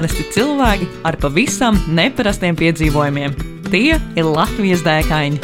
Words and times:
Parasti 0.00 0.24
cilvēki 0.32 0.86
ar 1.04 1.16
pavisam 1.20 1.76
neparastiem 1.92 2.56
piedzīvojumiem. 2.56 3.34
Tie 3.66 3.98
ir 4.00 4.24
Latvijas 4.24 4.80
dēkaini. 4.80 5.36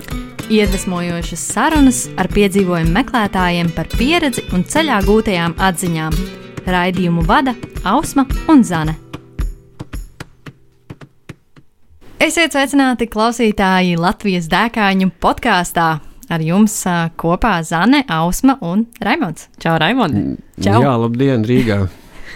Iedvesmojošas 0.48 1.42
sarunas 1.52 1.98
ar 2.16 2.30
piedzīvojumu 2.32 2.94
meklētājiem 2.94 3.68
par 3.76 3.90
pieredzi 3.92 4.46
un 4.56 4.64
ceļā 4.64 5.02
gūtajām 5.04 5.58
atziņām. 5.60 6.16
Raidījumu 6.72 7.26
vada 7.28 7.52
Ausma 7.84 8.24
un 8.48 8.64
Zane. 8.64 8.94
Esiet 12.16 12.56
sveicināti 12.56 13.10
klausītāji 13.12 14.00
Latvijas 14.00 14.48
dēkāņu 14.56 15.10
podkāstā. 15.20 15.90
Ar 16.32 16.48
jums 16.48 16.80
kopā 17.20 17.58
Zane, 17.60 18.06
Ausma 18.08 18.56
un 18.64 18.88
Raimons. 19.04 19.50
Čau, 19.60 19.76
Raimond! 19.84 20.40
Čau! 20.64 20.80
Jā, 20.80 20.96
labdien, 21.04 21.44
Rīgā! 21.44 21.84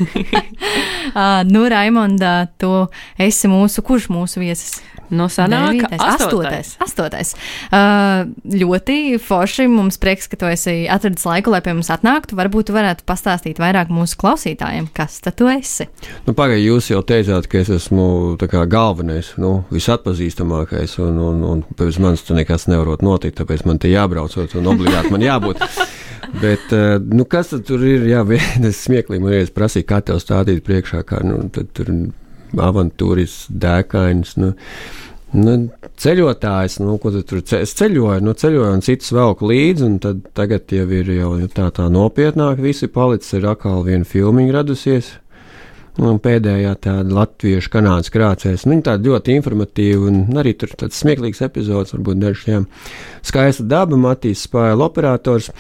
Uh, 0.01 1.43
nu, 1.53 1.67
Raimonda, 1.71 2.49
tu 2.61 2.73
esi 3.21 3.51
mūsu, 3.51 3.85
kurš 3.87 4.11
mūsu 4.13 4.43
viesis? 4.43 4.81
No 5.11 5.27
sanāk, 5.27 5.83
astotais. 5.99 6.77
astotais. 6.79 7.33
Uh, 7.75 8.31
ļoti 8.47 9.19
forši 9.19 9.67
mums 9.67 9.99
prieks, 9.99 10.29
ka 10.31 10.39
tu 10.39 10.47
esi 10.47 10.85
atradis 10.87 11.27
laiku, 11.27 11.51
lai 11.51 11.59
pie 11.65 11.75
mums 11.75 11.91
atnāktu. 11.91 12.39
Varbūt 12.39 12.71
tu 12.71 12.77
varētu 12.77 13.03
pastāstīt 13.09 13.59
vairāk 13.59 13.91
mūsu 13.91 14.15
klausītājiem, 14.21 14.87
kas 14.95 15.19
tad 15.25 15.35
tu 15.41 15.51
esi. 15.51 15.89
Nu, 16.29 16.35
Pagaidiet, 16.39 16.69
jūs 16.69 16.93
jau 16.93 17.03
teicāt, 17.03 17.51
ka 17.51 17.59
es 17.59 17.73
esmu 17.75 18.37
kā, 18.39 18.63
galvenais, 18.71 19.33
nu, 19.43 19.65
visatpazīstamākais, 19.75 20.95
un, 21.03 21.19
un, 21.27 21.43
un 21.57 21.67
pēc 21.75 21.99
manis 22.03 22.23
tur 22.27 22.39
nekas 22.39 22.69
nevarot 22.71 23.03
notikt, 23.03 23.41
tāpēc 23.43 23.67
man 23.67 23.83
te 23.83 23.91
jābraucot 23.91 24.55
un 24.63 24.71
obligāti 24.77 25.11
man 25.11 25.27
jābūt. 25.27 25.67
Bet, 26.39 26.73
nu, 27.11 27.27
kas 27.27 27.51
tur 27.67 27.83
ir? 27.87 28.07
Jā, 28.11 28.23
vienas 28.29 28.81
smieklīgi 28.87 29.25
man 29.25 29.37
ir 29.41 29.53
prasīja, 29.55 29.89
kā 29.91 30.01
tev 30.07 30.23
stādīt 30.23 30.63
priekšā, 30.67 31.03
kā 31.09 31.23
nu, 31.27 31.43
tur 31.51 31.93
avantūris, 32.71 33.45
dēkains. 33.51 34.37
Nu, 34.41 34.55
Nu, 35.31 35.53
ceļotājs, 36.03 36.81
nu, 36.83 36.97
ko 36.99 37.13
tu 37.15 37.21
tur 37.23 37.43
ce 37.47 37.61
es 37.63 37.71
ceļoju, 37.79 38.19
nu, 38.27 38.33
ceļoju 38.35 38.71
un 38.75 38.81
citus 38.83 39.13
velku 39.15 39.47
līdzi, 39.47 39.85
un 39.87 39.99
tad 40.03 40.25
tagad 40.35 40.73
jau 40.75 40.89
ir 40.91 41.13
jau 41.15 41.31
tā, 41.55 41.69
tā 41.77 41.87
nopietnāk 41.87 42.59
visi 42.59 42.89
palicis, 42.91 43.37
ir 43.39 43.47
atkal 43.53 43.85
viena 43.87 44.09
filmiņa 44.09 44.57
radusies. 44.57 45.13
Un 46.01 46.19
pēdējā 46.23 46.73
tāda 46.83 47.15
latviešu 47.15 47.71
kanādas 47.71 48.11
krācēs. 48.15 48.65
Nu, 48.65 48.73
viņa 48.73 48.87
tāda 48.89 49.11
ļoti 49.11 49.37
informatīva 49.37 50.09
un 50.09 50.39
arī 50.41 50.55
tur 50.59 50.73
tāds 50.81 50.99
smieklīgs 51.03 51.43
epizods, 51.47 51.95
varbūt 51.95 52.23
dažiem. 52.23 52.67
Skaista 53.27 53.67
daba, 53.71 53.99
Matīs 54.01 54.47
Spāļa 54.49 54.87
operators. 54.87 55.51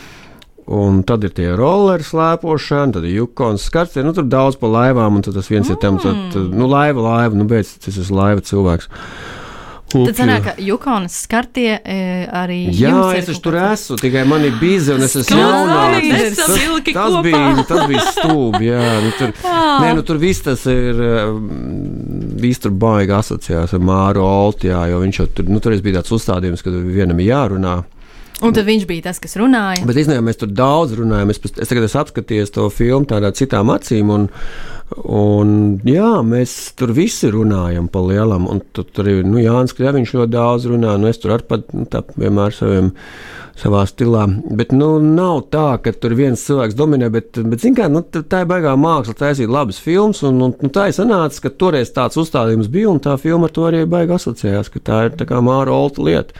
Un 0.70 1.00
tad 1.06 1.24
ir 1.26 1.32
tie 1.34 1.48
rolleri 1.58 2.04
slēpošana, 2.06 2.94
tad 2.94 3.08
ir 3.08 3.22
jukons 3.22 3.64
skats, 3.66 3.98
nu 4.04 4.12
tur 4.14 4.28
daudz 4.30 4.58
pa 4.60 4.70
laivām, 4.70 5.18
un 5.18 5.24
tas 5.24 5.48
viens 5.50 5.66
mm. 5.66 5.72
ir 5.72 5.80
tam, 5.82 5.98
tad, 6.02 6.20
tad, 6.34 6.54
nu 6.54 6.68
laiva, 6.70 7.02
laiva, 7.02 7.34
nu 7.34 7.48
beidz, 7.50 7.74
tas 7.82 7.96
ir 7.98 8.12
laiva 8.14 8.44
cilvēks. 8.44 8.90
Tad 9.90 10.18
sanāk, 10.20 10.44
ka 10.44 10.52
Jukonas 10.62 11.16
skartie 11.24 11.72
e, 11.82 11.96
arī. 12.36 12.60
Jā, 12.78 12.94
es 13.18 13.26
taču 13.26 13.42
tur 13.42 13.56
esmu, 13.58 13.96
tikai 13.98 14.22
man 14.28 14.44
ir 14.46 14.54
bīze 14.60 14.94
un 14.94 15.02
es 15.02 15.16
esmu 15.18 15.38
jaunāks. 15.40 16.36
Tas, 16.38 16.52
tas, 16.94 17.16
bija, 17.24 17.64
tas 17.66 17.82
bija 17.90 18.04
stūbi, 18.14 18.68
jā. 18.68 18.84
Nu, 19.02 19.10
tur, 19.18 19.34
nē, 19.82 19.92
nu 19.98 20.04
tur 20.06 20.20
viss 20.22 20.46
tas 20.46 20.62
ir, 20.70 21.00
viss 22.40 22.62
tur 22.62 22.74
baigi 22.84 23.16
asociējās 23.18 23.74
ar 23.74 23.82
Māru 23.90 24.22
Olti, 24.26 24.70
jā, 24.70 24.84
jo 24.92 25.02
viņš 25.02 25.22
jau 25.22 25.26
tur, 25.40 25.50
nu 25.50 25.62
tur 25.64 25.74
bija 25.82 25.98
tāds 25.98 26.14
uzstādījums, 26.14 26.62
ka 26.62 26.70
vienam 26.70 27.18
ir 27.18 27.32
jārunā. 27.32 27.80
Un 28.40 28.54
tad 28.56 28.64
viņš 28.68 28.86
bija 28.88 29.04
tas, 29.10 29.20
kas 29.20 29.36
runāja. 29.40 29.84
Bet 29.88 29.98
īstenībā 30.00 30.24
mēs 30.24 30.40
tur 30.40 30.52
daudz 30.56 30.94
runājam. 30.96 31.32
Es, 31.32 31.40
es 31.50 31.70
tagad 31.70 31.86
esmu 31.86 32.00
apskatījies 32.02 32.54
to 32.54 32.68
filmu 32.72 33.08
tādā 33.10 33.32
citām 33.36 33.72
acīm. 33.74 34.12
Un, 34.14 34.28
un, 35.04 35.52
jā, 35.88 36.12
mēs 36.26 36.54
tur 36.78 36.94
visi 36.96 37.30
runājam 37.32 37.90
pa 37.92 38.02
lielam. 38.06 38.48
Un 38.50 38.62
tu, 38.72 38.84
tur 38.84 39.10
ir 39.12 39.26
nu, 39.28 39.42
Jānis 39.42 39.76
Kļaviņš 39.76 40.14
ļoti 40.16 40.34
daudz 40.36 40.70
runā. 40.72 40.96
Nu, 41.00 41.10
es 41.12 41.20
tur 41.20 41.36
arī 41.36 41.48
pat 41.52 41.68
nu, 41.76 41.84
tā, 41.90 42.02
vienmēr 42.16 42.56
saviem, 42.56 42.94
savā 43.60 43.84
stilā. 43.88 44.24
Bet 44.56 44.72
nu, 44.76 44.94
nav 45.02 45.44
tā, 45.52 45.66
ka 45.84 45.92
tur 45.92 46.14
viens 46.18 46.42
cilvēks 46.46 46.76
dominē. 46.78 47.10
Bet, 47.12 47.40
bet 47.52 47.66
kā, 47.76 47.90
nu, 47.92 48.02
tā 48.04 48.44
ir 48.44 48.50
baigā 48.50 48.74
māksla, 48.80 49.16
taisīt 49.18 49.52
labas 49.52 49.80
filmas. 49.82 50.22
Un, 50.26 50.40
un, 50.48 50.56
nu, 50.56 50.72
tā 50.72 50.88
ir 50.90 50.96
sanācis, 50.96 51.42
ka 51.44 51.52
toreiz 51.52 51.92
tāds 51.96 52.18
uzstādījums 52.20 52.70
bija. 52.72 52.90
Un 52.94 53.02
tā 53.04 53.16
filma 53.20 53.50
ar 53.50 53.54
to 53.56 53.68
arī 53.68 53.84
baigā 53.90 54.18
asociējās, 54.20 54.72
ka 54.72 54.84
tā 54.90 55.04
ir 55.08 55.16
tā 55.20 55.28
kā 55.28 55.42
Māra 55.44 55.74
Olta 55.76 56.04
lieta. 56.06 56.36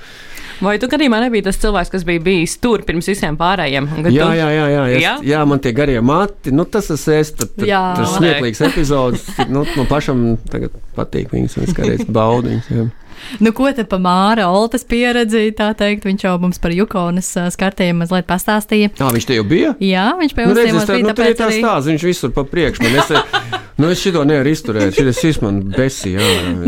Vai 0.60 0.74
tu 0.76 0.90
gadījumā 0.92 1.22
nebija 1.22 1.46
tas 1.46 1.56
cilvēks, 1.60 1.88
kas 1.94 2.02
bija 2.04 2.20
bijis 2.20 2.58
tur 2.60 2.82
pirms 2.84 3.08
visiem 3.08 3.36
pārējiem? 3.40 3.86
Jā, 4.12 4.26
jā, 4.36 4.48
jā, 4.52 4.66
jā, 4.68 4.82
es, 4.92 5.00
jā? 5.00 5.14
jā, 5.24 5.40
man 5.48 5.62
tie 5.64 5.72
garie 5.76 5.96
mati, 6.04 6.52
nu 6.52 6.66
tas 6.68 6.90
es 6.92 7.06
esmu, 7.08 7.48
tas 7.56 8.16
smieklīgs 8.18 8.60
epizods, 8.68 9.24
nu, 9.48 9.64
man 9.78 9.88
pašam 9.88 10.34
tagad 10.52 10.76
patīk 10.98 11.32
viņas, 11.32 11.56
un 11.56 11.64
es 11.64 11.76
kādreiz 11.76 12.04
baudu 12.18 12.52
viņas. 12.52 12.92
Nu, 13.44 13.52
ko 13.56 13.70
te 13.74 13.84
pa 13.88 13.98
Māra 14.02 14.48
Oltas 14.52 14.84
pieredzi, 14.88 15.50
tā 15.56 15.70
teikt, 15.78 16.06
viņš 16.08 16.26
jau 16.26 16.34
mums 16.42 16.60
par 16.62 16.74
Jukonas 16.74 17.30
skartiem 17.54 18.02
mazliet 18.02 18.28
pastāstīja. 18.28 18.92
Jā, 18.98 19.10
viņš 19.14 19.28
te 19.28 19.38
jau 19.38 19.46
bija? 19.48 19.72
Jā, 19.84 20.10
viņš 20.20 20.36
pie 20.36 20.46
mums 20.46 20.56
nu, 20.56 20.60
redz, 20.60 20.84
bija, 20.90 21.06
nu, 21.06 21.16
tā 21.16 21.30
arī... 21.48 21.62
stāsts, 21.62 21.90
viņš 21.90 22.06
visur 22.10 22.34
pa 22.36 22.46
priekšu. 22.48 22.86
Man, 22.86 23.00
es, 23.00 23.60
Nu, 23.80 23.90
es 23.90 24.00
šito 24.02 24.20
nevaru 24.28 24.50
izturēt. 24.52 24.98
Šis 25.16 25.38
man 25.40 25.62
besī. 25.72 26.12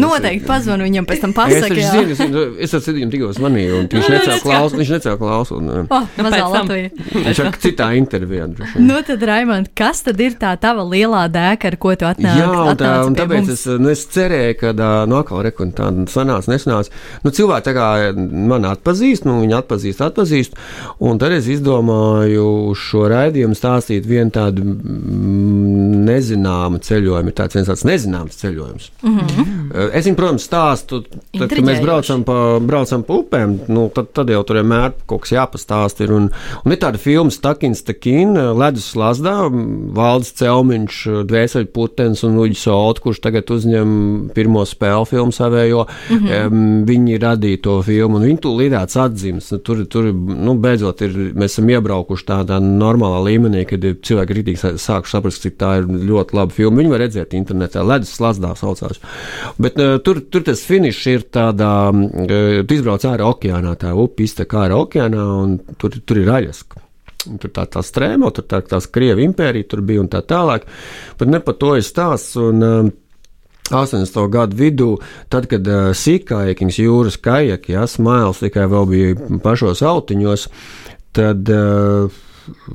Noteikti 0.01 0.47
pazvanu 0.49 0.87
viņam 0.87 1.07
pēc 1.09 1.21
tam 1.27 1.35
pasakot. 1.37 1.77
Es, 1.77 1.91
zinu, 2.23 2.45
es, 2.57 2.73
es 2.73 2.77
ar 2.79 2.97
viņam 2.97 3.11
tikko 3.12 3.33
zvanīju, 3.37 3.81
un 3.83 3.89
viņš 3.93 4.09
necēla 4.15 4.39
klausu. 4.41 4.79
Viņš 4.81 4.93
necēla 4.95 5.21
klausu. 5.21 5.59
Un, 5.61 5.91
oh, 5.93 6.07
mazā 6.25 6.41
Latvijā. 6.55 6.93
Viņš 7.12 7.43
ir 7.43 7.51
citā 7.67 7.91
intervijā. 7.99 8.47
Nu, 8.81 9.03
tad, 9.05 9.27
Raimond, 9.29 9.69
kas 9.77 10.01
tad 10.07 10.23
ir 10.25 10.39
tā 10.41 10.55
tava 10.62 10.87
lielā 10.89 11.27
dēka, 11.33 11.75
ar 11.75 11.77
ko 11.85 11.93
tu 12.01 12.09
atnāc? 12.09 12.41
Jā, 12.41 12.49
un, 12.49 12.81
tā, 12.81 12.95
un 13.05 13.19
tāpēc 13.19 13.45
mums? 13.45 13.53
es, 13.59 13.67
nu, 13.83 13.93
es 13.93 14.07
cerēju, 14.17 14.57
ka 14.62 14.73
no 15.11 15.21
atkal 15.21 15.45
rekord 15.45 15.77
tāda 15.77 16.07
sanāca, 16.47 16.57
nesanāca. 16.57 16.91
Nu, 17.25 17.35
cilvēki 17.35 17.69
tā 17.69 17.77
kā 17.77 17.89
man 18.53 18.67
atpazīst, 18.71 19.27
nu, 19.29 19.41
viņi 19.45 19.59
atpazīst, 19.61 20.05
atpazīst. 20.09 20.59
Un 21.03 21.21
tad 21.23 21.37
es 21.37 21.49
izdomāju 21.53 22.75
šo 22.79 23.07
raidījumu 23.13 23.59
stāstīt 23.59 24.07
vienu 24.09 24.33
tādu 24.35 24.65
mm, 24.65 26.03
nezināmu 26.09 26.81
ceļu 26.83 27.03
ceļojumi 27.03 27.33
ir 27.33 27.37
tāds 27.37 27.57
viens 27.57 27.69
tāds 27.69 27.85
nezināms 27.87 28.39
ceļojums. 28.41 28.91
Mm 29.03 29.19
-hmm. 29.19 29.91
Es 29.93 30.07
viņam, 30.07 30.17
protams, 30.17 30.47
stāstu, 30.47 31.03
tad, 31.39 31.49
kad 31.49 31.65
mēs 31.65 31.81
braucam 31.83 32.25
pa, 32.25 32.59
braucam 32.61 33.03
pa 33.03 33.15
upēm, 33.15 33.57
nu, 33.69 33.89
tad, 33.95 34.13
tad 34.13 34.31
jau 34.31 34.43
tur 34.45 34.61
vienmēr 34.61 34.93
kaut 35.07 35.23
kas 35.23 35.33
jāpastāst. 35.33 36.03
Ir, 36.05 36.13
un, 36.13 36.31
un 36.65 36.73
ir 36.73 36.79
tāda 36.79 36.99
filma 36.99 37.31
Stakins 37.31 37.83
Takin, 37.83 38.35
Ledus 38.59 38.95
Lasdā, 38.95 39.49
Valdis 39.97 40.33
Celmiņš, 40.39 41.25
Dvēseli 41.27 41.71
Putens 41.73 42.23
un 42.25 42.39
Uģis 42.39 42.67
Olt, 42.69 43.01
kurš 43.01 43.21
tagad 43.21 43.51
uzņem 43.51 44.31
pirmo 44.35 44.65
spēļu 44.65 45.09
filmu 45.09 45.33
savējo. 45.33 45.87
Mm 46.11 46.19
-hmm. 46.19 46.31
Um, 46.38 46.82
viņi 46.88 47.19
radīja 47.22 47.60
to 47.65 47.76
filmu, 47.87 48.19
un 48.19 48.26
viņi 48.26 48.41
tūlīt 48.44 48.75
tāds 48.75 48.98
atzīmes. 49.04 49.50
Tur, 49.66 49.82
tur 49.91 50.09
nu, 50.12 50.54
beidzot, 50.62 51.03
ir, 51.06 51.16
mēs 51.38 51.56
esam 51.56 51.70
iebraukuši 51.72 52.28
tādā 52.28 52.59
normālā 52.62 53.22
līmenī, 53.28 53.65
kad 53.69 53.84
cilvēki 53.84 54.38
rītīgi 54.38 54.75
sākuši 54.82 55.16
saprast, 55.16 55.44
cik 55.47 55.59
tā 55.60 55.75
ir 55.81 55.88
ļoti 56.10 56.38
laba 56.38 56.56
filma. 56.56 56.81
Viņi 56.82 56.94
var 56.94 57.04
redzēt 57.06 57.37
internetā, 57.38 57.84
ledus 57.87 58.15
slazdā 58.19 58.54
saucās. 58.59 59.03
Bet 59.62 59.81
uh, 59.82 59.98
tur, 60.04 60.22
tur 60.32 60.47
tas 60.47 60.65
finišs 60.69 61.03
ir 61.12 61.26
tādā, 61.32 61.72
uh, 61.93 62.62
tu 62.62 62.78
izbrauc 62.78 63.06
ārā 63.09 63.28
okeānā, 63.32 63.76
tā 63.81 63.93
upe 63.97 64.26
iztek 64.26 64.56
ārā 64.59 64.81
okeānā, 64.84 65.26
un 65.43 65.59
tur, 65.81 66.00
tur 66.00 66.22
ir 66.22 66.32
aļaska. 66.41 66.88
Tur 67.22 67.53
tā, 67.54 67.69
tā 67.70 67.82
strēmo, 67.87 68.32
tur 68.34 68.49
tā, 68.50 68.59
tās 68.66 68.88
Krievijas 68.91 69.28
impērija 69.31 69.69
tur 69.70 69.84
bija 69.87 70.03
un 70.03 70.09
tā 70.10 70.25
tālāk. 70.26 70.67
Bet 71.20 71.31
ne 71.31 71.38
par 71.44 71.55
to 71.61 71.76
ir 71.78 71.87
stāsts. 71.87 72.35
Un, 72.40 72.67
uh, 72.67 72.90
80. 73.70 74.19
gadu 74.32 74.59
vidū, 74.59 74.91
tad, 75.32 75.47
kad 75.50 75.69
uh, 75.70 75.93
sīkājiekiņš 75.97 76.81
jūras 76.82 77.20
kajaki, 77.23 77.76
ja, 77.76 77.87
smailes 77.88 78.43
tikai 78.43 78.67
vēl 78.73 78.91
bija 78.91 79.38
pašos 79.44 79.85
autiņos, 79.87 80.49
tad 81.17 81.49
uh, 81.53 82.20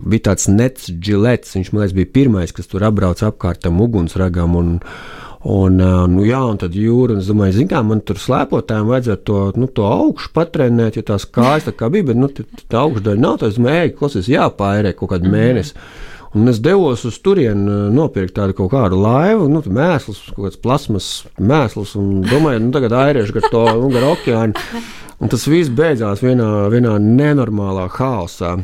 bija 0.07 0.29
tāds 0.31 0.47
nets 0.51 0.89
džilets. 0.91 1.55
Viņš 1.57 1.71
man 1.73 1.83
liekas, 1.83 1.95
bija 1.97 2.13
pirmais, 2.19 2.55
kas 2.55 2.71
tur 2.71 2.87
apbrauc 2.87 3.23
apkārt 3.25 3.65
tam 3.67 3.81
ugunsragam. 3.83 4.57
Un, 4.59 4.75
Un, 5.47 5.77
nu, 6.11 6.23
jā, 6.25 6.39
un 6.43 6.57
tad 6.59 6.73
jūra, 6.75 7.13
un 7.13 7.21
es 7.21 7.27
domāju, 7.29 7.53
zin, 7.59 7.67
kā 7.71 7.79
man 7.85 8.01
tur 8.03 8.17
slēpotājiem 8.19 8.89
vajadzētu 8.89 9.23
to, 9.29 9.41
nu, 9.61 9.67
to 9.71 9.85
augšu 9.85 10.31
patrenēt, 10.35 10.97
jo 10.97 11.03
tās 11.07 11.27
kājas 11.29 11.69
tā 11.69 11.73
kā 11.77 11.87
bija, 11.93 12.09
bet, 12.09 12.19
nu, 12.19 12.27
tā 12.67 12.81
augšdaļa 12.81 13.21
nav, 13.21 13.37
tas 13.43 13.59
mēģi, 13.61 13.93
klausies, 13.99 14.27
jāpāērē 14.33 14.91
kaut 14.97 15.13
kādu 15.13 15.31
mēnesi. 15.31 15.77
Un 16.35 16.51
es 16.51 16.59
devos 16.59 17.05
uz 17.07 17.17
turieni 17.23 17.91
nopirkt 17.95 18.35
tādu 18.35 18.55
kaut 18.57 18.73
kādu 18.73 18.99
laivu, 18.99 19.47
nu, 19.51 19.61
mēsls, 19.63 20.25
kaut 20.35 20.49
kāds 20.49 20.59
plasmas 20.63 21.09
mēsls, 21.39 21.95
un 21.99 22.23
domāju, 22.27 22.65
nu, 22.65 22.71
tagad 22.75 22.95
airēšu 22.99 23.37
gar 23.37 23.51
to, 23.53 23.65
nu, 23.79 23.91
gar 23.93 24.09
okeānu. 24.11 24.67
Un 25.17 25.31
tas 25.33 25.47
viss 25.49 25.71
beidzās 25.73 26.21
vienā, 26.21 26.67
vienā 26.69 26.97
nenormālā 27.01 27.87
haosā. 27.95 28.57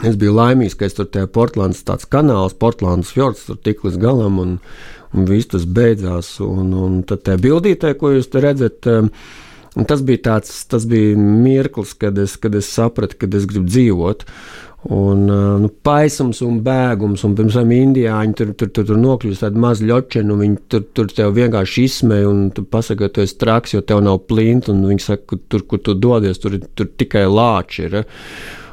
Es 0.00 0.16
biju 0.16 0.32
laimīgs, 0.36 0.76
ka 0.78 0.86
es 0.86 0.94
tur 0.96 1.08
tajā 1.10 1.28
Portlandas 1.34 1.82
tāds 1.84 2.06
kanāls, 2.08 2.54
Portlandas 2.56 3.10
fjords, 3.12 3.42
tur 3.48 3.58
tik 3.60 3.82
līdz 3.84 3.98
galam, 4.00 4.38
un, 4.40 4.54
un 5.12 5.26
viss 5.28 5.50
tas 5.52 5.66
beidzās. 5.68 6.34
Un, 6.44 6.70
un 6.72 7.00
tad 7.08 7.24
tajā 7.26 7.40
bildītē, 7.42 7.92
ko 8.00 8.14
jūs 8.14 8.30
te 8.32 8.40
redzat, 8.44 8.88
um, 8.88 9.10
tas 9.88 10.04
bija 10.06 10.22
tāds, 10.30 10.54
tas 10.70 10.86
bija 10.88 11.18
mirklis, 11.18 11.92
kad 11.98 12.16
es, 12.22 12.38
kad 12.40 12.56
es 12.56 12.70
sapratu, 12.72 13.18
ka 13.20 13.28
es 13.36 13.48
gribu 13.50 13.68
dzīvot. 13.68 14.24
Un, 14.90 15.28
nu, 15.62 15.68
paisums 15.86 16.40
un 16.42 16.56
bēgums, 16.66 17.22
un 17.22 17.36
pirms 17.38 17.54
tam 17.54 17.70
indiāņi 17.70 18.34
tur, 18.38 18.48
tur, 18.58 18.70
tur, 18.74 18.86
tur 18.88 18.98
nokļūst 18.98 19.44
tādi 19.44 19.60
mazi 19.62 19.86
ļočeni, 19.86 20.34
un 20.34 20.42
viņi 20.42 20.56
tur, 20.74 20.82
tur 20.98 21.12
tev 21.14 21.36
vienkārši 21.36 21.84
izsmēja, 21.86 22.26
un 22.26 22.48
tu 22.56 22.64
pasaki, 22.66 23.04
ka 23.04 23.12
tu 23.14 23.22
esi 23.22 23.36
traks, 23.38 23.76
jo 23.76 23.84
tev 23.86 24.02
nav 24.02 24.24
plinta, 24.26 24.72
un 24.74 24.82
viņi 24.90 25.04
saka, 25.04 25.22
ka 25.30 25.38
tur, 25.54 25.62
kur 25.70 25.84
tu 25.86 25.94
dodies, 25.94 26.42
tur, 26.42 26.58
tur 26.74 26.90
tikai 26.98 27.28
lāči 27.30 27.86
ir. 27.86 28.00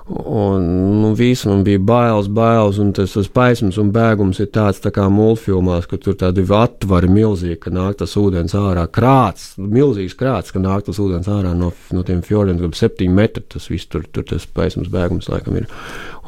Un 0.09 0.63
nu, 1.01 1.11
viss 1.13 1.45
man 1.45 1.61
bija 1.63 1.79
bailes, 1.79 2.27
bailes, 2.33 2.79
un 2.81 2.89
tas, 2.97 3.13
paisums 3.33 3.77
un 3.77 3.91
bēgums 3.93 4.39
ir 4.41 4.47
tāds 4.49 4.81
tā 4.81 4.89
kā 4.93 5.05
multfilmās, 5.13 5.85
ka 5.89 5.99
tur 6.01 6.15
tādi 6.17 6.41
atvari 6.49 7.11
milzīgi, 7.13 7.59
ka 7.61 7.69
nāk 7.73 7.99
tas 8.01 8.15
ūdens 8.17 8.55
ārā. 8.57 8.87
Krāts, 8.89 9.51
milzīgs 9.61 10.17
krāts, 10.17 10.49
ka 10.55 10.61
nāk 10.63 10.87
tas 10.87 10.97
ūdens 11.01 11.29
ārā 11.29 11.53
no, 11.53 11.69
no 11.93 12.05
tiem 12.07 12.23
fjordiem, 12.25 12.57
kad 12.63 12.79
septiņi 12.79 13.13
metri 13.21 13.45
tas 13.53 13.69
viss 13.69 13.89
tur, 13.91 14.07
tur 14.09 14.25
tas 14.25 14.49
paisums 14.49 14.89
bēgums 14.89 15.29
laikam 15.29 15.61
ir. 15.61 15.69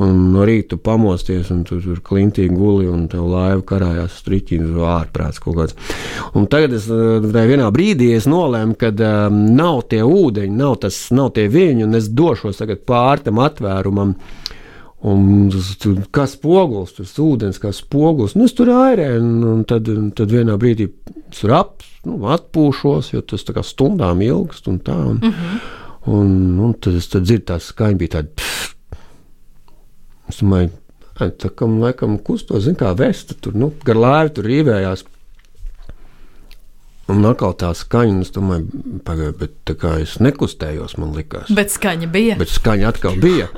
Un 0.01 0.30
no 0.34 0.45
rīta 0.48 0.77
pamosties, 0.81 1.50
un 1.54 1.63
tu 1.68 1.80
tur 1.81 2.00
klintīgi 2.06 2.54
guli, 2.54 2.88
un 2.89 3.07
tev 3.10 3.25
laiva 3.30 3.62
karājās 3.74 4.22
striķiņas 4.22 4.77
ārprāts 4.94 5.42
kaut 5.42 5.57
kāds. 5.57 5.75
Un 6.38 6.48
tagad 6.50 6.77
es 6.77 6.88
tajā 6.88 7.44
vienā 7.50 7.68
brīdī 7.74 8.12
es 8.16 8.30
nolēmu, 8.30 8.77
ka 8.81 8.94
um, 8.94 9.42
nav 9.57 9.84
tie 9.92 10.01
ūdeņi, 10.06 10.54
nav, 10.57 10.77
tas, 10.86 11.04
nav 11.13 11.34
tie 11.36 11.48
viļņi, 11.51 11.86
un 11.86 12.00
es 12.00 12.10
došos 12.13 12.62
tagad 12.62 12.86
pār 12.88 13.22
tam 13.25 13.42
atvērumam. 13.72 14.16
Un 15.02 15.48
tas 15.50 15.72
kā 16.14 16.28
spogulis, 16.30 16.94
tas 16.94 17.16
ūdens 17.18 17.58
kā 17.58 17.72
spogulis. 17.74 18.36
Nu, 18.38 18.46
es 18.46 18.54
tur 18.54 18.70
airēju, 18.70 19.22
un, 19.24 19.46
un 19.50 19.64
tad, 19.66 19.90
tad 20.14 20.30
vienā 20.30 20.60
brīdī 20.62 20.92
tur 21.34 21.56
ap, 21.58 21.82
nu, 22.06 22.20
atpūšos, 22.36 23.16
jo 23.16 23.24
tas 23.26 23.48
tā 23.48 23.56
kā 23.58 23.64
stundām 23.66 24.22
ilgst 24.22 24.70
un 24.70 24.78
tā. 24.86 24.94
Un, 24.94 25.18
mm 25.18 25.32
-hmm. 25.32 25.64
un, 26.14 26.60
un 26.68 26.74
tad 26.74 27.00
es 27.02 27.10
tad 27.10 27.26
dzirdu 27.26 27.46
tās 27.46 27.72
skaņas, 27.74 27.98
bija 27.98 28.20
tāda. 28.20 28.30
Pff, 28.36 28.72
Es 30.32 30.40
domāju, 30.40 30.72
tā 31.18 31.50
kā 31.52 31.68
laikam 31.68 32.16
kustos, 32.24 32.64
zin 32.64 32.78
kā 32.80 32.94
vesta 32.98 33.36
tur, 33.36 33.56
nu, 33.58 33.72
gar 33.84 34.00
lēvi 34.00 34.36
tur 34.38 34.48
rīvējās. 34.48 35.04
Un 37.12 37.28
atkal 37.28 37.56
tā 37.60 37.72
skaņa, 37.75 38.22
es 38.24 38.31
domāju, 38.36 38.84
pagaidiet, 39.06 39.40
bet 39.42 39.58
tā 39.68 39.75
kā 39.80 39.98
es 40.04 40.16
nekustējos, 40.24 40.96
man 41.02 41.12
likās. 41.18 41.52
Bet 41.56 41.74
skaņa 41.74 42.08
bija. 42.12 42.38
Bet 42.40 42.54
skaņa 42.54 42.88
atkal 42.92 43.19
bija. 43.22 43.50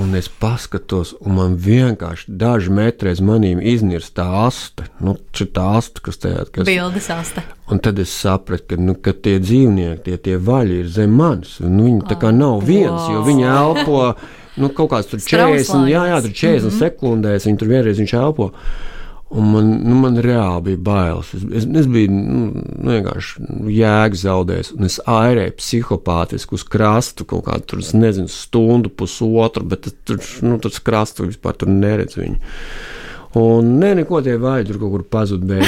Un 0.00 0.14
es 0.16 0.28
paskatos, 0.40 1.12
un 1.20 1.36
man 1.36 1.56
vienkārši 1.60 2.32
daži 2.40 2.72
metri 2.72 3.12
aiz 3.12 3.20
manīm 3.24 3.60
iznirst 3.60 4.14
tā 4.16 4.24
aste. 4.46 4.86
Nu, 5.04 5.18
tā 5.42 5.66
aste, 5.76 6.00
kas 6.04 6.22
tajā 6.22 6.46
ir. 6.46 6.66
Bildes 6.68 7.10
aste. 7.12 7.44
Un 7.72 7.80
tad 7.82 8.00
es 8.02 8.12
sapratu, 8.14 8.72
ka, 8.72 8.78
nu, 8.80 8.94
ka 8.96 9.12
tie 9.12 9.38
dzīvnieki, 9.42 10.02
tie, 10.06 10.16
tie 10.28 10.38
vaļi 10.40 10.78
ir 10.82 10.92
zem 10.92 11.12
manis. 11.16 11.58
Nu, 11.64 11.86
viņi 11.88 12.06
tā 12.08 12.18
kā 12.20 12.32
nav 12.34 12.64
viens, 12.68 13.10
jo 13.12 13.24
viņi 13.26 13.50
elpo 13.52 14.06
nu, 14.60 14.68
kaut 14.76 14.92
kāds 14.92 15.10
tur 15.10 15.20
40, 15.22 15.86
jā, 15.88 16.06
jā, 16.10 16.22
tur 16.24 16.32
40 16.32 16.64
mm 16.64 16.68
-hmm. 16.68 16.78
sekundēs, 16.78 17.46
viņi 17.48 17.58
tur 17.58 17.68
vienreiz 17.68 18.00
viņš 18.00 18.14
elpo. 18.20 18.52
Un 19.32 19.48
man, 19.48 19.68
nu, 19.80 19.96
man 19.96 20.18
reāli 20.20 20.66
bija 20.66 20.80
bailes. 20.84 21.30
Es, 21.32 21.64
es, 21.64 21.86
biju 21.88 22.12
nu, 22.12 22.64
nu 22.84 22.92
vienkārši 22.92 23.46
jēga 23.72 24.18
zaudējis, 24.20 24.72
un 24.76 24.88
es 24.88 24.98
airēju 25.08 25.54
psihopātiski 25.56 26.58
uz 26.58 26.66
krastu 26.68 27.24
kaut 27.28 27.46
kādu, 27.46 27.64
tur, 27.72 27.84
nezinu, 27.96 28.28
stundu, 28.28 28.92
pusotru, 28.92 29.64
bet 29.70 29.88
tur, 30.04 30.20
nu, 30.44 30.58
tur 30.60 30.76
krastu 30.84 31.30
vispār 31.30 31.56
tur 31.56 31.72
neredzu 31.72 32.20
viņu. 32.20 32.52
Un 33.40 33.72
nē, 33.80 33.94
neko 34.02 34.20
tie 34.20 34.36
vāji 34.36 34.68
tur 34.68 34.82
kaut 34.82 34.92
kur 34.98 35.08
pazuda 35.16 35.62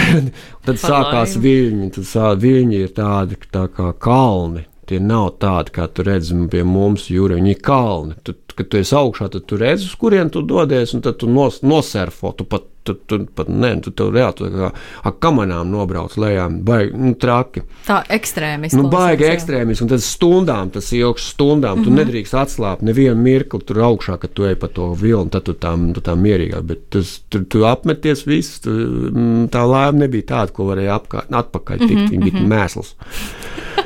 tad 0.66 0.80
sākās 0.82 1.36
viļņi, 1.38 1.92
tad 1.94 2.10
sā, 2.10 2.32
viļņi 2.34 2.80
ir 2.82 2.94
tādi 2.96 3.38
tā 3.54 3.68
kā 3.70 3.92
kalni. 4.02 4.66
Tie 4.88 5.00
nav 5.00 5.34
tādi, 5.40 5.72
kā 5.74 5.88
tu 5.88 6.04
redzi 6.06 6.36
pie 6.52 6.64
mums, 6.68 7.08
jūra. 7.12 7.38
Viņi 7.40 7.54
ir 7.54 7.62
kalni. 7.64 8.18
Tu, 8.22 8.36
kad 8.54 8.68
tu 8.70 8.78
esi 8.78 8.94
augšā, 8.98 9.30
tad 9.32 9.48
tu 9.48 9.58
redzi, 9.58 9.88
uz 9.88 9.96
kurien 9.98 10.30
tu 10.32 10.42
dodies, 10.46 10.94
un 10.94 11.02
tad 11.04 11.18
tu 11.20 11.28
nos, 11.30 11.60
nosurfo. 11.66 12.32
Tu 12.38 12.46
pat, 12.48 12.66
tu, 12.84 12.94
tu 13.08 13.18
pat 13.34 13.48
ne, 13.48 13.72
tu 13.82 13.90
tev 13.96 14.12
reāli 14.14 14.36
tu 14.38 14.50
kā 14.52 14.68
ar 15.08 15.14
kamanām 15.22 15.70
nobrauc 15.72 16.14
lejā. 16.20 16.46
Baigi, 16.68 16.92
nu, 17.00 17.14
traki. 17.20 17.64
Tā 17.88 18.02
ekstrēmiski. 18.14 18.78
Nu, 18.78 18.90
baigi 18.92 19.26
ekstrēmiski, 19.30 19.86
un 19.86 19.92
tad 19.94 20.04
stundām 20.04 20.72
tas 20.74 20.92
ilgs 20.94 21.30
stundām. 21.34 21.78
Mm 21.78 21.80
-hmm. 21.80 21.84
Tu 21.84 21.90
mhm. 21.90 21.98
nedrīkst 22.00 22.38
atslābt 22.42 22.82
nevienu 22.82 23.16
mirkli 23.22 23.60
tur 23.60 23.82
augšā, 23.88 24.18
kad 24.18 24.32
tu 24.32 24.44
ej 24.44 24.54
pa 24.54 24.68
to 24.68 24.92
vilnu, 24.92 25.30
tad 25.30 25.42
tu 25.42 25.52
tam, 25.52 25.92
tu 25.92 26.00
tam 26.00 26.22
mierīgāk. 26.22 26.62
Bet 26.62 26.90
tas, 26.90 27.20
tur 27.28 27.44
tu 27.48 27.64
apmeties 27.64 28.26
viss, 28.26 28.60
tu, 28.60 28.70
mm, 28.70 29.48
tā 29.48 29.64
lēma 29.64 30.04
nebija 30.04 30.22
tāda, 30.22 30.52
ko 30.52 30.64
varēja 30.70 31.00
apkārt, 31.00 31.30
atpakaļ 31.30 31.78
tikt. 31.78 31.92
Mm 31.92 32.06
-hmm. 32.06 32.10
Viņa 32.10 32.24
bija 32.24 32.40
mhm. 32.40 32.52
mēsls. 32.52 32.94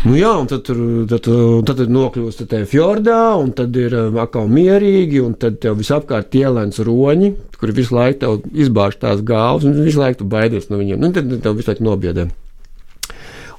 Nu, 0.00 0.14
jā, 0.16 0.30
un 0.40 0.46
tad 0.48 0.62
tur 0.64 0.78
tad, 1.10 1.26
tad, 1.28 1.76
tad 1.76 1.90
nokļūst 1.92 2.46
tajā 2.48 2.64
fjordā, 2.70 3.18
un 3.36 3.50
tad 3.56 3.74
ir 3.76 3.92
um, 3.98 4.16
atkal 4.22 4.46
mierīgi, 4.48 5.20
un 5.20 5.34
tad 5.36 5.58
tev 5.60 5.76
visapkārt 5.76 6.32
ielēns 6.40 6.80
roņi, 6.86 7.34
kuri 7.60 7.74
visu 7.76 7.98
laiku 7.98 8.38
izbāž 8.56 8.96
tās 9.02 9.20
galvas, 9.20 9.66
un 9.68 9.76
visu 9.84 10.00
laiku 10.00 10.24
baidies 10.24 10.70
no 10.72 10.80
viņiem. 10.80 11.04
Nu, 11.04 11.12
tad 11.12 11.28
tev 11.44 11.58
visu 11.58 11.68
laiku 11.68 11.84
nobiedē. 11.84 12.30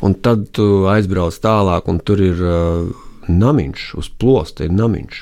Un 0.01 0.17
tad 0.17 0.47
tu 0.57 0.87
aizbrauc 0.89 1.37
tālāk, 1.43 1.91
un 1.93 2.01
tur 2.01 2.23
ir 2.25 2.41
uh, 2.41 2.89
namiņš, 3.29 3.85
uz 4.01 4.09
plosta 4.09 4.65
ir 4.65 4.73
namiņš. 4.73 5.21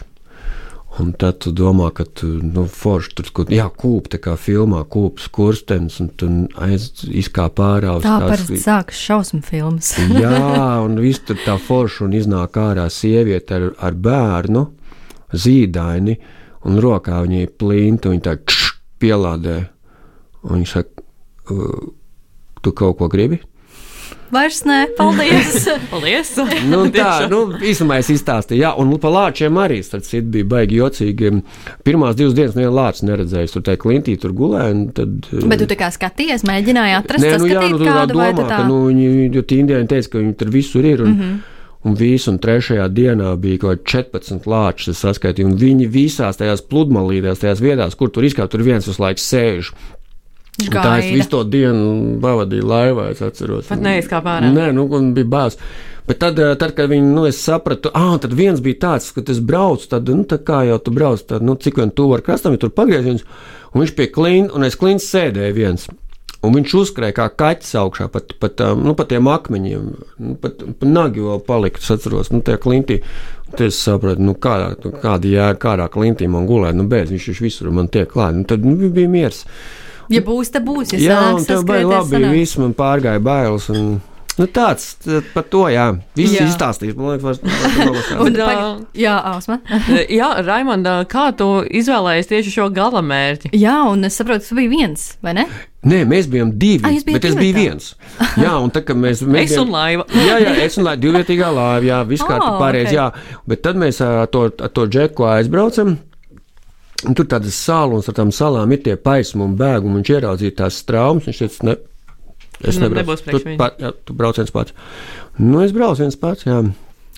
Un 0.97 1.12
tad 1.13 1.38
tu 1.44 1.51
domā, 1.53 1.91
ka 1.94 2.03
tu 2.03 2.27
nu, 2.41 2.63
forši 2.65 3.12
tur 3.15 3.27
kaut 3.30 3.51
kādā 3.51 3.68
kūpā, 3.69 4.18
kā 4.24 4.33
filmā, 4.41 4.81
kūpes 4.89 5.27
kurstenis, 5.31 6.00
un 6.01 6.09
tu 6.18 6.30
aiz, 6.57 6.89
izkāp 7.06 7.62
ārā 7.62 7.94
uz 8.00 8.07
tā 8.07 8.15
parasti 8.24 8.57
tās... 8.57 8.65
sākas 8.65 9.03
šausmu 9.06 9.44
filmas. 9.45 9.94
jā, 10.18 10.41
un 10.86 10.97
viss 11.00 11.21
tur 11.27 11.38
tā 11.45 11.59
forši, 11.62 12.01
un 12.07 12.18
iznāk 12.18 12.57
ārā 12.59 12.88
sieviete 12.91 13.59
ar, 13.59 13.68
ar 13.86 14.00
bērnu, 14.09 14.65
zīdaini, 15.30 16.18
un 16.68 16.81
rokā 16.83 17.21
viņai 17.24 17.45
plīnta, 17.62 18.09
un 18.09 18.18
viņa 18.18 18.25
tā 18.25 18.36
kšš, 18.41 18.74
pielādē. 19.00 19.59
Un 20.50 20.57
viņa 20.57 20.71
saka, 20.74 21.06
tu 22.63 22.74
kaut 22.75 22.97
ko 23.00 23.07
gribi? 23.12 23.39
Vairs 24.34 24.62
nē, 24.68 24.78
paldies. 24.98 25.66
paldies. 25.92 26.31
nu, 26.70 26.84
tā, 26.94 27.10
nu, 27.31 27.42
īsumā 27.66 28.00
es 28.04 28.12
izstāstīju, 28.14 28.62
jā, 28.62 28.72
un 28.78 28.94
par 29.02 29.14
lāčiem 29.16 29.58
arī, 29.62 29.80
starp 29.86 30.06
citu, 30.06 30.30
bija 30.36 30.48
baigi 30.54 30.80
jocīgi. 30.80 31.31
Pirmās 31.86 32.18
divas 32.20 32.36
dienas 32.38 32.58
nevienu 32.58 32.76
lāču 32.78 33.10
neredzēju, 33.10 33.54
tur 33.56 33.66
tā 33.66 33.78
klintī 33.81 34.18
tur 34.22 34.36
gulēja. 34.38 34.74
Tad, 35.00 35.30
Bet 35.50 35.63
tu 35.63 35.70
tā 35.70 35.80
kā 35.80 35.92
skaties, 35.94 36.46
mēģināji 36.48 36.98
atrast, 37.00 37.25
nē, 37.25 37.38
nu, 37.42 37.50
jā, 37.50 37.63
nu, 37.74 37.80
kādu 37.82 38.20
domā, 38.20 38.34
tā? 38.44 38.50
ka, 38.51 38.65
nu, 38.70 38.82
viņi, 38.89 39.30
jo 39.34 39.46
tie 39.46 39.63
indiāņi 39.63 39.89
teica, 39.96 40.13
ka 40.13 40.22
viņi 40.24 40.36
tur 40.42 40.53
visur 40.53 40.86
ir. 40.86 41.06
Un, 41.06 41.15
mm 41.15 41.22
-hmm. 41.22 41.39
Un 41.80 41.94
visu, 41.96 42.32
un 42.32 42.38
trešajā 42.44 42.89
dienā 42.92 43.30
bija 43.39 43.58
kaut 43.58 43.86
kādi 43.86 44.12
14 44.12 44.48
lāči, 44.51 44.89
es 44.92 45.00
saskaitīju, 45.00 45.48
un 45.48 45.56
viņi 45.56 45.88
visās 45.88 46.36
tajās 46.36 46.62
pludmalīdēs, 46.68 47.39
tajās 47.39 47.62
vietās, 47.63 47.96
kur 47.96 48.12
tur 48.12 48.24
izkāpa, 48.27 48.51
tur 48.51 48.65
viens 48.68 48.88
uz 48.88 49.00
laiku 49.00 49.24
sēž. 49.24 49.72
Tā 50.68 50.98
es 51.00 51.13
visu 51.13 51.32
to 51.32 51.44
dienu 51.48 52.18
pavadīju 52.24 52.68
laivā, 52.68 53.10
es 53.13 53.24
atceros. 53.24 53.70
Pat 53.70 53.82
neizkāpā 53.84 54.39
ārā. 54.39 54.51
Nē, 54.56 54.72
nu, 54.75 54.88
bija 55.16 55.30
bāz. 55.30 55.60
Bet 56.10 56.20
tad, 56.24 56.39
eh, 56.42 56.56
tad, 56.58 56.74
kad 56.78 56.89
viņi, 56.89 57.06
nu, 57.13 57.28
es 57.30 57.38
sapratu, 57.38 57.92
ah, 57.94 58.16
tad 58.22 58.34
viens 58.34 58.62
bija 58.66 58.80
tāds, 58.88 59.12
ka 59.13 59.22
es 59.30 59.39
braucu, 59.46 59.86
tad, 59.92 60.10
nu, 60.10 60.25
tā 60.25 60.39
kā 60.42 60.63
jau 60.66 60.80
tu 60.82 60.94
brauc, 60.96 61.22
tad, 61.22 61.46
nu, 61.46 61.54
cik 61.54 61.78
vien 61.78 61.94
tuvu 61.94 62.18
ar 62.18 62.25
krastam, 62.25 62.56
ja 62.58 62.63
tur 62.63 62.74
pagrieziens, 62.74 63.22
un 63.74 63.84
viņš 63.84 63.94
pie 63.96 64.08
klīna, 64.10 64.50
un 64.58 64.66
es 64.66 64.78
klīns 64.80 65.06
sēdēju 65.06 65.58
viens. 65.58 65.86
Un 66.39 66.56
viņš 66.56 66.74
uzkrāja 66.80 67.13
kā 67.18 67.25
kaķis 67.36 67.75
augšā, 67.82 68.08
pat, 68.13 68.32
pat, 68.39 68.62
nu, 68.80 68.94
pat 68.96 69.10
tiem 69.12 69.28
akmeņiem, 69.28 69.89
nu, 70.24 70.36
pat, 70.39 70.62
pat 70.80 70.88
nagi 70.88 71.20
vēl 71.25 71.42
palika. 71.44 71.82
Es 71.84 71.92
atceros, 71.92 72.32
nu, 72.32 72.39
tajā 72.48 72.62
klintī. 72.63 73.01
Tad 73.51 73.66
es 73.68 73.82
sapratu, 73.84 74.24
nu, 74.24 74.38
kādā, 74.39 74.70
nu, 74.80 74.94
kāda 75.04 75.28
jēga, 75.28 75.58
kādā 75.60 75.89
klintī 75.92 76.30
man 76.32 76.48
gulēt. 76.48 76.78
Nu, 76.80 76.88
beidz, 76.88 77.12
viņš, 77.12 77.28
viņš 77.28 77.42
visur 77.44 77.74
man 77.75 77.92
tiek 77.92 78.08
klāt. 78.10 78.38
Nu, 78.39 78.48
tad 78.48 78.63
nu, 78.63 78.78
bija 78.80 79.12
miers. 79.12 79.44
Ja 80.10 80.22
būs, 80.25 80.50
tad 80.54 80.66
būs. 80.66 80.94
Ja 80.98 81.01
jā, 81.06 81.18
un 81.38 81.46
tev 81.46 81.66
bija 81.70 81.88
labi. 81.88 82.24
Viss 82.34 82.58
man 82.62 82.74
pārgāja 82.78 83.22
bailes. 83.24 83.70
Un... 83.74 84.00
Nu, 84.39 84.46
tāds 84.48 84.94
par 85.34 85.44
to, 85.51 85.66
jā. 85.68 85.89
Viss 86.16 86.38
jā. 86.38 86.46
izstāstījis. 86.48 86.96
Man 86.96 87.18
liekas, 87.18 87.42
tas 87.44 88.12
ir. 88.16 88.38
Jā, 89.04 89.18
Ausma. 89.34 89.58
jā, 90.20 90.30
Raimonda, 90.48 91.01
kā 91.12 91.25
tu 91.36 91.48
izvēlējies 91.66 92.30
tieši 92.30 92.54
šo 92.54 92.70
gala 92.72 93.04
mērķi? 93.04 93.51
Jā, 93.60 93.82
un 93.92 94.08
es 94.08 94.16
saprotu, 94.16 94.48
tu 94.48 94.60
biji 94.62 94.72
viens, 94.72 95.06
vai 95.25 95.36
ne? 95.42 95.46
Nē, 95.84 96.06
mēs 96.08 96.32
bijām 96.32 96.54
divi. 96.60 96.88
A, 96.88 96.96
bet 97.08 97.28
es 97.28 97.36
biju 97.36 97.56
viens. 97.56 97.94
Jā, 98.39 98.56
un 98.63 98.72
tā 98.72 98.84
kā 98.88 98.96
mēs. 98.96 99.25
mēs 99.28 99.51
es 99.51 99.58
bijām, 99.58 99.68
un 99.68 99.75
laiva. 99.75 100.08
jā, 100.30 100.39
jā, 100.46 100.56
es 100.63 100.80
un 100.80 100.88
laiva, 100.88 101.04
divvietīgā 101.04 101.51
laiva, 101.56 101.86
jā, 101.92 102.00
viss 102.08 102.24
kā 102.24 102.39
oh, 102.39 102.60
pārējais, 102.63 102.94
okay. 102.94 103.00
jā. 103.00 103.42
Bet 103.51 103.63
tad 103.68 103.80
mēs 103.84 104.00
ar 104.08 104.32
to, 104.32 104.48
ar 104.56 104.72
to 104.72 104.88
džeku 104.88 105.28
aizbraucam. 105.36 105.98
Un 107.08 107.15
tur 107.15 107.27
tādas 107.32 107.56
salas, 107.56 108.08
un 108.08 108.12
ar 108.12 108.18
tām 108.18 108.32
salām 108.36 108.74
ir 108.75 108.82
tie 108.84 108.98
paismi 109.00 109.46
un 109.46 109.56
bēgumi. 109.60 110.01
Viņš 110.01 110.12
ieraudzīja 110.18 110.58
tās 110.63 110.82
traumas. 110.88 111.29
Viņš 111.29 111.39
teica, 111.39 111.68
ne, 111.70 111.75
es 112.60 112.79
nu, 112.79 112.89
nebraucu. 112.89 113.24
Tu, 113.29 113.56
pat, 113.60 113.79
jā, 113.79 113.94
tu 114.03 114.15
brauc 114.20 114.39
viens 114.41 114.51
pats. 114.56 114.75
Nu, 115.39 115.62
es 115.63 115.75
braucu 115.75 116.03
viens 116.03 116.20
pats. 116.20 116.48
Jā. 116.50 116.60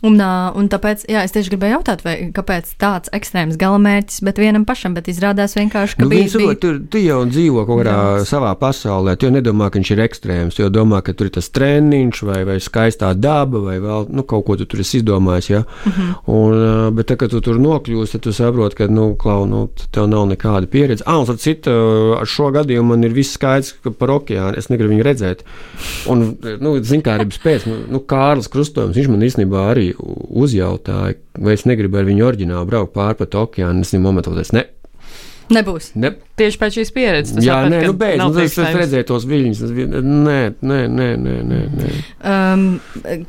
Un, 0.01 0.17
uh, 0.17 0.50
un 0.58 0.65
tāpēc, 0.72 1.03
jā, 1.12 1.22
es 1.27 1.34
tieši 1.36 1.51
gribēju 1.53 1.75
jautāt, 1.75 2.01
vai, 2.01 2.15
kāpēc 2.34 2.72
tāds 2.81 3.12
ekstrēms 3.13 3.58
galamērķis, 3.62 4.22
bet 4.25 4.39
vienam 4.41 4.65
pašam, 4.65 4.96
bet 4.98 5.10
izrādās 5.12 5.53
vienkārši, 5.58 6.00
ka 6.00 6.05
Nu, 6.05 6.10
bija, 6.10 6.29
saprot, 6.31 6.48
bija 6.48 6.62
tur, 6.63 6.79
tu 6.89 7.01
jau 7.03 7.20
dzīvo 7.29 7.65
kaut 7.70 7.84
kādā 7.84 8.25
savā 8.25 8.55
pasaulē. 8.58 9.13
Tu 9.15 9.27
jau 9.27 9.36
nedomā, 9.36 9.70
ka 9.70 9.77
viņš 9.77 9.91
ir 9.93 10.01
ekstrēms. 10.08 10.58
Jau 10.58 10.72
domā, 10.74 11.03
ka 11.05 11.13
tur 11.13 11.29
ir 11.29 11.36
tas 11.36 11.51
treniņš 11.53 12.24
vai, 12.25 12.39
vai 12.50 12.58
skaistā 12.63 13.12
daba 13.13 13.62
vai 13.67 13.77
vēl, 13.84 14.10
nu, 14.10 14.25
kaut 14.25 14.48
ko 14.48 14.58
tu 14.58 14.65
tur 14.65 14.81
esi 14.81 15.00
izdomājis. 15.01 15.51
Ja? 15.53 15.62
Mhm. 15.62 15.91
Mm 15.91 16.08
-hmm. 16.08 16.15
un, 16.34 16.96
bet, 16.98 17.12
tā, 17.12 17.20
kad 17.22 17.29
tu 17.29 17.41
tur 17.41 17.62
nokļūsi, 17.62 18.12
tad 18.17 18.25
tu 18.25 18.34
saproti, 18.34 18.75
ka 18.81 18.88
nu, 18.88 19.15
klau, 19.15 19.46
nu, 19.46 19.70
tev 19.91 20.10
nav 20.10 20.25
nekāda 20.34 20.65
pieredze. 20.65 21.03
Ah, 21.05 21.22
un 21.22 21.29
ar 21.29 21.38
citu, 21.38 21.72
ar 22.17 22.25
šo 22.25 22.50
gadījumu 22.51 22.96
man 22.96 23.03
ir 23.03 23.13
viss 23.13 23.38
skaidrs 23.38 23.75
ka 23.84 23.91
par 23.91 24.10
okeānu. 24.10 24.58
Es 24.58 24.70
negribu 24.70 24.93
viņu 24.93 25.03
redzēt. 25.03 25.43
Un, 26.10 26.38
nu, 26.60 26.75
zinkārības 26.81 27.39
pēc, 27.43 27.65
nu, 27.70 27.77
nu, 27.91 28.00
Kārlis 28.00 28.50
Krustojums, 28.50 28.96
viņš 28.98 29.08
man 29.08 29.22
īstenībā 29.22 29.70
arī 29.72 29.90
uzjautāja, 29.98 31.17
vai 31.39 31.55
es 31.57 31.65
negribu 31.69 32.00
ar 32.00 32.07
viņu 32.10 32.27
oriģināli 32.27 32.69
braukt 32.69 32.93
pāri 32.95 33.19
pat 33.21 33.38
okeānu. 33.43 33.86
Es 33.86 33.93
viņam 33.93 34.07
momentā 34.10 34.33
teicu, 34.36 34.57
ne, 34.57 34.65
nebūs. 35.57 35.91
ne, 35.95 36.15
Tieši 36.39 36.57
pēc 36.61 36.75
šīs 36.79 36.91
pieredzes. 36.95 37.38
Jā, 37.43 37.57
saprati, 37.59 37.71
nē, 37.75 37.79
nu, 37.85 37.93
beidz, 38.00 38.17
nu, 38.21 38.27
es, 38.31 38.38
es 38.39 38.53
iespējams. 38.55 38.77
redzēju 38.81 39.05
tos 39.09 39.25
viļņus. 39.29 39.59
tas 39.61 39.71
Nē, 39.71 40.38
nē, 40.63 40.79
nē, 40.89 41.07
nē, 41.21 41.33
nē, 41.51 41.59
nē. 41.75 41.89
Um, 42.31 42.63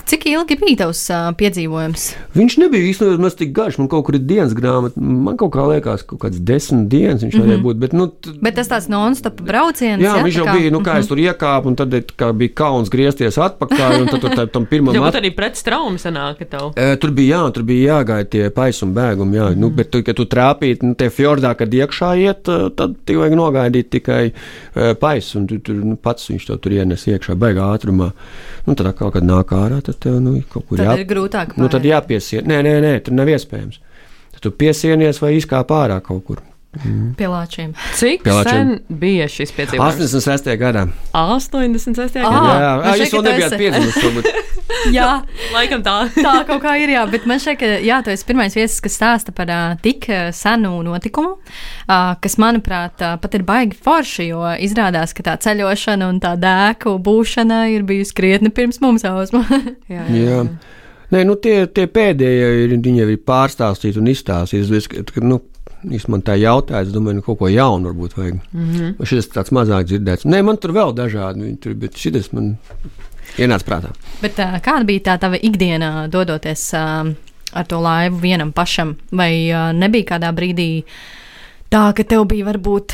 cik 0.09 0.27
ilgi 0.31 0.57
bija 0.61 0.79
tavs 0.85 1.01
uh, 1.13 1.27
piedzīvojums? 1.37 2.05
Viņš 2.39 2.57
nebija 2.63 2.87
īstenībā 2.93 3.19
maz 3.27 3.37
tik 3.37 3.53
garš. 3.57 3.79
Man 3.83 3.91
kaut 3.93 4.07
kur 4.07 4.17
ir 4.17 4.23
dienas 4.25 4.55
grāmata. 4.57 4.97
Man 5.03 5.37
kaut 5.41 5.53
kā 5.57 5.67
liekas, 5.73 6.05
ka 6.07 6.15
kaut 6.15 6.23
kāds 6.29 6.41
desmit 6.41 6.87
dienas 6.93 7.25
viņš 7.27 7.37
varēja 7.43 7.63
būt. 7.67 7.81
Bet, 7.83 7.97
nu, 7.99 8.07
t- 8.13 8.33
Bet 8.43 8.57
tas 8.61 8.71
tāds 8.71 8.89
non-stop 8.93 9.43
brauciens. 9.45 10.01
Jā, 10.03 10.17
ja, 10.19 10.25
viņš 10.25 10.39
tā 10.39 10.43
jau 10.43 10.47
kā- 10.49 10.57
bija, 10.61 10.73
nu, 10.77 10.81
kā 10.87 10.97
es 11.03 11.11
tur 11.11 11.21
iekāpu, 11.21 11.73
un 11.73 11.77
tad 11.83 11.99
kā 12.17 12.31
bija 12.37 12.55
kauns 12.63 12.89
griezties 12.93 13.37
atpakaļ, 13.43 13.99
un 14.05 14.11
tad 14.15 14.25
tur 14.25 14.37
tā- 14.39 14.49
tam 14.55 14.67
pirmam 14.71 14.95
Jā, 14.97 15.03
at- 15.03 15.11
bet 15.13 15.21
arī 15.23 15.35
pret 15.37 15.59
straumu 15.61 15.99
sanāk, 16.01 16.39
ka 16.41 16.49
tev. 16.57 16.73
E, 16.79 16.93
Tur 17.03 17.11
bija, 17.17 17.43
jā, 17.43 17.53
tur 17.59 17.67
bija 17.67 17.99
jāgaida 17.99 18.31
tie 18.31 18.49
paisuma 18.55 18.95
bēgumi. 19.01 19.37
Jā. 19.41 19.51
Nu, 19.59 19.69
bet, 19.75 19.91
tu, 19.93 20.01
kad 20.07 20.17
tu 20.17 20.25
trāpīji 20.31 20.81
nu, 20.87 20.95
tie 20.99 21.11
fjordā, 21.13 21.53
kad 21.59 21.73
iekšā 21.73 22.13
iet, 22.23 22.47
tad 22.79 22.95
tev 23.09 23.23
vajag 23.23 23.37
nogaidīt 23.39 23.91
tikai 23.95 24.21
e, 24.29 24.35
paisu, 25.01 25.39
un 25.41 25.49
tu 25.51 25.59
tur 25.65 25.81
nu, 25.81 25.97
pats 26.01 26.31
viņš 26.31 26.47
to 26.51 26.59
tur 26.63 26.77
ienes 26.77 27.07
iekšā, 27.11 27.37
baigā 27.39 27.69
ātrumā. 27.75 28.13
Nu, 28.67 28.77
tad 28.79 28.93
atkal, 28.93 29.13
kad 29.15 29.27
nāk 29.27 29.55
ārā, 29.57 29.81
tad 29.85 29.99
tev 30.03 30.21
nu, 30.23 30.37
kaut 30.53 30.69
kur 30.69 30.81
Tad 30.81 30.91
jā. 30.91 30.99
ir 31.03 31.09
grūtāk. 31.11 31.57
Nu, 31.57 31.69
tad 31.69 31.83
pāriet. 31.83 31.93
jāpiesien. 31.95 32.49
Nē, 32.49 32.63
nē, 32.67 32.79
nē, 32.85 32.95
tur 33.07 33.17
nav 33.19 33.31
iespējams. 33.33 33.81
Tad 34.37 34.45
tu 34.47 34.55
piesienies 34.63 35.21
vai 35.23 35.35
izkāp 35.39 35.75
ārā 35.75 36.01
kaut 36.05 36.25
kur. 36.29 36.43
Pie 36.73 37.27
lāčiem. 37.29 37.75
Cik 37.99 38.23
Pie 38.25 38.35
sen 38.47 38.71
bija 38.89 39.27
šis 39.29 39.51
piedzīvojums? 39.53 39.99
86. 40.09 40.47
gadā. 40.57 40.87
86. 41.13 42.17
Ah, 42.23 42.33
gadā. 42.33 42.55
jā, 42.57 42.71
man 42.79 42.87
jā, 42.89 42.95
šķiet, 42.95 43.03
jūs 43.03 43.13
vēl 43.13 43.27
nebijāt 43.27 43.57
piedzimis. 43.61 44.31
Jā, 44.93 45.09
Laikam 45.53 45.83
tā. 45.85 45.97
tā 46.17 46.33
kaut 46.49 46.63
kā 46.65 46.73
ir. 46.81 46.95
Jā, 46.95 47.05
bet 47.13 47.29
man 47.29 47.43
šķiet, 47.43 47.59
ka 47.61 47.71
jā, 47.85 48.01
tu 48.03 48.15
esi 48.15 48.25
pirmais 48.27 48.57
viesis, 48.57 48.81
kas 48.83 48.97
stāsta 48.97 49.37
par 49.37 49.53
uh, 49.53 49.77
tik 49.85 50.09
senu 50.33 50.79
notikumu, 50.87 51.37
uh, 51.37 52.15
kas, 52.25 52.39
manuprāt, 52.41 52.97
uh, 53.05 53.19
pat 53.21 53.37
ir 53.37 53.45
baigi 53.47 53.77
forši, 53.77 54.31
jo 54.33 54.41
izrādās, 54.65 55.13
ka 55.13 55.29
tā 55.29 55.37
ceļošana 55.45 56.09
un 56.09 56.25
tā 56.25 56.35
dēku 56.41 56.97
būšana 57.05 57.67
ir 57.77 57.85
bijusi 57.87 58.17
krietni 58.17 58.49
pirms 58.49 58.81
mums 58.81 59.05
ausma. 59.05 59.45
jā, 59.93 60.09
Jā. 60.09 60.45
Nē, 61.13 61.27
nu 61.29 61.37
tie, 61.37 61.67
tie 61.69 61.85
pēdējie 61.93 62.53
ir, 62.65 62.71
viņi 62.81 63.03
jau 63.03 63.09
ir 63.13 63.19
pārstāstīti 63.29 64.01
un 64.01 64.09
izstāstīti. 64.09 65.21
Nu, 65.21 65.43
Jūs 65.91 66.07
man 66.09 66.23
tā 66.23 66.37
jautājat, 66.39 66.87
es 66.87 66.95
domāju, 66.95 67.19
nu, 67.19 67.25
kaut 67.27 67.39
ko 67.41 67.49
jaunu 67.51 67.91
varbūt 67.91 68.17
vajag. 68.17 68.41
Mm 68.53 68.71
-hmm. 68.71 69.07
Šis 69.07 69.29
tāds 69.29 69.51
mazāk 69.51 69.85
dzirdēts. 69.91 70.25
Nē, 70.25 70.43
man 70.43 70.57
tur 70.57 70.73
vēl 70.73 70.95
dažādi, 70.95 71.57
tur, 71.61 71.75
bet 71.75 71.97
šis 71.97 72.33
man 72.33 72.57
ienāca 73.39 73.65
prātā. 73.65 73.91
bet 74.23 74.39
uh, 74.39 74.61
kāda 74.61 74.85
bija 74.85 75.01
tā 75.01 75.19
tava 75.19 75.37
ikdiena, 75.37 76.09
dodoties 76.09 76.73
uh, 76.75 77.13
ar 77.53 77.67
to 77.67 77.81
laivu 77.81 78.17
vienam 78.17 78.53
pašam? 78.53 78.97
Vai 79.13 79.51
uh, 79.53 79.73
nebija 79.73 80.05
kādā 80.05 80.33
brīdī 80.33 80.83
tā, 81.71 81.93
ka 81.97 82.05
tev 82.05 82.25
bija 82.25 82.47
varbūt 82.47 82.93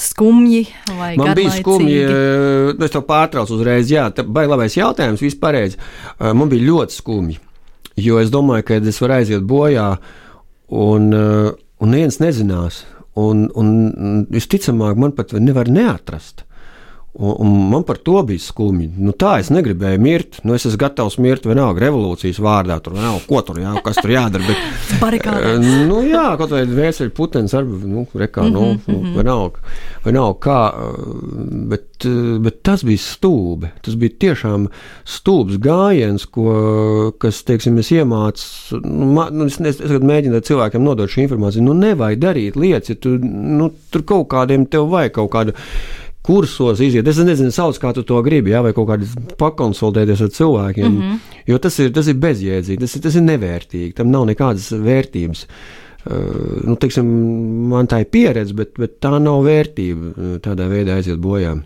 skumji 0.00 0.66
vai 0.98 1.16
Man 1.16 1.34
bija 1.34 1.50
skumji, 1.50 2.04
nu, 2.78 2.84
es 2.84 2.94
to 2.94 3.02
pārtraucu 3.06 3.58
uzreiz. 3.58 3.90
Jā, 3.92 4.08
tā 4.14 4.24
bija 4.24 4.50
labais 4.50 4.76
jautājums. 4.76 5.22
Eh, 5.22 6.32
Man 6.34 6.48
bija 6.48 6.66
ļoti 6.70 6.96
skumji, 6.96 7.38
jo 7.96 8.20
es 8.20 8.30
domāju, 8.32 8.66
ka 8.66 8.80
es 8.80 9.00
varu 9.02 9.18
aiziet 9.18 9.42
bojā, 9.42 9.90
un, 10.70 11.12
eh, 11.14 11.50
un 11.80 11.94
neviens 11.94 12.20
nezinās. 12.22 12.84
Un, 13.18 13.48
un 13.58 14.26
visticamāk, 14.30 14.98
man 15.00 15.16
pat 15.16 15.34
nevar 15.42 15.68
neatrast. 15.68 16.44
Un, 17.18 17.32
un 17.42 17.54
man 17.72 17.82
par 17.82 17.96
to 17.98 18.20
bija 18.22 18.38
skumji. 18.38 18.86
Nu, 19.02 19.10
tā 19.18 19.32
es 19.42 19.48
negribēju 19.50 19.98
mirt. 19.98 20.36
Nu, 20.46 20.54
es 20.54 20.62
esmu 20.68 20.78
gatavs 20.78 21.16
mirt 21.18 21.42
vienalga 21.48 21.82
revolūcijas 21.82 22.38
vārdā. 22.38 22.76
Tur 22.84 22.94
vienalga, 22.94 23.24
ko 23.26 23.40
tur 23.48 23.58
jā, 23.58 23.72
kas 23.82 23.98
tur 23.98 24.12
jādara. 24.14 24.46
Bet, 24.46 24.60
Barikādēs. 25.02 25.58
Eh, 25.58 25.80
nu, 25.90 25.98
jā, 26.06 26.28
kaut 26.38 26.54
vai 26.54 26.62
vēseli 26.70 27.10
putekļi, 27.16 27.50
arī 27.58 27.80
nu, 27.90 28.04
rekā, 28.14 28.44
nu, 28.54 28.62
nu, 28.86 28.98
vienalga, 29.16 29.64
vienalga 30.06 30.38
kā. 30.46 30.60
eh, 30.70 31.38
Bet, 31.70 32.06
eh, 32.06 32.38
bet 32.46 32.62
tas 32.64 32.82
bija 32.86 33.02
stulbi. 33.02 33.68
Tas 33.84 33.96
bija 34.00 34.14
tiešām 34.28 34.68
stulbs 35.04 35.58
gājiens, 35.60 36.24
ko, 36.32 37.10
kas, 37.20 37.42
teiksim, 37.46 37.76
es 37.82 37.90
iemācīju. 37.92 38.80
Nu, 38.86 39.10
ma- 39.18 39.28
nu, 39.34 39.50
es, 39.50 39.58
es, 39.60 39.80
es 39.82 39.98
mēģinu 39.98 40.40
cilvēkiem 40.46 40.86
nodot 40.86 41.10
šo 41.10 41.24
informāciju. 41.26 41.66
Nu, 41.66 41.74
nevajag 41.74 42.22
darīt 42.22 42.56
lietas, 42.56 42.94
ja 42.94 42.96
tu, 43.02 43.16
nu, 43.20 43.72
tur 43.90 44.06
kaut 44.08 44.28
kādiem 44.32 44.64
tev 44.70 44.88
vajag 44.94 45.18
kaut 45.18 45.30
kādu 45.34 45.56
kursos 46.30 46.80
iziet. 46.84 47.08
Es 47.10 47.18
nezinu, 47.26 47.50
sauc, 47.54 47.78
kā 47.82 47.92
tu 47.96 48.06
to 48.06 48.22
gribi, 48.26 48.54
jā, 48.54 48.62
vai 48.62 48.72
kaut 48.76 48.88
kādā 48.92 49.28
pakonsultēties 49.40 50.24
ar 50.26 50.32
cilvēkiem. 50.38 50.88
Mm 50.88 51.02
-hmm. 51.02 51.36
Jo 51.50 51.58
tas 51.58 51.78
ir, 51.78 51.92
tas 51.92 52.06
ir 52.06 52.18
bezjēdzīgi, 52.22 52.80
tas 52.80 52.96
ir, 52.96 53.02
tas 53.02 53.14
ir 53.14 53.22
nevērtīgi, 53.26 53.94
tam 53.94 54.10
nav 54.10 54.26
nekādas 54.30 54.70
vērtības. 54.70 55.46
Uh, 56.00 56.62
nu, 56.64 56.76
teiksim, 56.80 57.04
man 57.68 57.86
tā 57.86 57.98
ir 58.00 58.06
pieredze, 58.08 58.54
bet, 58.56 58.70
bet 58.80 58.94
tā 59.04 59.10
nav 59.20 59.42
vērtība 59.44 60.06
uh, 60.10 60.38
tādā 60.40 60.64
veidā 60.70 60.94
aiziet 60.96 61.18
bojā. 61.20 61.58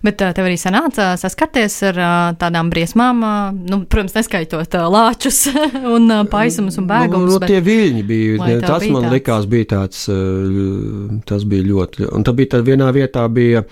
Bet 0.00 0.22
uh, 0.24 0.32
tev 0.32 0.48
arī 0.48 0.56
sanāca 0.56 1.10
saskarties 1.20 1.76
ar 1.90 1.98
uh, 2.00 2.14
tādām 2.40 2.70
briesmām, 2.72 3.20
uh, 3.20 3.52
nu, 3.52 3.82
protams, 3.84 4.14
neskaitot 4.16 4.78
uh, 4.78 4.86
lāčus 4.88 5.42
un 5.94 6.08
uh, 6.08 6.24
paisumus 6.24 6.78
un 6.80 6.88
bēgumus. 6.88 7.34
Nu, 7.34 7.38
nu, 7.42 7.50
tie 7.52 7.60
viļņi 7.60 8.04
bija. 8.08 8.38
Tev 8.46 8.64
Tas 8.64 8.80
bija 8.86 8.96
man 8.96 9.02
tāds? 9.04 9.16
likās, 9.18 9.48
bija 9.52 9.70
tāds, 9.74 10.04
uh, 10.08 11.18
tas 11.28 11.44
bija 11.52 11.68
ļoti. 11.68 12.08
Un 12.16 12.24
tā 12.24 12.32
bija 12.38 12.54
tā 12.56 12.62
vienā 12.64 12.88
vietā. 12.96 13.26
Bija, 13.28 13.66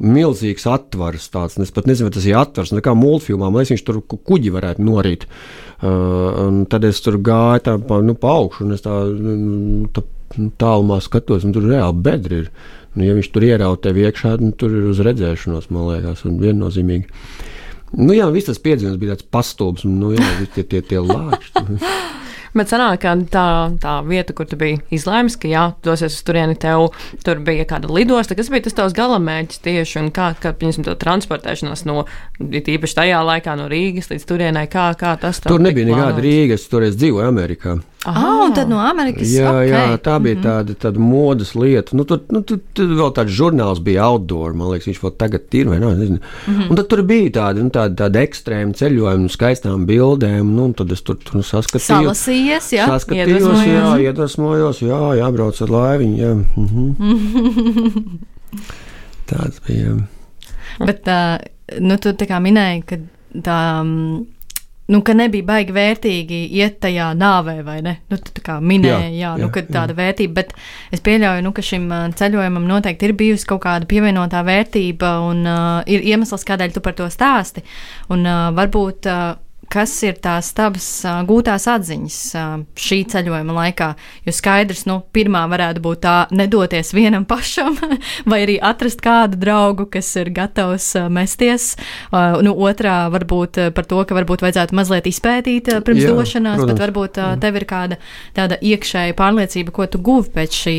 Milzīgs 0.00 0.64
atvars, 0.70 1.28
tāds, 1.30 1.58
es 1.60 1.74
pat 1.74 1.86
nezinu, 1.86 2.08
vai 2.08 2.14
tas 2.16 2.24
ir 2.26 2.38
atvars, 2.40 2.72
kā 2.82 2.94
mūlfilmā. 2.96 3.50
Man 3.50 3.60
liekas, 3.60 3.74
viņš 3.74 3.84
tur 3.86 4.00
ku- 4.08 4.18
kuģi 4.18 4.54
varētu 4.54 4.86
norīt. 4.86 5.26
Uh, 5.82 6.62
tad 6.70 6.86
es 6.86 7.00
tur 7.02 7.18
gāju 7.18 7.62
tā, 7.66 7.76
pa, 7.86 8.00
nu, 8.00 8.14
pa 8.18 8.36
augšu, 8.38 8.64
un 8.64 8.76
es 8.76 8.84
tā, 8.84 8.94
nu, 9.12 9.88
tā 9.92 10.04
nu, 10.38 10.50
tālumā 10.58 11.00
skatos, 11.02 11.44
un 11.44 11.54
tur 11.54 11.66
reāli 11.68 12.02
bedri 12.04 12.42
ir. 12.44 12.50
Nu, 12.94 13.06
ja 13.06 13.14
viņš 13.16 13.30
tur 13.32 13.46
ierauj 13.46 13.80
tevi 13.84 14.04
iekšā, 14.06 14.36
tad 14.40 14.56
tur 14.60 14.74
ir 14.76 14.90
uz 14.90 15.00
redzēšanos, 15.04 15.70
man 15.72 15.88
liekas, 15.90 16.26
un 16.28 16.38
viennozīmīgi. 16.42 17.08
Nu, 17.98 18.12
jā, 18.16 18.26
viss 18.32 18.48
tas 18.48 18.60
piedzīvojums 18.64 19.00
bija 19.00 19.16
tāds 19.16 19.28
pastulbs, 19.32 19.84
un 19.88 19.98
nu, 20.00 20.12
jā, 20.16 20.28
tie, 20.54 20.64
tie, 20.64 20.80
tie 20.84 21.00
lāči. 21.04 21.52
Bet 22.52 22.68
sanāk, 22.68 23.00
ka 23.00 23.14
tā, 23.32 23.46
tā 23.80 23.94
vieta, 24.04 24.34
kur 24.36 24.48
tu 24.48 24.58
biji 24.60 24.82
izlēmis, 24.92 25.38
ka 25.40 25.48
jā, 25.48 25.62
tu 25.80 25.88
dosies 25.88 26.18
uz 26.18 26.24
turieni, 26.26 26.56
tev 26.60 26.90
tur 27.24 27.40
bija 27.44 27.64
kāda 27.68 27.88
lidosta, 27.88 28.36
kas 28.36 28.50
bija 28.52 28.66
tas 28.66 28.76
tavs 28.76 28.96
galamērķis 28.96 29.62
tieši, 29.64 29.98
un 30.02 30.10
kā, 30.12 30.32
kā 30.40 30.52
pieņemsim, 30.56 30.84
to 30.84 30.96
transportēšanos 31.00 31.86
no, 31.88 32.04
īpaši 32.42 32.98
tajā 32.98 33.22
laikā 33.28 33.56
no 33.56 33.70
Rīgas 33.72 34.12
līdz 34.12 34.28
turienei, 34.28 34.68
kā, 34.72 34.90
kā 35.00 35.14
tas 35.22 35.40
tev 35.40 35.54
Tur 35.54 35.64
nebija 35.64 35.88
nekāda 35.88 36.12
plānots? 36.12 36.26
Rīga, 36.28 36.60
es 36.60 37.00
dzīvoju 37.00 37.30
Amerikā. 37.32 37.78
Ah, 38.04 38.42
un 38.44 38.50
tad 38.54 38.66
no 38.66 38.80
Amerikas. 38.82 39.30
Jā, 39.30 39.50
okay. 39.54 39.68
jā 39.70 39.98
tā 40.02 40.16
bija 40.22 40.40
tāda, 40.42 40.74
tāda 40.74 40.98
modes 40.98 41.52
lieta. 41.54 41.94
Nu, 41.94 42.02
tur, 42.08 42.18
nu, 42.34 42.40
tur, 42.46 42.58
tur 42.74 42.90
vēl 42.98 43.12
tāds 43.14 43.34
žurnāls 43.36 43.78
bija 43.84 44.08
outdoor, 44.08 44.56
man 44.58 44.72
liekas, 44.72 44.88
viņš 44.90 44.98
vēl 45.04 45.12
tagad 45.20 45.54
ir, 45.54 45.70
vai? 45.70 45.78
Nezinu. 45.82 46.18
Mm 46.18 46.56
-hmm. 46.56 46.70
Un 46.70 46.80
tad 46.80 46.88
tur 46.90 47.02
bija 47.06 47.30
tāda, 47.36 47.62
nu, 47.62 47.70
tāda, 47.70 47.94
tāda 48.02 48.24
ekstrēma 48.26 48.74
ceļojuma, 48.74 49.28
skaistām 49.30 49.86
bildēm, 49.86 50.50
nu, 50.50 50.64
un 50.64 50.74
tad 50.74 50.92
es 50.92 51.02
tur, 51.06 51.16
tur 51.22 51.46
saskatīju. 51.46 52.10
Salasījies, 52.10 52.72
jā. 52.74 52.88
Saskatījos, 52.90 53.28
Iedvesmojos. 53.28 53.66
jā, 53.68 53.94
iedvesmojos, 54.08 54.82
jā, 54.82 55.00
jābrauc 55.22 55.62
ar 55.62 55.70
laiviņu. 55.70 56.16
Jā. 56.18 56.34
Mhm. 56.56 58.18
Tāds 59.30 59.62
bija. 59.66 59.96
Bet, 60.78 61.06
uh, 61.06 61.38
nu, 61.78 61.96
tu 61.96 62.08
tā 62.08 62.26
kā 62.26 62.42
minēji, 62.42 62.82
ka 62.82 62.96
tā. 63.42 63.80
Um, 63.80 64.26
Nu, 64.90 64.98
ka 65.06 65.14
nebija 65.14 65.46
baigi 65.46 65.74
vērtīgi 65.76 66.38
iet 66.58 66.80
tajā 66.82 67.12
nāvē, 67.14 67.54
vai 67.62 67.76
ne? 67.86 67.94
Nu, 68.10 68.18
tā 68.18 68.42
kā 68.42 68.56
minēji, 68.58 69.12
jā, 69.14 69.20
jā, 69.20 69.30
nu, 69.38 69.46
jā, 69.46 69.52
ka 69.54 69.62
tāda 69.68 69.94
vērtība, 69.96 70.34
bet 70.40 70.50
es 70.92 71.04
pieļauju, 71.06 71.44
nu, 71.46 71.52
ka 71.54 71.62
šim 71.64 71.86
ceļojumam 72.18 72.66
noteikti 72.66 73.06
ir 73.06 73.14
bijusi 73.20 73.46
kaut 73.48 73.62
kāda 73.62 73.86
pievienotā 73.88 74.42
vērtība 74.46 75.14
un 75.28 75.46
uh, 75.46 75.78
ir 75.86 76.02
iemesls, 76.10 76.44
kādēļ 76.48 76.74
tu 76.74 76.82
par 76.82 76.98
to 76.98 77.06
stāsti. 77.14 77.62
Un 78.12 78.26
uh, 78.26 78.50
varbūt 78.58 79.08
uh, 79.12 79.22
kas 79.72 79.94
ir 80.04 80.18
tās 80.22 80.50
tavas 80.56 80.88
gūtās 81.28 81.66
atziņas 81.72 82.18
šī 82.78 82.98
ceļojuma 83.12 83.56
laikā? 83.56 83.88
Jo 84.26 84.34
skaidrs, 84.36 84.84
nu, 84.90 85.00
pirmā 85.14 85.44
varētu 85.50 85.82
būt 85.84 86.02
tā, 86.04 86.16
nedoties 86.34 86.92
vienam 86.96 87.24
pašam, 87.28 87.78
vai 88.30 88.42
arī 88.44 88.58
atrast 88.62 89.02
kādu 89.04 89.40
draugu, 89.40 89.88
kas 89.92 90.10
ir 90.20 90.32
gatavs 90.34 90.92
mesties. 91.12 91.72
Nu, 92.12 92.54
otrā 92.68 93.06
varbūt 93.12 93.62
par 93.76 93.88
to, 93.88 94.02
ka 94.08 94.16
varbūt 94.18 94.44
vajadzētu 94.44 94.76
mazliet 94.76 95.08
izpētīt 95.10 95.72
pirms 95.86 96.04
Jā, 96.04 96.12
došanās, 96.12 96.60
protams. 96.60 96.72
bet 96.72 96.84
varbūt 96.86 97.20
tev 97.42 97.60
ir 97.60 97.68
kāda 97.68 97.98
tāda 98.36 98.58
iekšēja 98.60 99.16
pārliecība, 99.18 99.74
ko 99.74 99.88
tu 99.90 100.00
guvi 100.02 100.32
pēc 100.36 100.62
šī 100.64 100.78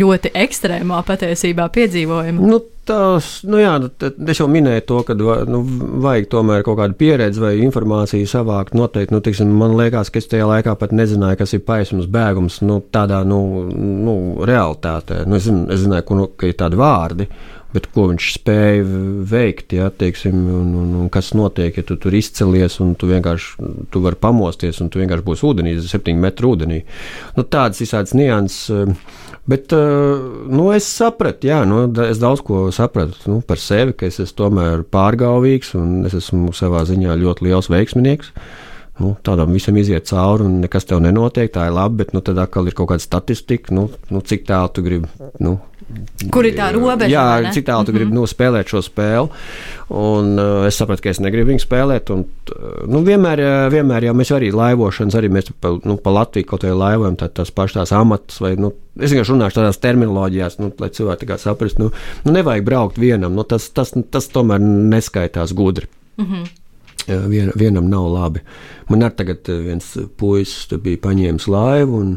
ļoti 0.00 0.34
ekstrēmā 0.44 1.02
patiesībā 1.06 1.68
piedzīvojuma. 1.74 2.50
Nu, 2.52 2.60
Tas, 2.84 3.28
nu 3.48 3.56
jā, 3.62 3.72
nu, 3.80 3.88
es 4.28 4.40
jau 4.42 4.46
minēju 4.50 4.82
to, 4.84 4.98
ka 5.08 5.14
nu, 5.16 5.62
vajag 6.04 6.26
tomēr 6.34 6.64
kaut 6.66 6.76
kādu 6.82 6.96
pieredzi 7.00 7.40
vai 7.40 7.54
informāciju 7.64 8.28
savākt. 8.28 8.76
Noteikti, 8.76 9.14
nu, 9.14 9.22
tiksim, 9.24 9.54
man 9.56 9.72
liekas, 9.78 10.10
ka 10.12 10.20
es 10.20 10.28
tajā 10.28 10.44
laikā 10.50 10.74
pat 10.80 10.92
nezināju, 10.92 11.38
kas 11.40 11.56
ir 11.56 11.62
paisums, 11.64 12.10
bēgums, 12.12 12.60
nu, 12.68 12.82
tādā 12.92 13.22
nu, 13.24 13.40
nu, 13.72 14.16
realitātē. 14.44 15.22
Nu, 15.24 15.40
es, 15.40 15.48
zinu, 15.48 15.64
es 15.72 15.80
zināju, 15.86 16.08
ka, 16.10 16.18
nu, 16.20 16.28
ka 16.36 16.50
ir 16.50 16.58
tādi 16.60 16.80
vārdi, 16.80 17.28
bet 17.72 17.88
ko 17.96 18.04
viņš 18.12 18.28
spēja 18.36 18.84
veikt, 19.32 19.72
ja, 19.80 19.88
teiksim, 19.88 20.44
un, 20.60 20.76
un, 20.82 20.94
un 21.00 21.10
kas 21.12 21.32
notiek, 21.34 21.80
ja 21.80 21.88
tu 21.88 21.96
tur 22.00 22.14
izcelies 22.14 22.76
un 22.84 22.92
tu 23.00 23.08
vienkārši 23.08 23.70
tu 23.90 24.04
vari 24.04 24.20
pamosties 24.20 24.84
un 24.84 24.92
tu 24.92 25.00
vienkārši 25.00 25.24
būsi 25.24 25.48
ūdenī, 25.48 25.78
septiņu 25.88 26.20
metru 26.20 26.52
ūdenī. 26.52 26.84
Nu, 27.38 27.48
tādas 27.48 27.80
visādas 27.80 28.12
nianses. 28.12 28.84
Bet 29.44 29.74
nu, 29.76 30.70
es 30.72 30.86
sapratu, 30.88 31.50
jā, 31.50 31.58
nu, 31.68 31.82
es 32.06 32.20
daudz 32.20 32.40
ko 32.44 32.70
sapratu 32.72 33.28
nu, 33.28 33.42
par 33.44 33.60
sevi, 33.60 33.92
ka 33.92 34.08
es 34.08 34.16
esmu 34.22 34.38
tomēr 34.38 34.84
pārgāvīgs 34.88 35.74
un 35.76 36.06
es 36.08 36.16
esmu 36.16 36.54
savā 36.56 36.80
ziņā 36.88 37.18
ļoti 37.20 37.50
liels 37.50 37.68
veiksminieks. 37.68 38.32
Nu, 39.02 39.16
tādam 39.26 39.50
visam 39.50 39.76
iziet 39.76 40.06
cauri, 40.06 40.46
un 40.46 40.60
nekas 40.62 40.86
tev 40.86 41.00
nenotiek. 41.02 41.50
Tā 41.52 41.66
ir 41.66 41.74
labi, 41.74 41.98
bet 42.00 42.12
nu, 42.14 42.22
tad 42.24 42.38
atkal 42.38 42.70
ir 42.70 42.76
kaut 42.78 42.92
kāda 42.92 43.02
statistika, 43.02 43.74
nu, 43.74 43.88
nu, 44.14 44.22
cik 44.22 44.46
tālu 44.46 44.70
tu 44.70 44.84
gribi 44.86 45.10
nu, 45.42 45.56
Kur 46.32 46.46
ir 46.48 46.54
tā 46.56 46.70
robeža? 46.72 47.10
Jā, 47.12 47.52
cik 47.52 47.66
tālu 47.66 47.84
tu 47.84 47.92
mm 47.92 47.94
-hmm. 47.94 47.98
gribi 47.98 48.14
nu, 48.16 48.26
spēlēt 48.26 48.70
šo 48.70 48.80
spēli. 48.82 49.28
Un, 49.88 50.38
uh, 50.38 50.66
es 50.66 50.76
sapratu, 50.76 51.02
ka 51.02 51.10
es 51.10 51.20
negribu 51.20 51.50
viņu 51.50 51.62
spēlēt. 51.64 52.10
Un, 52.10 52.24
uh, 52.24 52.86
nu, 52.88 53.02
vienmēr, 53.04 53.40
uh, 53.40 53.72
vienmēr 53.72 54.04
jau 54.04 54.14
mēs 54.14 54.32
arī 54.32 54.52
laivošanas, 54.52 55.14
arī 55.14 55.28
mēs 55.28 55.50
pa, 55.60 55.78
nu, 55.84 55.96
pa 55.96 56.10
Latviju 56.10 56.46
kaut 56.46 56.64
kādā 56.64 56.74
laivojam 56.74 57.16
tā, 57.16 57.28
tās 57.28 57.50
pašas 57.50 57.74
tās 57.74 57.92
amatus. 57.92 58.40
Vai, 58.40 58.56
nu, 58.56 58.72
es 58.98 59.10
vienkārši 59.10 59.32
runāšu 59.32 59.60
tādās 59.60 59.80
terminoloģijās, 59.80 60.58
nu, 60.58 60.72
lai 60.78 60.88
cilvēki 60.88 61.38
saprastu. 61.38 61.82
Nu, 61.82 61.90
nu, 62.24 62.32
nevajag 62.32 62.64
braukt 62.64 62.98
vienam. 62.98 63.34
Nu, 63.34 63.42
tas, 63.42 63.68
tas, 63.70 63.90
tas, 63.90 64.04
tas 64.10 64.28
tomēr 64.28 64.60
neskaitās 64.60 65.52
gudri. 65.52 65.86
Mm 66.16 66.24
-hmm. 66.24 66.48
Vien, 67.28 67.52
vienam 67.54 67.90
nav 67.90 68.12
labi. 68.12 68.40
Man 68.88 69.02
arī 69.02 69.14
tagad 69.14 69.38
viens 69.48 69.98
puisis 70.16 70.78
bija 70.80 70.96
paņēmis 70.96 71.48
laivu, 71.48 71.98
un 71.98 72.08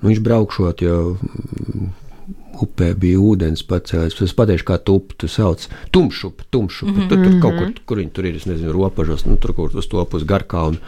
nu, 0.00 0.08
viņš 0.08 0.20
braukšot 0.20 0.82
jau 0.82 1.16
upē 2.64 2.92
bija 2.98 3.20
ūdens 3.22 3.64
pacēlis. 3.68 4.18
Es 4.24 4.34
pateikšu, 4.36 4.66
kā 4.68 4.78
tu 4.82 4.98
upi 4.98 5.30
sauc. 5.30 5.64
Tumšup, 5.94 6.42
tumšup. 6.50 6.88
Mm 6.88 6.96
-hmm. 6.96 7.08
tur, 7.08 7.24
tur 7.24 7.40
kaut 7.42 7.58
kur, 7.58 7.72
kur 7.86 7.98
viņi 7.98 8.12
tur 8.12 8.26
ir, 8.26 8.36
es 8.36 8.46
nezinu, 8.46 8.72
robežos, 8.72 9.24
nu, 9.26 9.36
tur 9.36 9.54
kur 9.54 9.70
uz 9.74 9.86
to 9.86 10.04
pusi 10.04 10.26
garkā. 10.26 10.68
Un, 10.68 10.78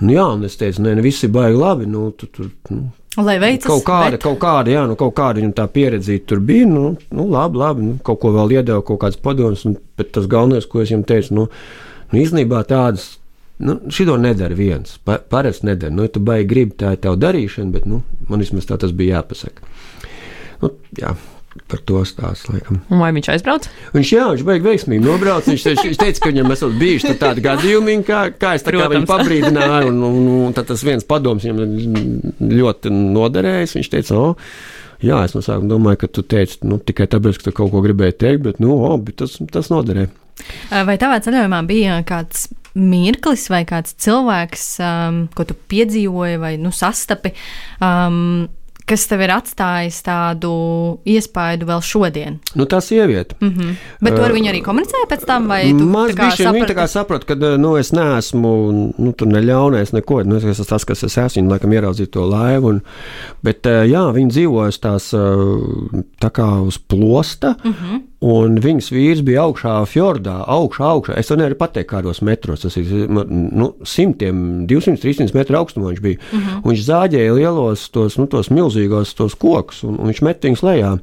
un 0.00 0.08
jā, 0.10 0.26
un 0.34 0.44
es 0.44 0.56
teicu, 0.56 0.82
nē, 0.82 0.94
ne, 0.94 1.02
visi 1.02 1.28
baigi 1.28 1.56
labi. 1.56 1.86
Nu, 1.86 2.10
tu, 2.10 2.26
tu, 2.26 2.50
nu, 2.70 2.90
Lai 3.16 3.38
veicas, 3.38 3.66
kaut 3.66 3.84
kāda, 3.86 4.16
bet... 4.16 4.22
kaut 4.22 4.38
kāda, 4.42 4.70
jā, 4.70 4.86
nu, 4.90 4.96
kaut 4.98 5.14
kāda 5.14 5.38
viņam 5.38 5.52
tā 5.54 5.66
pieredzīta 5.70 6.26
tur 6.26 6.40
bija. 6.40 6.66
Nu, 6.66 6.96
nu, 7.10 7.28
labi, 7.30 7.58
labi, 7.58 7.82
nu, 7.82 7.98
kaut 8.02 8.20
ko 8.20 8.32
vēl 8.34 8.56
iedeva, 8.56 8.82
kaut 8.82 9.00
kāds 9.04 9.20
padoms. 9.22 9.62
Bet 9.96 10.10
tas 10.12 10.26
galvenais, 10.26 10.66
ko 10.66 10.82
es 10.82 10.90
viņam 10.90 11.04
teicu, 11.06 11.34
nu, 11.34 11.48
nu 12.12 12.18
īstenībā 12.18 12.64
tādas. 12.66 13.18
Nu, 13.58 13.76
Šito 13.88 14.16
nedara 14.18 14.54
viens. 14.54 14.98
Pa, 15.06 15.20
parasti 15.30 15.66
nedara. 15.66 15.94
Nu, 15.94 16.02
ja 16.02 16.10
tu 16.10 16.20
baigi 16.20 16.48
gribi, 16.50 16.74
tā 16.74 16.96
ir 16.96 16.98
tava 17.04 17.14
darīšana, 17.22 17.70
bet 17.70 17.86
nu, 17.86 18.02
man 18.28 18.42
vismaz 18.42 18.66
tā 18.66 18.80
tas 18.82 18.90
bija 18.90 19.20
jāpasaka. 19.20 19.62
Nu, 20.62 20.70
jā, 20.98 21.14
par 21.70 21.80
to 21.86 22.02
stāstu. 22.08 22.56
Un 22.90 23.00
vai 23.00 23.10
viņš 23.14 23.30
aizbrauca? 23.34 23.72
Viņš, 23.94 24.12
jā, 24.14 24.24
viņš 24.32 24.44
beigas 24.46 24.68
veiksmīgi 24.68 25.04
nobrauc. 25.04 25.48
Viņš, 25.48 25.66
teica, 25.68 25.84
viņš 25.88 26.00
teica, 26.00 26.22
ka 26.22 26.32
viņam 26.32 26.54
esat 26.54 26.78
bijuši 26.80 27.16
tādi 27.20 27.44
gadījumi, 27.44 27.98
kā, 28.06 28.22
kā 28.38 28.54
es 28.58 28.66
tā 28.66 28.74
kā 28.74 28.88
viņu 28.92 29.08
pabrīdināju. 29.10 29.92
Un, 29.92 30.00
un, 30.08 30.32
un 30.48 30.56
tad 30.56 30.68
tas 30.70 30.82
viens 30.86 31.06
padoms 31.06 31.46
viņam 31.46 32.50
ļoti 32.54 32.94
noderējis. 32.94 33.76
Viņš 33.78 33.92
teica, 33.94 34.18
o, 34.18 34.34
jā, 35.04 35.22
es 35.22 35.36
no 35.36 35.44
sākuma 35.44 35.70
domāju, 35.76 36.02
ka 36.02 36.10
tu 36.18 36.26
teici 36.34 36.60
nu, 36.66 36.80
tikai 36.82 37.06
tāpēc, 37.14 37.38
ka 37.38 37.48
tu 37.48 37.56
kaut 37.62 37.72
ko 37.74 37.84
gribēji 37.84 38.18
teikt, 38.24 38.44
bet, 38.48 38.60
nu, 38.64 38.74
o, 38.74 38.92
bet 38.98 39.22
tas, 39.22 39.38
tas 39.54 39.70
noderēja. 39.72 40.10
Vai 40.84 40.98
tavā 40.98 41.20
ceļojumā 41.22 41.62
bija 41.68 42.00
kāds 42.08 42.48
mirklis 42.74 43.46
vai 43.52 43.62
kāds 43.68 43.94
cilvēks, 44.02 44.66
um, 44.82 45.22
ko 45.34 45.46
tu 45.46 45.54
piedzīvoji 45.70 46.40
vai 46.42 46.56
nu, 46.58 46.74
sastapi? 46.74 47.30
Um, 47.78 48.48
kas 48.88 49.06
tev 49.08 49.22
ir 49.24 49.32
atstājis 49.34 50.00
tādu 50.04 50.52
iespaidu 51.08 51.68
vēl 51.68 51.82
šodien? 51.84 52.38
Nu, 52.54 52.66
tā 52.68 52.80
sieviete. 52.84 53.36
Mm 53.40 53.48
-hmm. 53.48 53.74
Bet 54.00 54.16
tu 54.16 54.22
ar 54.22 54.32
viņu 54.32 54.50
arī 54.52 54.62
komunicēji 54.62 55.08
pēc 55.10 55.26
tam, 55.26 55.48
vai 55.48 55.62
tu 55.70 55.86
bija 55.86 56.52
viņa 56.52 56.68
tā 56.68 56.76
kā 56.76 56.86
saprata, 56.86 57.26
ka 57.26 57.34
nu, 57.56 57.76
es 57.76 57.92
neesmu 57.92 58.52
nu, 58.98 59.12
tur 59.12 59.28
neļaunais 59.28 59.92
neko. 59.92 60.22
Nu, 60.22 60.36
es 60.36 60.44
esmu 60.44 60.64
tas, 60.64 60.84
kas 60.84 61.02
es 61.02 61.16
esmu. 61.16 61.42
Viņa 61.42 61.50
laikam 61.50 61.72
ieraudzīja 61.72 62.10
to 62.10 62.24
laivu. 62.26 62.68
Un, 62.68 62.80
bet 63.42 63.66
jā, 63.66 64.12
viņa 64.12 64.30
dzīvojas 64.30 64.78
tās 64.78 65.14
tā 66.20 66.30
kā 66.30 66.48
uz 66.66 66.78
plosta. 66.78 67.54
Mm 67.64 67.72
-hmm. 67.72 68.00
Un 68.24 68.56
viņas 68.62 68.88
vīrs 68.94 69.20
bija 69.26 69.42
augšā 69.44 69.74
fjordā, 69.90 70.38
augšā, 70.48 70.86
augšā. 70.94 71.16
Es 71.20 71.28
nevaru 71.34 71.58
pateikt, 71.60 71.90
kādos 71.90 72.22
metros 72.24 72.64
tas 72.64 72.76
ir. 72.80 72.92
Nu, 73.10 73.72
simtiem, 73.84 74.64
200, 74.70 74.96
300 75.02 75.36
metru 75.36 75.58
augstumā 75.60 75.90
viņš 75.92 76.04
bija. 76.04 76.20
Uh 76.20 76.38
mhm. 76.38 76.44
-huh. 76.48 76.68
Viņš 76.70 76.84
zāģēja 76.88 77.34
lielos, 77.36 77.88
tos, 77.92 78.16
nu, 78.18 78.26
tos 78.26 78.48
milzīgos 78.50 79.14
tos 79.14 79.34
kokus, 79.34 79.82
un, 79.84 79.98
un 79.98 80.12
viņš 80.12 80.22
met 80.22 80.44
viņus 80.44 80.64
lejā. 80.64 80.94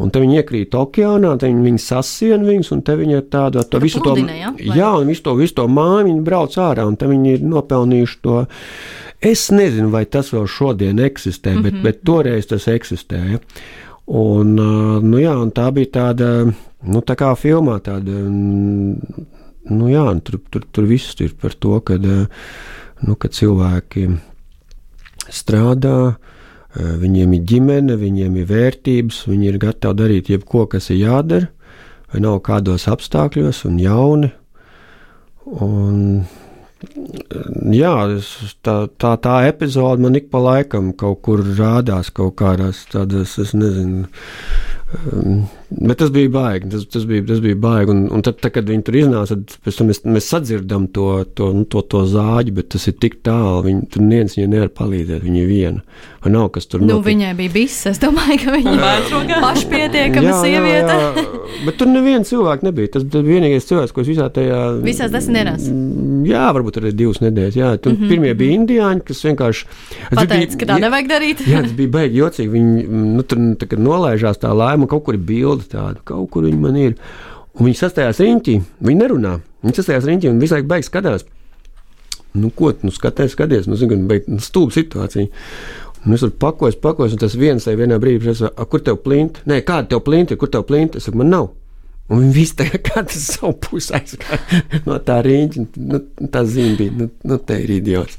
Un 0.00 0.08
te 0.08 0.22
viņi 0.22 0.38
iekrīt 0.40 0.72
okeānā, 0.72 1.34
tad 1.36 1.50
viņi, 1.50 1.64
viņi 1.66 1.80
sasien 1.84 2.44
viņus, 2.48 2.70
un 2.72 2.80
te 2.80 2.94
viņi 2.96 3.18
ir 3.18 3.26
tāda 3.28 3.60
to 3.68 3.80
visu 3.82 4.00
to, 4.00 4.14
ja? 4.16 4.54
jā, 4.56 4.88
un 4.96 5.06
visu 5.06 5.22
to, 5.26 5.34
visu 5.36 5.58
to 5.58 5.66
māju 5.68 6.06
viņi 6.06 6.22
brauc 6.24 6.56
ārā, 6.56 6.86
un 6.88 6.96
te 6.96 7.08
viņi 7.10 7.34
ir 7.34 7.44
nopelnījuši 7.44 8.18
to. 8.24 8.38
Es 9.20 9.50
nezinu, 9.52 9.90
vai 9.92 10.06
tas 10.08 10.32
vēl 10.32 10.48
šodien 10.48 10.98
eksistē, 10.98 11.52
bet, 11.60 11.74
mm 11.74 11.78
-hmm. 11.78 11.82
bet 11.82 12.00
toreiz 12.08 12.48
tas 12.48 12.68
eksistēja. 12.68 13.38
Un, 14.10 14.56
nu 15.06 15.20
jā, 15.20 15.36
un 15.38 15.52
tā 15.54 15.68
bija 15.74 15.92
tāda, 15.94 16.28
nu, 16.82 17.02
tā 17.06 17.14
kā 17.18 17.30
filmā, 17.38 17.78
tāda, 17.84 18.24
nu 19.70 19.90
jā, 19.92 20.02
tur, 20.26 20.40
tur, 20.50 20.66
tur 20.74 20.88
viss 20.90 21.14
ir 21.22 21.36
par 21.38 21.54
to, 21.54 21.78
ka, 21.86 21.98
nu, 22.02 23.14
ka 23.14 23.30
cilvēki 23.30 24.08
strādā, 25.30 26.16
viņiem 26.74 27.36
ir 27.36 27.46
ģimene, 27.46 27.96
viņiem 28.00 28.36
ir 28.42 28.50
vērtības, 28.50 29.24
viņi 29.30 29.50
ir 29.52 29.58
gatavi 29.62 30.00
darīt 30.02 30.30
jebko, 30.32 30.66
kas 30.66 30.90
ir 30.90 31.04
jādara, 31.04 31.50
vai 32.12 32.22
nav 32.24 32.40
kādos 32.44 32.88
apstākļos 32.90 33.64
un 33.68 33.78
jauni. 33.80 34.32
Un, 35.62 36.24
jā, 37.72 37.94
tā, 38.66 38.76
tā, 38.98 39.12
tā 39.22 39.36
epizode 39.48 40.02
man 40.02 40.18
ik 40.18 40.30
pa 40.32 40.40
laikam 40.42 40.92
kaut 40.98 41.22
kur 41.26 41.44
rādās 41.58 42.10
kaut 42.14 42.36
kādās 42.40 42.84
tādās, 42.92 43.36
es 43.42 43.54
nezinu, 43.54 44.08
Bet 45.70 45.98
tas 45.98 46.10
bija 46.12 46.28
baigi. 46.28 46.70
Tas, 46.70 46.86
tas, 46.86 47.04
bija, 47.08 47.24
tas 47.26 47.40
bija 47.40 47.56
baigi. 47.56 47.90
Un, 47.90 48.02
un 48.12 48.22
tad, 48.24 48.38
tad, 48.42 48.52
kad 48.56 48.68
viņi 48.68 48.84
tur 48.86 48.98
iznāca, 49.00 49.38
tad 49.64 49.80
mēs, 49.88 50.02
mēs 50.04 50.28
sadzirdam 50.28 50.86
to, 50.92 51.08
to, 51.38 51.52
nu, 51.56 51.64
to, 51.64 51.82
to 51.82 52.04
zāģi, 52.10 52.54
bet 52.58 52.72
tas 52.74 52.88
ir 52.90 52.98
tik 53.00 53.20
tālu. 53.26 53.62
Viņi, 53.68 53.86
tur 53.92 54.04
neviens 54.04 54.36
viņai 54.36 54.50
nevar 54.52 54.72
palīdzēt. 54.76 55.24
Viņa 55.24 55.40
ir 55.42 55.48
viena. 55.48 55.84
Vai 56.22 56.30
nav 56.30 56.50
kas 56.54 56.68
tur 56.70 56.82
nu, 56.82 56.86
notiek? 56.90 57.08
Viņai 57.08 57.32
bija 57.38 57.54
bises. 57.56 57.86
Es 57.94 58.02
domāju, 58.02 58.38
ka 58.44 58.52
viņa 58.54 58.74
ir 58.76 59.32
pašpietiekama 59.46 60.36
sieviete. 60.42 60.98
Jā, 60.98 61.08
jā, 61.16 61.40
bet 61.66 61.80
tur 61.80 61.90
neviens 61.90 62.30
cilvēks 62.30 62.66
nebija. 62.68 62.92
Tas 62.98 63.06
bija 63.08 63.26
vienīgais 63.26 63.66
cilvēks, 63.70 63.94
ko 63.96 64.04
es 64.04 64.10
visā 64.12 64.28
tajā. 64.34 64.60
Visās 64.84 65.10
desmit 65.14 65.40
dienās. 65.40 65.66
Mm, 65.72 66.22
jā, 66.28 66.44
varbūt 66.54 66.78
arī 66.82 66.92
divas 66.94 67.22
nedēļas. 67.24 67.58
Jā, 67.58 67.72
tur 67.82 67.96
mm 67.96 67.98
-hmm. 68.02 68.12
pirmie 68.12 68.34
bija 68.38 68.58
indiāņi, 68.60 69.04
kas 69.08 69.24
vienkārši. 69.26 69.66
Pateic, 70.12 70.36
bija, 70.36 70.60
ka 70.60 70.70
tā 70.70 70.78
nevajag 70.84 71.10
darīt. 71.10 71.42
jā, 71.48 71.64
tas 71.66 71.74
bija 71.80 71.94
baigi 71.96 72.22
jocīgi. 72.22 72.50
Viņi 72.52 72.86
nu, 73.16 73.26
tur 73.26 73.42
nu, 73.42 73.82
nolaižās 73.82 74.40
tā 74.42 74.52
laima, 74.56 74.81
kaut 74.90 75.04
kur 75.06 75.18
ir 75.18 75.22
bilde 75.26 75.68
tāda, 75.70 76.00
kaut 76.08 76.30
kur 76.32 76.46
viņa 76.48 76.60
man 76.62 76.78
ir. 76.80 76.96
Un 77.52 77.68
viņi 77.68 77.78
sastājās 77.82 78.22
riņķī, 78.22 78.56
viņi 78.80 79.00
nerunā. 79.02 79.36
Viņi 79.62 79.78
sastājās 79.78 80.08
riņķī 80.08 80.30
un 80.30 80.40
visu 80.42 80.56
laiku 80.56 80.70
beigas 80.70 80.90
skatās. 80.90 81.26
Nu, 82.32 82.48
ko 82.56 82.72
tu 82.72 82.88
nu, 82.88 82.92
skaties, 82.94 83.34
skaties, 83.36 83.68
nu, 83.68 83.76
zinu, 83.76 83.98
beig, 84.08 84.28
nu, 84.30 84.40
stulba 84.40 84.72
situācija. 84.72 85.28
Un 86.02 86.16
es 86.16 86.24
tur 86.24 86.32
pakojos, 86.34 86.78
pakojos, 86.82 87.12
un 87.14 87.20
tas 87.20 87.36
viens 87.38 87.66
vai 87.68 87.76
vienā 87.78 87.98
brīdī 88.02 88.24
prasa, 88.24 88.50
kur 88.72 88.82
tev 88.82 88.98
plinti? 89.04 89.44
Nē, 89.46 89.60
kāda 89.68 89.92
tev 89.92 90.00
plinti, 90.06 90.38
kur 90.40 90.50
tev 90.50 90.64
plinti? 90.66 90.98
Es 90.98 91.06
saku, 91.06 91.20
man 91.20 91.30
nav. 91.30 91.50
Un 92.12 92.26
viņi 92.26 92.34
visi 92.36 92.56
tā 92.58 92.66
katrs 92.88 93.28
savu 93.36 93.54
pusi 93.66 93.94
aizgāja 93.96 94.62
no 94.88 94.98
tā 95.04 95.20
rīņķa. 95.24 95.64
Nu, 95.92 96.02
tā 96.32 96.44
zīme 96.48 96.76
bija, 96.80 96.96
nu, 96.98 97.08
nu 97.28 97.38
te 97.40 97.56
ir 97.62 97.72
idiots. 97.78 98.18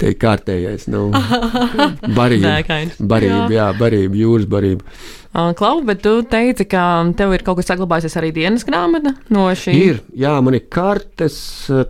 Te 0.00 0.12
ir 0.12 0.16
kārtējais, 0.20 0.88
nu, 0.92 1.10
barība. 2.18 2.56
Barība, 3.00 3.44
jā, 3.52 3.68
barība, 3.78 4.18
jūras 4.24 4.48
barība. 4.50 4.86
Uh, 5.34 5.50
Klau, 5.58 5.80
bet 5.82 5.98
tu 6.04 6.20
teici, 6.30 6.62
ka 6.70 7.02
tev 7.18 7.32
ir 7.34 7.42
kaut 7.42 7.58
kas 7.58 7.66
saglabājies 7.72 8.14
arī 8.20 8.30
dienas 8.36 8.62
grāmata 8.66 9.16
no 9.34 9.48
šī. 9.50 9.72
Ir, 9.74 9.98
jā, 10.14 10.36
man 10.46 10.54
ir 10.54 10.68
kartes, 10.70 11.36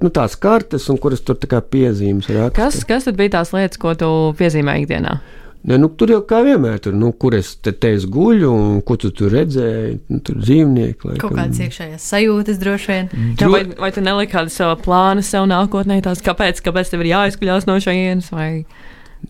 nu 0.01 0.09
tās 0.09 0.39
kartes, 0.41 0.89
un 0.89 0.97
kuras 1.01 1.21
tur 1.21 1.37
tā 1.37 1.51
kā 1.53 1.61
piezīmes 1.61 2.31
raksta. 2.33 2.57
Kas, 2.57 2.81
kas 2.89 3.05
tad 3.05 3.21
bija 3.21 3.37
tās 3.37 3.53
lietas, 3.53 3.81
ko 3.83 3.93
tu 4.01 4.09
piezīmēji 4.41 4.87
ikdienā? 4.87 5.19
Ne, 5.65 5.79
nu, 5.81 5.89
tur 5.97 6.11
jau 6.13 6.19
kā 6.29 6.43
vienmēr, 6.45 6.77
tur, 6.85 6.93
nu, 7.01 7.09
kur 7.17 7.33
es 7.39 7.55
te 7.65 7.73
teicu 7.73 8.11
guļu, 8.13 8.49
un 8.53 8.81
ko 8.85 8.99
tu 9.01 9.09
tur 9.17 9.33
redzēji, 9.33 9.95
nu, 10.13 10.19
tur 10.27 10.37
dzīvnieki. 10.37 11.09
Laikam. 11.09 11.21
Kaut 11.23 11.39
kādas 11.39 11.63
iekšējās 11.65 12.09
sajūtas 12.13 12.59
droši 12.61 12.91
vien. 12.91 13.09
Jā, 13.41 13.49
vai, 13.49 13.63
vai 13.79 13.89
tu 13.97 14.05
neliki 14.05 14.35
kādu 14.35 14.53
savu 14.53 14.77
plānu 14.85 15.25
sev 15.25 15.47
nākotnē, 15.49 16.03
tās, 16.05 16.21
kāpēc, 16.25 16.61
kāpēc 16.67 16.93
tev 16.93 17.07
ir 17.07 17.15
jāizkuļās 17.15 17.69
no 17.71 17.79
šejienes? 17.81 18.29
Vai... 18.37 18.49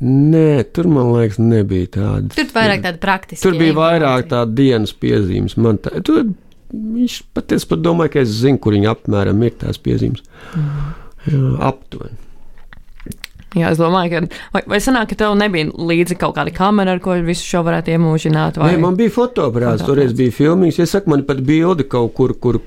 Nē, 0.03 0.65
tur 0.75 0.91
man 0.91 1.13
liekas, 1.15 1.39
nebija 1.39 1.93
tāda. 2.01 2.35
Tur 2.35 2.51
vairāk 2.57 2.83
tāda 2.89 3.03
praktiska. 3.07 3.47
Tur 3.47 3.61
bija 3.61 3.79
vairāk 3.79 4.27
tādu 4.35 4.59
dienas 4.59 4.97
piezīmes. 4.99 5.55
Man 5.55 5.79
tā, 5.87 5.95
tur, 6.03 6.33
viņš 6.75 7.21
pat, 7.37 7.55
es 7.55 7.69
pat 7.71 7.87
domāju, 7.87 8.17
ka 8.17 8.25
es 8.27 8.35
zinu, 8.41 8.59
kur 8.59 8.75
viņi 8.75 8.91
apmēram 8.91 9.47
ir 9.47 9.55
tās 9.63 9.79
piezīmes. 9.79 10.27
Mm. 10.59 10.93
Jā, 11.31 11.47
aptuveni. 11.71 12.24
Jā, 13.55 13.71
es 13.71 13.79
domāju, 13.79 14.11
ka. 14.11 14.41
Vai, 14.55 14.63
vai 14.75 14.81
sanāk, 14.83 15.13
ka 15.13 15.19
tev 15.23 15.35
nebija 15.39 15.71
līdzi 15.71 16.17
kaut 16.19 16.35
kāda 16.39 16.51
kamera, 16.55 16.97
ar 16.97 17.03
ko 17.03 17.15
visu 17.23 17.47
šo 17.47 17.63
varētu 17.67 17.95
iemūžināt? 17.95 18.59
Vai... 18.59 18.73
Nē, 18.75 18.81
man 18.83 18.97
bija 18.99 19.13
fotoaparāts, 19.15 19.85
toreiz 19.87 20.15
bija 20.17 20.35
filmīgs. 20.35 20.81
Es 20.83 20.95
saku, 20.97 21.13
man 21.13 21.23
pat 21.29 21.43
bildi 21.47 21.87
kaut 21.91 22.17
kur, 22.19 22.35
kur, 22.35 22.59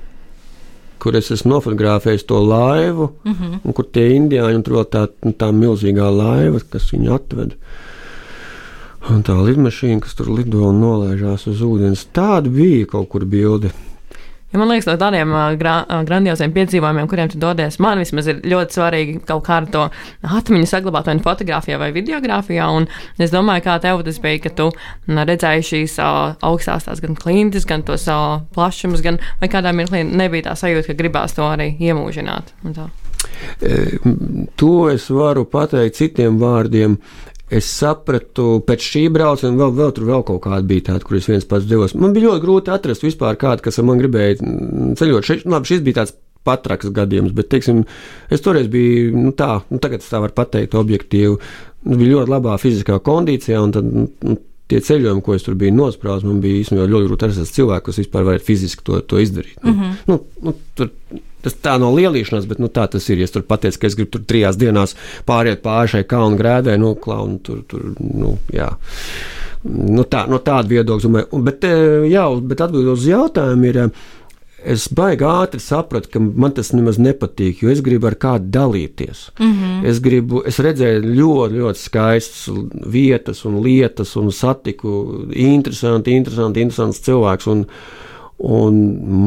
kur 1.02 1.18
es 1.18 1.28
esmu 1.34 1.56
nofotografējis 1.56 2.24
to 2.28 2.40
laivu, 2.40 3.10
mm 3.24 3.34
-hmm. 3.34 3.58
un 3.64 3.76
kur 3.76 3.84
tie 3.92 4.08
indiāņi, 4.16 4.56
un 4.56 4.64
tur 4.64 4.78
vēl 4.80 4.88
tā, 4.94 5.04
nu, 5.24 5.32
tā 5.32 5.50
milzīgā 5.52 6.08
laiva, 6.08 6.62
kas 6.72 6.88
viņu 6.92 7.14
atved. 7.14 7.54
Un 9.08 9.22
tā 9.22 9.36
lidmašīna, 9.40 10.00
kas 10.00 10.14
tur 10.14 10.28
lido 10.32 10.68
un 10.68 10.80
nolaižās 10.80 11.46
uz 11.46 11.60
ūdens, 11.64 12.08
tāda 12.12 12.48
bija 12.48 12.86
kaut 12.86 13.08
kur 13.08 13.24
bilde. 13.24 13.70
Ja 14.52 14.56
man 14.56 14.70
liekas, 14.70 14.86
no 14.88 14.94
tādiem 14.96 15.32
gra 15.60 15.74
grandioziem 16.08 16.54
piedzīvojumiem, 16.54 17.08
kuriem 17.10 17.28
tu 17.28 17.40
dodies, 17.40 17.76
man 17.84 18.00
vismaz 18.00 18.30
ir 18.32 18.38
ļoti 18.48 18.78
svarīgi 18.78 19.16
kaut 19.28 19.44
kādu 19.44 19.72
to 19.74 19.82
atmiņu 20.24 20.70
saglabāt 20.70 21.10
vai 21.10 21.18
nu 21.18 21.24
fotografijā 21.26 21.76
vai 21.80 21.90
videogrāfijā. 21.92 22.68
Un 22.72 22.88
es 23.20 23.34
domāju, 23.34 23.66
kā 23.66 23.76
tev 23.84 24.00
tas 24.06 24.20
bija, 24.24 24.40
ka 24.46 24.54
tu 24.56 24.70
redzēji 25.04 25.66
šīs 25.72 25.98
uh, 26.00 26.38
augstās 26.48 26.88
tās 26.88 27.04
gan 27.04 27.18
klintis, 27.18 27.68
gan 27.68 27.84
tos 27.84 28.08
uh, 28.08 28.40
plašumus, 28.56 29.04
gan 29.04 29.20
vai 29.42 29.52
kādā 29.52 29.74
mirklī 29.76 30.00
nebija 30.08 30.48
tā 30.48 30.56
sajūta, 30.62 30.88
ka 30.88 30.98
gribās 31.02 31.36
to 31.36 31.44
arī 31.44 31.74
iemūžināt. 31.76 32.54
To 34.56 34.74
es 34.88 35.10
varu 35.12 35.44
pateikt 35.44 36.00
citiem 36.00 36.40
vārdiem. 36.40 36.96
Es 37.48 37.68
sapratu, 37.72 38.58
pēc 38.68 38.84
šī 38.84 39.02
brauciena 39.12 39.56
vēl, 39.56 39.70
vēl 39.78 39.92
tur 39.96 40.08
vēl 40.10 40.24
kaut 40.28 40.42
kāda 40.44 40.66
bija 40.68 40.90
tāda, 40.90 41.04
kur 41.06 41.16
es 41.16 41.28
viens 41.30 41.46
pats 41.48 41.68
devos. 41.68 41.94
Man 41.96 42.12
bija 42.12 42.28
ļoti 42.28 42.44
grūti 42.44 42.72
atrast 42.74 43.06
vispār 43.06 43.38
kādu, 43.40 43.64
kas 43.64 43.80
man 43.80 44.00
gribēja 44.02 44.36
mm, 44.36 44.90
ceļot. 45.00 45.28
Šis, 45.28 45.46
labi, 45.48 45.70
šis 45.70 45.84
bija 45.86 46.02
tāds 46.02 46.12
patraks 46.44 46.92
gadījums, 46.94 47.32
bet, 47.36 47.48
teiksim, 47.52 47.82
es 48.32 48.44
toreiz 48.44 48.68
biju, 48.72 49.14
nu 49.16 49.32
tā, 49.36 49.62
nu 49.72 49.80
tagad 49.82 50.04
es 50.04 50.12
tā 50.12 50.20
varu 50.22 50.36
pateikt 50.36 50.76
objektīvi, 50.78 51.38
nu, 51.88 51.96
bija 51.96 52.18
ļoti 52.18 52.34
labā 52.34 52.58
fiziskā 52.60 53.00
kondīcijā, 53.04 53.62
un 53.64 53.74
tad, 53.74 53.88
nu, 53.88 54.36
tie 54.68 54.80
ceļojumi, 54.84 55.24
ko 55.24 55.36
es 55.36 55.46
tur 55.46 55.56
biju 55.58 55.74
nosprāstis, 55.76 56.28
man 56.28 56.42
bija 56.44 56.60
īstenībā 56.62 56.88
ļoti 56.90 57.08
grūti 57.08 57.28
atrast 57.28 57.56
cilvēku, 57.56 57.88
kas 57.88 58.02
vispār 58.02 58.26
varētu 58.28 58.48
fiziski 58.48 58.84
to, 58.84 59.00
to 59.00 59.22
izdarīt. 59.22 59.56
Mm 59.62 59.74
-hmm. 59.74 59.96
nu, 60.10 60.20
nu, 60.42 60.54
tur, 60.76 60.92
Tas 61.38 61.54
tā 61.62 61.76
nav 61.78 61.94
lielīšanās, 61.94 62.48
bet 62.50 62.58
nu, 62.58 62.66
tā 62.66 62.88
tas 62.90 63.04
ir. 63.08 63.20
Ja 63.22 63.28
es 63.28 63.30
tur 63.30 63.44
pateicu, 63.46 63.78
ka 63.78 63.86
es 63.86 63.94
gribu 63.94 64.10
tur 64.10 64.24
trijās 64.26 64.56
dienās 64.58 64.96
pāriet 65.28 65.62
pāri 65.62 65.92
šai 65.92 66.04
kalnu 66.10 66.36
grēdai, 66.36 66.74
nu, 66.82 66.94
klaunu 66.98 67.38
tur, 67.38 67.60
tur, 67.70 67.84
nu, 68.00 68.32
jā. 68.50 68.72
Nu, 69.62 70.02
tā, 70.02 70.24
no 70.30 70.38
tāda 70.42 70.68
viedokļa. 70.68 71.24
Bet, 71.46 71.64
eh, 71.64 72.08
jā, 72.10 72.26
bet 72.42 72.60
atbildot 72.66 72.98
uz 72.98 73.06
jautājumu 73.06 73.70
ir. 73.70 73.80
Es 74.58 74.88
baigi 74.90 75.22
ātri 75.22 75.60
sapratu, 75.62 76.10
ka 76.10 76.20
man 76.20 76.50
tas 76.56 76.72
nemaz 76.74 76.96
nepatīk, 76.98 77.60
jo 77.62 77.70
es 77.70 77.82
gribu 77.84 78.08
ar 78.10 78.16
kādu 78.18 78.50
dalīties. 78.50 79.28
Mm 79.38 79.52
-hmm. 79.52 79.86
es, 79.86 80.00
gribu, 80.02 80.42
es 80.46 80.58
redzēju 80.58 81.14
ļoti, 81.14 81.60
ļoti 81.62 81.78
skaistas 81.78 82.48
vietas 82.86 83.44
un 83.44 83.62
lietas, 83.62 84.16
un 84.16 84.32
satiku 84.32 85.26
interesanti, 85.30 86.10
interesanti, 86.10 86.60
interesants 86.60 87.00
cilvēks. 87.06 87.46
Un, 87.46 87.66
un 88.38 88.76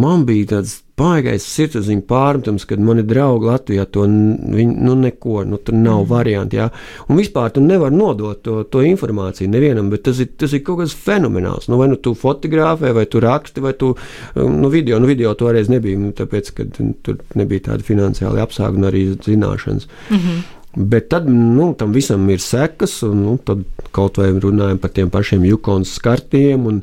man 0.01 0.23
bija 0.25 0.53
tāds 0.55 0.77
baigais 1.01 1.43
sirdsapziņas 1.43 2.05
pārmetums, 2.07 2.65
kad 2.69 2.81
mani 2.83 3.03
draugi 3.07 3.47
Latvijā 3.49 3.85
to 3.91 4.05
viņi, 4.05 4.75
nu, 4.85 4.95
neko, 4.99 5.41
nu, 5.49 5.59
tur 5.65 5.75
nav 5.75 6.05
variantu. 6.11 6.59
Jā. 6.59 6.67
Un 7.09 7.19
vispār 7.19 7.51
tu 7.55 7.63
nevari 7.63 7.97
nodot 7.97 8.39
to, 8.45 8.61
to 8.71 8.83
informāciju 8.85 9.49
nevienam, 9.51 9.89
bet 9.91 10.05
tas 10.07 10.21
ir, 10.23 10.31
tas 10.39 10.53
ir 10.55 10.63
kaut 10.67 10.83
kas 10.83 10.95
fenomenāls. 10.95 11.67
Nu, 11.71 11.79
vai 11.81 11.89
nu 11.91 11.99
tu 11.99 12.13
fotografē, 12.17 12.93
vai 12.95 13.07
tu 13.09 13.23
raksti, 13.23 13.63
vai 13.65 13.73
tu 13.77 13.93
nu, 14.37 14.71
video, 14.71 15.01
nu, 15.01 15.09
video 15.09 15.33
toreiz 15.37 15.71
nebija, 15.71 15.99
nu, 15.99 16.13
tāpēc, 16.15 16.55
ka 16.55 16.69
tur 16.77 17.21
nebija 17.39 17.71
tāda 17.71 17.87
finansiāla 17.87 18.45
apstākļa 18.45 18.79
un 18.79 18.89
arī 18.91 19.05
zināšanas. 19.27 19.89
Mm 20.09 20.17
-hmm. 20.17 20.41
Bet 20.75 21.09
tad 21.11 21.25
nu, 21.27 21.73
tam 21.75 21.91
visam 21.91 22.29
ir 22.29 22.39
sekas, 22.39 23.01
un 23.03 23.23
nu, 23.25 23.37
tad 23.43 23.65
kaut 23.91 24.17
vai 24.21 24.31
runājam 24.31 24.77
par 24.77 24.93
tiem 24.95 25.09
pašiem 25.09 25.43
Jukonas 25.45 25.97
skartiem. 25.97 26.65
Un, 26.65 26.81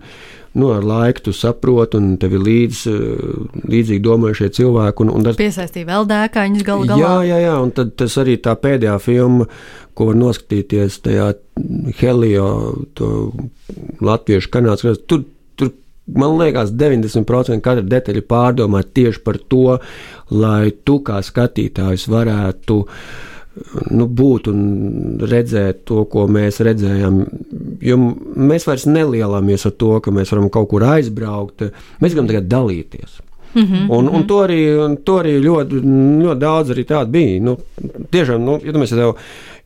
nu, 0.52 0.70
ar 0.72 0.84
laiku 0.84 1.28
tu 1.28 1.34
saproti, 1.36 1.98
un 1.98 2.16
tev 2.20 2.36
ir 2.38 2.44
līdz, 2.44 2.84
līdzīgi 3.68 4.04
domājušie 4.04 4.50
cilvēki. 4.58 5.04
Un, 5.04 5.12
un 5.18 5.26
tas 5.26 5.38
piesaistīja 5.38 5.88
vēl 5.90 6.08
dēkaņus 6.08 6.66
galu 6.66 6.88
galā. 6.88 7.00
Jā, 7.02 7.16
jā, 7.28 7.40
jā, 7.46 7.56
un 7.64 7.74
tad 7.76 7.92
tas 8.00 8.16
arī 8.22 8.38
tā 8.44 8.54
pēdējā 8.58 8.96
filma, 9.04 9.48
ko 9.98 10.10
var 10.10 10.20
noskatīties 10.20 11.00
tajā 11.04 11.32
Helio, 11.98 12.48
to 12.98 13.12
latviešu 14.04 14.52
kanāls. 14.54 14.86
Tur, 15.10 15.24
tur, 15.58 15.72
man 16.16 16.38
liekas, 16.40 16.72
90% 16.72 17.64
katra 17.64 17.86
detaļa 17.96 18.26
pārdomāta 18.30 18.94
tieši 19.00 19.24
par 19.26 19.40
to, 19.50 19.78
lai 20.30 20.70
tu 20.86 21.00
kā 21.06 21.20
skatītājs 21.24 22.06
varētu 22.12 22.84
nu, 23.90 24.06
būt 24.06 24.50
un 24.52 24.60
redzēt 25.20 25.84
to, 25.88 26.04
ko 26.10 26.26
mēs 26.30 26.60
redzējām. 26.64 27.22
Jo 27.84 27.98
mēs 27.98 28.66
vairs 28.68 28.86
nelielāmies 28.88 29.66
ar 29.68 29.74
to, 29.80 29.94
ka 30.04 30.14
mēs 30.14 30.32
varam 30.34 30.50
kaut 30.52 30.70
kur 30.72 30.86
aizbraukt. 30.88 31.68
Mēs 32.02 32.14
gribam 32.14 32.30
tagad 32.30 32.48
dalīties. 32.50 33.20
Mm 33.54 33.62
-hmm, 33.64 33.90
un, 33.90 34.08
un, 34.08 34.26
to 34.26 34.38
arī, 34.44 34.60
un 34.84 34.96
to 34.96 35.14
arī 35.22 35.38
ļoti, 35.40 35.80
ļoti 36.22 36.38
daudz 36.40 36.70
arī 36.70 36.84
tādu 36.84 37.10
bija. 37.10 37.40
Nu, 37.40 37.56
tiešām, 38.10 38.44
nu, 38.44 38.58
ja 38.64 38.72
mēs 38.72 38.92
tev, 38.92 39.14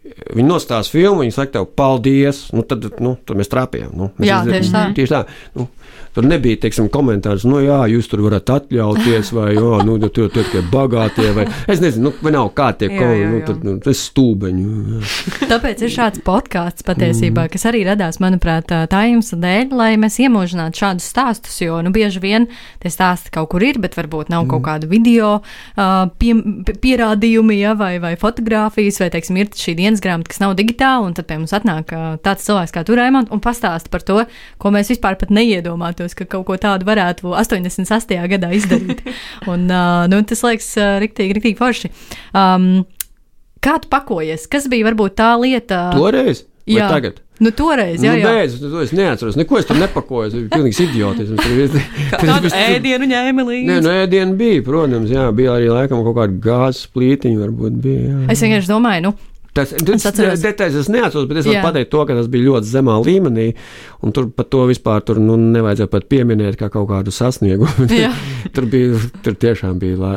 viņi 0.02 0.48
nostās 0.48 0.90
filmu, 0.92 1.22
viņi 1.22 1.34
saka, 1.36 1.58
tev 1.58 1.68
paldies, 1.78 2.48
nu, 2.56 2.64
tad, 2.66 2.88
nu, 3.02 3.14
tad 3.26 3.38
mēs 3.38 3.52
trāpījām. 3.52 3.92
Nu, 3.96 4.10
mēs 4.18 4.28
Jā, 4.28 4.42
tieši 4.48 4.74
tā. 4.74 4.84
Tieši 4.96 5.14
tā. 5.14 5.22
Nu, 5.58 5.68
Tur 6.12 6.26
nebija 6.28 6.58
teiksim, 6.60 6.90
komentārs, 6.92 7.46
nu, 7.48 7.56
jā, 7.64 7.78
jūs 7.88 8.10
tur 8.12 8.20
varat 8.26 8.50
atļauties, 8.52 9.30
vai 9.32 9.54
jā, 9.54 9.78
nu, 9.88 9.94
tur 10.12 10.26
ir 10.26 10.32
tikai 10.34 10.60
bagātie, 10.68 11.30
vai 11.32 11.46
es 11.72 11.80
nezinu, 11.80 12.10
nu, 12.10 12.12
vai 12.20 12.34
nav 12.34 12.50
kā 12.52 12.66
tie 12.76 12.90
komentāri, 12.90 13.28
nu, 13.30 13.38
tad 13.46 13.62
nu, 13.64 13.78
tas 13.80 14.02
stūbeņi. 14.10 14.66
Jā. 14.92 15.46
Tāpēc 15.54 15.86
ir 15.86 15.94
šāds 15.94 16.20
podkāsts 16.26 16.84
patiesībā, 16.84 17.46
kas 17.52 17.64
arī 17.70 17.80
radās, 17.88 18.20
manuprāt, 18.20 18.68
tā 18.92 19.00
jums 19.08 19.32
dēļ, 19.32 19.72
lai 19.78 19.88
mēs 20.00 20.20
iemūžinātu 20.20 20.82
šādus 20.82 21.06
stāstus, 21.14 21.56
jo, 21.64 21.80
nu, 21.80 21.94
bieži 21.96 22.20
vien 22.20 22.44
tie 22.84 22.92
stāsti 22.92 23.32
kaut 23.32 23.48
kur 23.54 23.64
ir, 23.64 23.80
bet 23.80 23.96
varbūt 23.96 24.28
nav 24.34 24.44
kaut 24.52 24.66
kādu 24.68 24.92
video 24.92 25.38
uh, 25.40 26.12
pie, 26.20 26.36
pierādījumi, 26.84 27.56
ja, 27.62 27.72
vai, 27.78 27.94
vai 28.04 28.12
fotografijas, 28.20 29.00
vai, 29.00 29.08
teiksim, 29.16 29.40
ir 29.40 29.52
šī 29.56 29.78
dienas 29.92 30.02
grāmata, 30.04 30.30
kas 30.32 30.40
nav 30.42 30.54
digitāla, 30.58 31.04
un 31.06 31.16
tad 31.16 31.28
pie 31.28 31.36
mums 31.40 31.52
atnāk 31.56 31.92
tāds 32.24 32.46
cilvēks 32.48 32.72
kā 32.72 32.84
Turēmons 32.88 33.32
un 33.34 33.42
pastāsta 33.44 33.92
par 33.92 34.04
to, 34.06 34.22
ko 34.62 34.72
mēs 34.74 34.92
vispār 34.94 35.18
pat 35.20 35.32
neiedomātos, 35.34 36.16
ka 36.18 36.24
kaut 36.24 36.46
ko 36.48 36.56
tādu 36.60 36.88
varētu 36.88 37.28
88. 37.36 38.22
gadā 38.32 38.52
izdarīt. 38.56 39.04
un, 39.52 39.68
uh, 39.68 40.06
nu, 40.10 40.22
tas 40.28 40.44
liekas 40.46 40.70
uh, 40.80 40.94
riktīgi, 41.02 41.36
riktīgi 41.38 41.60
forši. 41.60 41.92
Um, 42.32 42.86
kā 43.62 43.76
tu 43.82 43.92
pakojies? 43.92 44.48
Kas 44.50 44.70
bija 44.72 44.88
varbūt 44.88 45.18
tā 45.20 45.34
lieta? 45.40 45.90
Toreiz? 45.96 46.46
Vai 46.62 46.78
Jā. 46.78 46.88
tagad? 46.92 47.18
Nu, 47.42 47.50
toreiz, 47.50 47.98
jā, 47.98 48.12
nu, 48.12 48.20
jā. 48.22 48.32
Beidz, 48.36 48.52
to 48.62 48.82
es 48.84 48.92
neatceros. 48.94 49.34
Neko 49.34 49.58
es 49.58 49.66
tur 49.66 49.78
nepakoju. 49.80 50.28
Tas 50.30 50.36
bija 50.38 50.50
pilnīgs 50.52 50.78
idiotisms. 50.84 51.40
Tur 51.42 51.80
tur 52.20 52.28
Kādu 52.28 52.46
viss- 52.46 52.54
ēdienu 52.54 53.08
ņēma 53.10 53.46
līdzi? 53.48 53.66
Nē, 53.66 53.78
no 53.82 53.94
ēdienu 54.04 54.36
bija, 54.38 54.62
protams, 54.66 55.10
jā, 55.10 55.24
bija 55.34 55.56
arī 55.58 55.72
laikam 55.72 56.04
kaut 56.06 56.14
kāda 56.20 56.38
gāzes 56.44 56.86
plītiņa, 56.94 57.40
varbūt 57.42 57.80
bija. 57.82 58.04
Jā. 58.12 58.20
Es 58.36 58.44
vienkārši 58.46 58.70
domāju, 58.70 59.08
nu, 59.08 59.14
Tas 59.52 59.68
tas 59.76 60.06
atceros- 60.08 60.40
detaļas 60.40 60.76
es 60.80 60.88
neatceros, 60.88 61.26
bet 61.28 61.42
es 61.42 61.46
varu 61.46 61.60
pateikt 61.66 61.90
to, 61.92 62.00
ka 62.08 62.14
tas 62.16 62.28
bija 62.32 62.46
ļoti 62.46 62.70
zemā 62.70 62.94
līmenī, 63.04 63.50
un 64.00 64.14
tur 64.16 64.30
par 64.32 64.46
to 64.48 64.62
vispār 64.70 65.02
tur, 65.04 65.20
nu, 65.20 65.36
nevajadzēja 65.36 65.90
pat 65.92 66.06
pieminēt 66.08 66.56
kā 66.56 66.70
kaut 66.72 66.88
kādu 66.88 67.12
sasniegumu. 67.12 67.88
Tur, 68.52 68.66
bija, 68.68 68.98
tur 69.22 69.36
tiešām 69.38 69.78
bija, 69.80 69.96
la, 69.96 70.10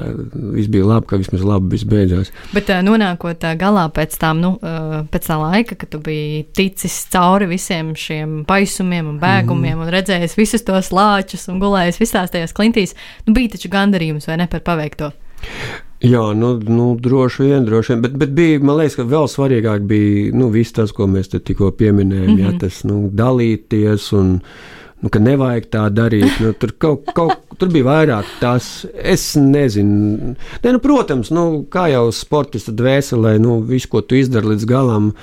viss 0.56 0.68
bija 0.72 0.88
labi, 0.88 1.06
ka 1.08 1.20
vismaz 1.22 1.44
labi 1.46 1.70
viss 1.76 1.86
beidzās. 1.88 2.32
Bet 2.56 2.72
uh, 2.74 2.82
nonākot 2.84 3.46
uh, 3.46 3.54
galā 3.60 3.86
pēc 3.94 4.18
tām 4.20 4.42
nu, 4.44 4.50
uh, 4.58 5.06
pēc 5.12 5.30
tā 5.30 5.38
laika, 5.40 5.78
kad 5.80 5.94
tu 5.94 6.02
biji 6.04 6.42
ticis 6.58 6.98
cauri 7.14 7.48
visiem 7.52 7.94
šiem 7.96 8.42
paisumiem 8.50 9.14
un 9.14 9.22
bēgumiem 9.22 9.78
mm. 9.78 9.86
un 9.86 9.94
redzējis 9.94 10.36
visus 10.40 10.66
tos 10.68 10.92
lāčus 10.96 11.48
un 11.54 11.62
gulējis 11.64 12.02
visās 12.02 12.34
tajās 12.34 12.56
klintīs, 12.58 12.98
nu 13.28 13.38
bija 13.38 13.56
taču 13.56 13.72
gandarījums 13.72 14.28
vai 14.28 14.42
ne 14.42 14.50
par 14.52 14.66
paveikto? 14.66 15.14
Jā, 16.06 16.24
nu, 16.38 16.54
nu, 16.70 16.88
droši 17.02 17.48
vien, 17.48 17.66
droši 17.66 17.94
vien. 17.94 18.02
Bet, 18.04 18.16
bet 18.22 18.34
bija, 18.38 18.62
man 18.62 18.80
liekas, 18.80 18.98
ka 19.00 19.08
vēl 19.10 19.28
svarīgāk 19.32 19.86
bija 19.90 20.32
nu, 20.38 20.52
viss 20.54 20.76
tas, 20.76 20.94
ko 20.94 21.08
mēs 21.10 21.32
tikko 21.34 21.72
pieminējām. 21.80 22.28
Mm 22.28 22.36
-hmm. 22.36 22.44
jā, 22.44 22.50
mhm. 22.52 22.60
tas 22.62 22.84
nu, 22.86 23.10
dalīties 23.14 24.12
un 24.14 24.40
nu, 25.02 25.10
ka 25.10 25.20
nevajag 25.20 25.70
tā 25.72 25.90
darīt. 25.94 26.40
Nu, 26.42 26.54
tur, 26.54 26.76
kaut, 26.78 27.12
kaut, 27.18 27.42
tur 27.60 27.72
bija 27.74 27.88
vairāk 27.90 28.26
tas, 28.40 28.86
es 28.94 29.36
nezinu. 29.36 30.36
Ne, 30.64 30.72
nu, 30.72 30.80
protams, 30.80 31.32
nu, 31.32 31.66
kā 31.70 31.88
jau 31.92 32.12
sportista 32.12 32.72
dvēselē, 32.72 33.38
nu, 33.40 33.60
viss, 33.62 33.90
ko 33.90 34.02
tu 34.02 34.16
izdari 34.16 34.54
līdz 34.54 34.66
galam, 34.66 35.14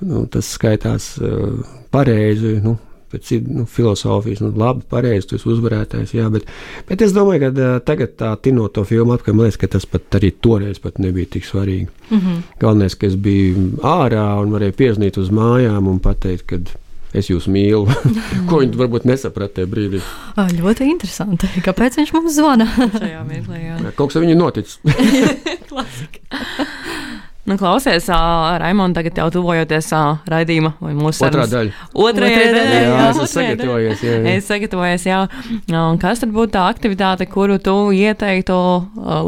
nu, 0.00 0.26
tas 0.26 0.50
skaitās 0.54 1.16
uh, 1.18 1.64
pareizi. 1.90 2.60
Nu, 2.64 2.76
pēc 3.12 3.30
nu, 3.46 3.66
filozofijas, 3.70 4.42
nu, 4.44 4.52
labi, 4.58 4.84
pareizi, 4.90 5.28
tu 5.30 5.38
esi 5.38 5.48
uzvarētājs. 5.52 6.14
Jā, 6.16 6.28
bet, 6.32 6.48
bet 6.88 7.04
es 7.04 7.14
domāju, 7.16 7.46
ka 7.46 7.52
uh, 7.52 7.78
tagad 7.84 8.16
tā 8.20 8.32
tinot 8.44 8.74
to 8.76 8.84
filmu 8.88 9.16
atpakaļ, 9.16 9.38
man 9.38 9.48
liekas, 9.48 9.60
ka 9.62 9.70
tas 9.76 9.88
pat 9.88 10.18
arī 10.20 10.32
toreiz 10.44 10.82
pat 10.82 11.00
nebija 11.02 11.34
tik 11.36 11.48
svarīgi. 11.48 11.88
Mm 12.10 12.18
-hmm. 12.18 12.42
Galvenais, 12.60 12.94
ka 12.94 13.06
es 13.06 13.16
biju 13.16 13.70
ārā 13.82 14.26
un 14.42 14.52
varēju 14.52 14.76
pieznīt 14.76 15.18
uz 15.18 15.30
mājām 15.30 15.88
un 15.88 15.98
pateikt, 15.98 16.46
ka 16.46 16.58
es 17.16 17.30
jūs 17.30 17.48
mīlu, 17.48 17.88
ko 18.48 18.60
viņi 18.62 18.78
varbūt 18.78 19.06
nesaprata 19.08 19.60
tajā 19.60 19.70
brīdī. 19.72 20.02
Ļoti 20.36 20.90
interesanti. 20.90 21.48
Kāpēc 21.64 21.96
viņš 22.00 22.12
mums 22.16 22.36
zvana? 22.36 22.68
Šajā 22.76 23.24
mirklī, 23.28 23.62
jā. 23.64 23.78
Kaut 23.96 24.10
kas 24.10 24.20
ar 24.20 24.26
viņu 24.26 24.36
noticis. 24.38 24.78
Klasika. 25.70 26.68
Nu, 27.48 27.56
klausies, 27.56 28.04
uh, 28.12 28.58
Raimond, 28.60 28.92
tagad 28.98 29.16
jau 29.16 29.28
tuvojoties 29.32 29.86
raidījuma 30.28 30.74
vai 30.82 30.90
mūsu 30.96 31.24
otrā 31.24 31.46
daļa. 31.48 31.86
Otrajā 31.96 32.42
daļā, 32.52 32.64
jā, 32.68 32.82
jā, 32.82 33.06
es 33.08 33.32
sagatavojos. 33.32 34.02
Jā, 34.04 34.16
jā. 34.18 34.34
Es 34.34 34.50
sagatavojos, 34.50 35.06
jā. 35.08 35.20
Un 35.72 36.00
kas 36.02 36.20
tad 36.20 36.34
būtu 36.34 36.52
tā 36.58 36.66
aktivitāte, 36.68 37.24
kuru 37.32 37.56
tu 37.62 37.76
ieteiktu 37.96 38.58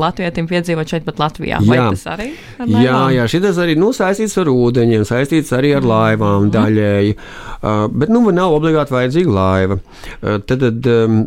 latvietim 0.03 0.51
piedzīvot 0.51 0.93
šeit 0.93 1.09
pat 1.09 1.23
Latvijā? 1.23 1.63
Vai 1.65 1.81
jā. 1.81 1.89
tas 1.95 2.05
arī? 2.13 2.29
Jā, 2.75 3.01
jā, 3.17 3.27
šis 3.33 3.63
arī 3.65 3.79
nu, 3.81 3.89
saistīts 3.97 4.37
ar 4.45 4.53
ūdeņiem, 4.53 5.09
saistīts 5.09 5.57
arī 5.57 5.73
ar 5.81 5.89
laivām 5.89 6.51
mm. 6.51 6.53
daļēji. 6.59 7.17
Uh, 7.17 7.87
bet 7.89 8.13
nu, 8.13 8.27
nav 8.37 8.53
obligāti 8.61 8.99
vajadzīga 8.99 9.37
laiva. 9.41 9.81
Uh, 10.21 10.37
tad, 10.45 10.61
tad 10.67 10.93
um, 10.93 11.19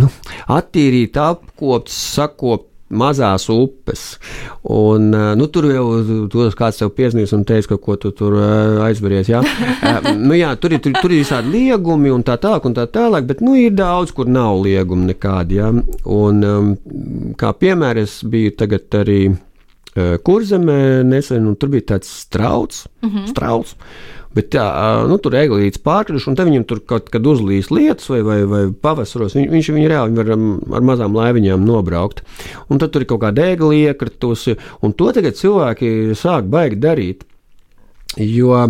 nu, 0.00 0.12
attīrīt, 0.56 1.20
apkopt, 1.20 1.92
sakopt 1.92 2.71
mazās 2.92 3.48
upes. 3.52 4.04
Un, 4.62 5.10
eh, 5.14 5.32
nu, 5.38 5.48
tur 5.52 5.66
jau 5.72 5.86
tur 6.30 6.54
kāds 6.56 6.80
tev 6.80 6.92
piezīmēs 6.96 7.34
un 7.36 7.44
teica, 7.48 7.72
ka 7.72 7.80
ko 7.82 7.96
tu 8.00 8.12
tur 8.16 8.36
eh, 8.38 8.80
aizveries. 8.88 9.32
Jā? 9.32 9.42
Eh, 9.82 10.14
nu, 10.16 10.32
jā, 10.38 10.52
tur, 10.60 10.72
ir, 10.72 10.80
tur, 10.80 10.94
tur 11.02 11.12
ir 11.12 11.24
visādi 11.24 11.50
liegumi 11.52 12.10
un 12.14 12.22
tā 12.24 12.36
tālāk, 12.40 12.64
un 12.68 12.74
tā 12.76 12.84
tālāk, 12.88 13.26
bet 13.28 13.40
nu, 13.44 13.56
ir 13.58 13.74
daudz, 13.76 14.12
kur 14.14 14.28
nav 14.30 14.60
liegumi 14.62 15.10
nekādi. 15.10 15.58
Jā? 15.58 15.72
Un, 16.08 16.38
um, 16.46 16.70
kā 17.38 17.50
piemēram, 17.58 18.06
es 18.06 18.20
biju 18.24 18.54
tagad 18.62 19.00
arī 19.02 19.22
Kurzemē 19.92 21.02
nesen, 21.04 21.44
un 21.50 21.58
tur 21.60 21.68
bija 21.74 21.90
tāds 21.90 22.08
strauts. 22.22 22.86
Mm 23.02 23.10
-hmm. 23.10 23.26
strauts 23.28 23.74
Bet 24.36 24.48
tā, 24.54 24.64
nu, 25.10 25.18
tur 25.20 25.34
ir 25.34 25.44
eglīts 25.44 25.82
pārkrišs, 25.84 26.28
un 26.30 26.38
te 26.38 26.46
viņam 26.48 26.64
tur 26.68 26.80
kaut 26.88 27.10
kad 27.12 27.26
uzlīs 27.28 27.68
lietas, 27.74 28.08
vai, 28.12 28.22
vai, 28.24 28.38
vai 28.48 28.62
pavasaros. 28.72 29.36
Viņš, 29.36 29.50
viņš 29.52 29.72
viņu 29.76 29.90
reāli 29.92 30.16
var 30.16 30.32
ar 30.32 30.86
mazām 30.88 31.18
laiviņām 31.18 31.66
nobraukt. 31.68 32.24
Un 32.72 32.80
tad 32.80 32.94
tur 32.94 33.04
ir 33.04 33.10
kaut 33.12 33.22
kāda 33.26 33.50
egla 33.52 33.74
iekritusi, 33.76 34.56
un 34.80 34.96
to 34.96 35.12
tagad 35.12 35.36
cilvēki 35.36 36.16
sāk 36.18 36.48
baigi 36.52 36.80
darīt. 36.80 37.28
Jo, 38.20 38.66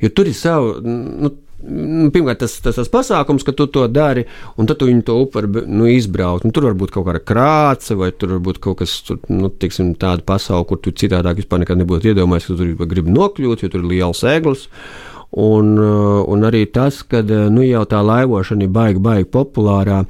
jo 0.00 0.14
tur 0.16 0.28
ir 0.28 0.36
savi. 0.36 0.96
Nu, 1.24 1.32
Nu, 1.66 2.10
pirmkārt, 2.12 2.38
tas, 2.44 2.52
tas, 2.62 2.76
tas 2.76 2.90
pasākums, 2.92 3.42
ka 3.46 3.50
tu 3.56 3.64
to 3.72 3.86
dari, 3.90 4.26
un 4.60 4.68
tad 4.68 4.78
tu 4.78 4.86
viņu 4.86 5.02
to 5.08 5.16
var 5.34 5.48
nu, 5.48 5.88
izbraukt. 5.90 6.44
Nu, 6.46 6.52
tur 6.54 6.68
var 6.68 6.76
būt 6.78 6.92
kaut 6.94 7.08
kāda 7.08 7.22
krāsa, 7.24 7.96
vai 7.98 8.12
tur 8.14 8.36
var 8.36 8.42
būt 8.46 8.60
kaut 8.62 8.78
kas 8.82 8.92
nu, 9.32 9.48
tiksim, 9.50 9.94
tāda 9.98 10.22
pasaule, 10.26 10.68
kur 10.68 10.78
tu 10.84 10.92
citādāk 10.94 11.40
vispār 11.40 11.64
nekad 11.64 11.80
nebūtu 11.80 12.12
iedomājies, 12.12 12.50
ka 12.50 12.58
tur 12.60 12.92
gribi 12.92 13.14
nokļūt, 13.16 13.64
jo 13.64 13.72
tur 13.72 13.82
ir 13.82 13.88
liels 13.94 14.22
eglis. 14.28 14.68
Un, 15.32 15.76
un 15.78 16.48
arī 16.48 16.64
tas, 16.72 17.02
ka 17.02 17.20
nu, 17.26 17.64
jau 17.66 17.84
tā 17.88 18.00
laivošana 18.06 18.66
ir 18.66 18.72
baigi, 18.72 19.02
baigi 19.02 19.30
populārā. 19.34 20.04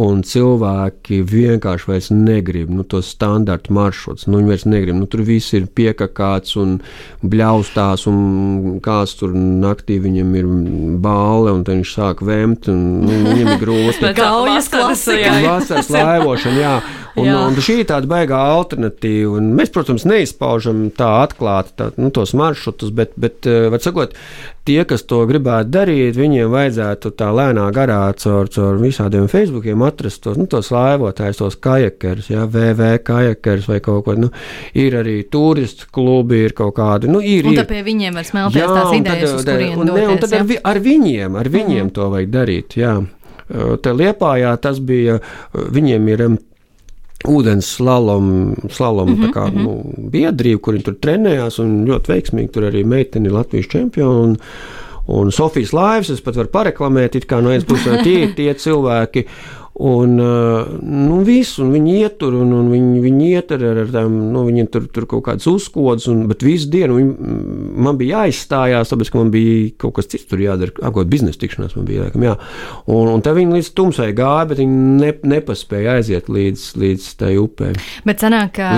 Un 0.00 0.22
cilvēki 0.24 1.18
vienkārši 1.28 1.88
vairs 1.90 2.06
negrib 2.14 2.70
nu, 2.72 2.80
tos 2.88 3.10
standarta 3.12 3.74
maršrutus. 3.76 4.24
Nu, 4.24 4.38
viņi 4.40 4.48
vairs 4.48 4.64
negrib. 4.64 4.96
Nu, 4.96 5.04
tur 5.10 5.20
viss 5.26 5.52
ir 5.52 5.66
piekakāts 5.68 6.56
un 6.56 6.78
bļaustās, 7.20 8.06
un 8.08 8.78
kāds 8.82 9.12
tur 9.20 9.36
naktī 9.36 9.98
viņam 10.00 10.32
ir 10.40 10.48
bāle, 11.04 11.52
un 11.52 11.60
viņš 11.68 11.92
sāk 11.92 12.24
vēmt, 12.24 12.70
un 12.72 12.80
nu, 13.04 13.20
viņam 13.28 13.52
ir 13.52 13.60
grūti. 13.60 14.00
Kā 14.06 14.14
gaujas 14.16 14.72
klasika. 14.72 15.36
Vasaras 15.44 15.92
laivošana, 15.92 16.64
jā. 16.64 16.74
Un, 17.12 17.26
jā. 17.28 17.36
un 17.44 17.56
šī 17.60 17.82
ir 17.82 17.88
tāda 17.90 18.08
baigā 18.08 18.38
alternatīva. 18.54 19.36
Un 19.36 19.50
mēs, 19.58 19.68
protams, 19.72 20.06
neizpaužam 20.08 20.86
tā 20.96 21.10
atklāti 21.26 21.74
tā, 21.76 21.90
nu, 22.00 22.08
tos 22.14 22.32
maršrutus, 22.38 22.92
bet, 22.96 23.12
bet 23.20 23.48
eh, 23.50 23.66
var 23.72 23.82
sakot, 23.84 24.14
tie, 24.68 24.78
kas 24.88 25.04
to 25.08 25.20
gribētu 25.28 25.68
darīt, 25.74 26.16
viņiem 26.16 26.48
vajadzētu 26.52 27.12
tā 27.18 27.28
lēnā 27.36 27.66
garā 27.76 28.00
caur, 28.16 28.48
caur 28.52 28.78
visādiem 28.80 29.28
Facebookiem 29.28 29.84
atrast 29.84 30.22
tos, 30.24 30.38
nu, 30.40 30.46
tos 30.50 30.72
laivotājus, 30.72 31.40
tos 31.42 31.58
kajakerus, 31.60 32.30
ja, 32.32 32.46
VV 32.48 32.94
kajakerus 33.04 33.68
vai 33.68 33.80
kaut 33.84 34.06
ko. 34.06 34.16
Nu, 34.16 34.30
ir 34.78 34.96
arī 35.02 35.18
turistu 35.28 35.90
klubi, 35.92 36.40
ir 36.46 36.56
kaut 36.56 36.76
kādi. 36.78 37.10
Nu, 37.12 37.20
ir, 37.20 37.50
un 37.50 37.58
tad 37.60 37.68
pie 37.70 37.82
viņiem 37.84 38.16
var 38.16 38.28
smelties 38.28 38.62
jā, 38.62 38.70
tās 38.72 38.94
idejas, 38.96 39.34
tad, 39.34 39.42
uz 39.42 39.50
kurien 39.50 39.76
un, 39.76 39.90
doties. 39.90 40.00
Ne, 40.00 40.14
un 40.14 40.22
tad 40.24 40.38
ar, 40.38 40.46
vi, 40.48 40.60
ar 40.72 40.80
viņiem, 40.88 41.36
ar 41.42 41.52
viņiem 41.58 41.84
mm. 41.90 41.92
to 41.98 42.08
vajag 42.14 42.32
darīt, 42.32 42.78
jā. 42.80 42.94
Te 43.52 43.92
Liepājā 43.92 44.54
tas 44.64 44.78
bija, 44.80 45.18
viņiem 45.52 46.06
ir 46.08 46.22
ūdens 47.28 47.68
slalom, 47.76 48.54
slalom 48.70 49.10
mm 49.10 49.16
-hmm, 49.16 49.32
kā, 49.32 49.46
mm 49.46 49.56
-hmm. 49.56 49.62
nu, 49.62 50.08
biedrība, 50.10 50.60
kur 50.60 50.74
viņi 50.74 50.84
tur 50.84 50.94
trenējās, 51.00 51.58
un 51.62 51.84
ļoti 51.86 52.12
veiksmīgi 52.12 52.50
tur 52.52 52.62
arī 52.70 52.84
meiteni 52.84 53.28
Latvijas 53.28 53.66
čempioni. 53.66 54.20
Un, 54.22 54.36
un 55.06 55.32
Sofijas 55.32 55.72
laivas 55.72 56.10
es 56.10 56.20
pat 56.20 56.36
varu 56.36 56.48
pareklamēt, 56.48 57.16
it 57.16 57.26
kā 57.26 57.40
no 57.42 57.48
vienas 57.48 57.64
puses 57.64 58.02
tie, 58.02 58.32
tie 58.36 58.54
cilvēki. 58.54 59.26
Un, 59.72 60.18
nu, 60.20 61.18
visu, 61.24 61.62
un 61.64 61.70
viņi 61.72 61.94
ietur, 62.02 62.34
un, 62.42 62.50
un 62.52 62.66
viņi, 62.68 62.98
viņi 63.00 63.28
ietur 63.38 63.62
ar, 63.70 63.78
ar 63.86 63.92
tām, 63.94 64.18
nu, 64.34 64.42
viņiem 64.44 64.66
tur, 64.68 64.84
tur 64.92 65.06
kaut 65.08 65.24
kādas 65.30 65.48
uzkodas, 65.48 66.04
un, 66.12 66.26
bet 66.28 66.44
visu 66.44 66.68
dienu 66.68 66.98
viņi, 66.98 67.36
man 67.86 67.96
bija 67.96 68.20
jāizstājās, 68.20 68.92
tāpēc, 68.92 69.10
ka 69.12 69.22
man 69.22 69.30
bija 69.32 69.70
kaut 69.80 69.94
kas 69.96 70.10
cits 70.12 70.28
tur 70.28 70.42
jādara, 70.44 70.74
apgūt 70.84 71.08
biznesa 71.08 71.40
tikšanās 71.40 71.78
man 71.78 71.86
bija, 71.88 72.04
laikam, 72.04 72.26
jā. 72.28 72.34
Un, 72.84 73.08
un 73.14 73.24
tā 73.24 73.32
viņi 73.38 73.56
līdz 73.56 73.70
tumsai 73.78 74.10
gāja, 74.18 74.50
bet 74.50 74.60
viņi 74.60 74.98
ne, 75.00 75.14
nepaspēja 75.32 75.96
aiziet 76.02 76.28
līdz, 76.28 76.66
līdz 76.82 77.08
tai 77.22 77.32
upē. 77.40 77.72
Bet 78.04 78.26
sanāk, 78.26 78.52
ka 78.60 78.74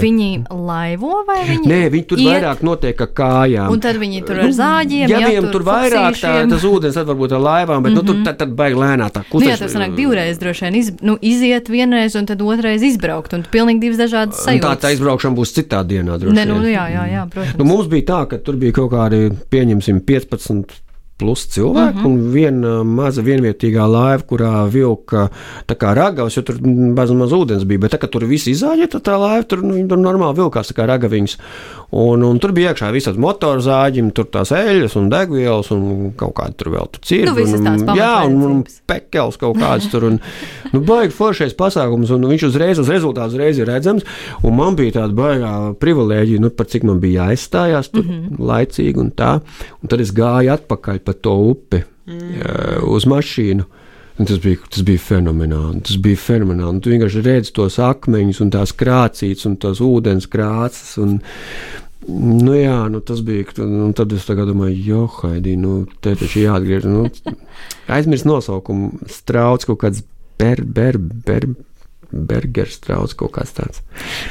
viņi 0.00 0.30
laivo 0.48 1.26
vai 1.28 1.42
viņi? 1.44 1.68
Nē, 1.68 1.82
viņi 1.92 2.08
tur 2.08 2.24
iet? 2.24 2.32
vairāk 2.32 2.64
notiek 2.64 2.96
kā 2.96 3.10
kājām. 3.20 3.68
Un 3.74 3.84
tad 3.84 4.00
viņi 4.00 4.24
tur 4.24 4.40
ar 4.40 4.48
nu, 4.48 4.56
zāģiem, 4.56 5.12
ja 5.12 5.22
viņiem 5.26 5.50
tur, 5.50 5.58
tur 5.58 5.68
vairāk 5.68 6.18
tā, 6.24 6.34
tas 6.48 6.66
ūdens, 6.68 6.96
tad 6.96 7.12
varbūt 7.12 7.36
ar 7.36 7.44
laivām, 7.44 7.84
bet, 7.84 7.92
mm 7.92 7.98
-hmm. 7.98 8.08
nu, 8.08 8.24
tur 8.24 8.24
tad, 8.24 8.40
tad 8.40 8.56
baigi 8.56 8.80
lēnā 8.80 9.12
tā 9.12 9.24
kustēšana. 9.28 9.44
Nu, 9.44 9.52
jā, 9.52 9.60
tas 9.60 9.76
sanāk 9.76 9.96
divreiz 9.98 10.37
varēs 10.38 10.58
droši 10.58 10.64
vien 10.64 10.78
iz, 10.78 10.90
nu, 11.02 11.16
iziet 11.20 11.68
vienreiz, 11.68 12.16
un 12.18 12.26
tad 12.26 12.42
otrreiz 12.42 12.82
izbraukt. 12.82 13.34
Un 13.34 13.44
pilnīgi 13.50 13.80
divas 13.86 13.98
dažādas 13.98 14.42
sajūtas. 14.44 14.78
Tā, 14.78 14.88
tā 14.88 14.92
izbraukšana 14.94 15.36
būs 15.36 15.54
citā 15.56 15.82
dienā. 15.86 16.18
Ne, 16.30 16.46
nu, 16.48 16.60
jā, 16.66 16.88
jā, 16.92 17.06
jā, 17.12 17.24
protams. 17.30 17.58
Nu, 17.58 17.68
mums 17.68 17.88
bija 17.90 18.08
tā, 18.12 18.20
ka 18.30 18.38
tur 18.42 18.56
bija 18.56 18.76
kaut 18.78 18.92
kādi, 18.92 19.30
pieņemsim, 19.50 20.02
15 20.06 20.78
plus 21.18 21.48
cilvēku, 21.50 21.98
uh 21.98 22.04
-huh. 22.04 22.06
un 22.06 22.32
viena 22.32 22.84
maza 22.84 23.22
vienvietīgā 23.22 23.86
laiva, 23.90 24.22
kurā 24.22 24.70
vilka 24.70 25.28
kā 25.66 25.94
ragavas, 25.94 26.36
jo 26.36 26.42
tur 26.42 26.60
maz, 26.62 27.10
maz 27.10 27.32
ūdens 27.34 27.64
bija. 27.64 27.78
Bet 27.78 27.94
tā, 27.94 28.08
tur 28.08 28.24
viss 28.24 28.46
izāģēta, 28.46 29.00
tad 29.00 29.02
tā 29.02 29.18
laiva 29.18 29.42
tur, 29.42 29.62
nu, 29.62 29.88
tur 29.88 29.98
normāli 29.98 30.36
vilkās 30.36 30.72
kā 30.72 30.86
ragaviņas. 30.86 31.38
Un, 31.88 32.20
un 32.20 32.36
tur 32.36 32.52
bija 32.52 32.74
iekšā 32.74 32.90
visādi 32.92 33.20
motorzāģi, 33.24 34.02
tur 34.12 34.26
tās 34.28 34.50
eļļas 34.52 34.96
un 35.00 35.06
degvielas 35.08 35.70
un 35.72 36.10
kaut 36.20 36.34
kāda 36.36 36.52
tur 36.60 36.68
vēl 36.74 36.90
tur 36.92 37.04
cirvi. 37.08 37.46
Nu, 37.48 37.96
jā, 37.96 38.10
un, 38.28 38.34
un 38.44 38.58
pekels 38.90 39.40
kaut 39.40 39.56
kāds 39.56 39.88
tur. 39.88 40.04
Un, 40.10 40.18
nu, 40.74 40.82
baigi 40.84 41.16
foršais 41.16 41.56
pasākums, 41.56 42.12
un 42.12 42.28
viņš 42.28 42.44
uzreiz 42.50 42.82
uz 42.82 42.92
rezultātu 42.92 43.32
uzreiz 43.32 43.62
ir 43.62 43.70
redzams. 43.72 44.04
Un 44.44 44.58
man 44.58 44.76
bija 44.76 44.98
tāda 44.98 45.16
baigā 45.16 45.54
privilēģija, 45.80 46.44
nu, 46.44 46.52
par 46.52 46.68
cik 46.68 46.84
man 46.88 47.00
bija 47.00 47.30
jāizstājās 47.30 47.88
tur 47.94 48.04
mhm. 48.04 48.20
-huh. 48.20 48.44
laicīgi 48.52 49.00
un 49.00 49.10
tā. 49.16 49.38
Un 49.80 49.88
tad 49.88 50.04
es 50.04 50.12
gāju 50.12 50.52
atpakaļ 50.58 51.00
pa 51.08 51.16
to 51.16 51.38
upi 51.54 51.80
mm. 52.04 52.84
uz 52.84 53.08
mašīnu. 53.08 53.64
Tas 54.18 54.40
bija, 54.42 54.58
tas 54.66 54.82
bija 54.82 54.98
fenomenāli. 54.98 55.82
Tas 55.86 55.98
bija 56.02 56.18
fenomenāli. 56.18 56.80
Tu 56.82 56.90
vienkārši 56.90 57.22
redzi 57.22 57.52
tos 57.54 57.78
akmeņus, 57.82 58.40
un 58.42 58.50
tās 58.54 58.72
krācītes, 58.74 59.46
un 59.46 59.54
tās 59.62 59.82
ūdens 59.84 60.26
krāsas. 60.30 60.96
Un, 61.02 61.20
nu, 62.08 62.56
jā, 62.58 62.80
nu, 62.90 62.98
tas 63.06 63.22
bija. 63.26 63.46
Un 63.62 63.94
tad 63.96 64.14
es 64.16 64.26
domāju, 64.26 64.74
jo, 64.88 65.04
Haidī, 65.20 65.54
nu, 65.60 65.84
te 66.02 66.16
taču 66.18 66.42
jāatgriež. 66.42 66.88
Nu, 66.90 67.06
aizmirst 67.94 68.26
nosaukumu. 68.26 69.04
Strauts 69.12 69.70
kaut 69.70 69.82
kāds 69.84 70.02
ber, 70.40 70.64
ber, 70.66 70.98
ber. 70.98 71.46
Bergers 72.10 72.78
trauc 72.80 73.12
kaut 73.20 73.34
kāds 73.36 73.52
tāds. 73.52 73.82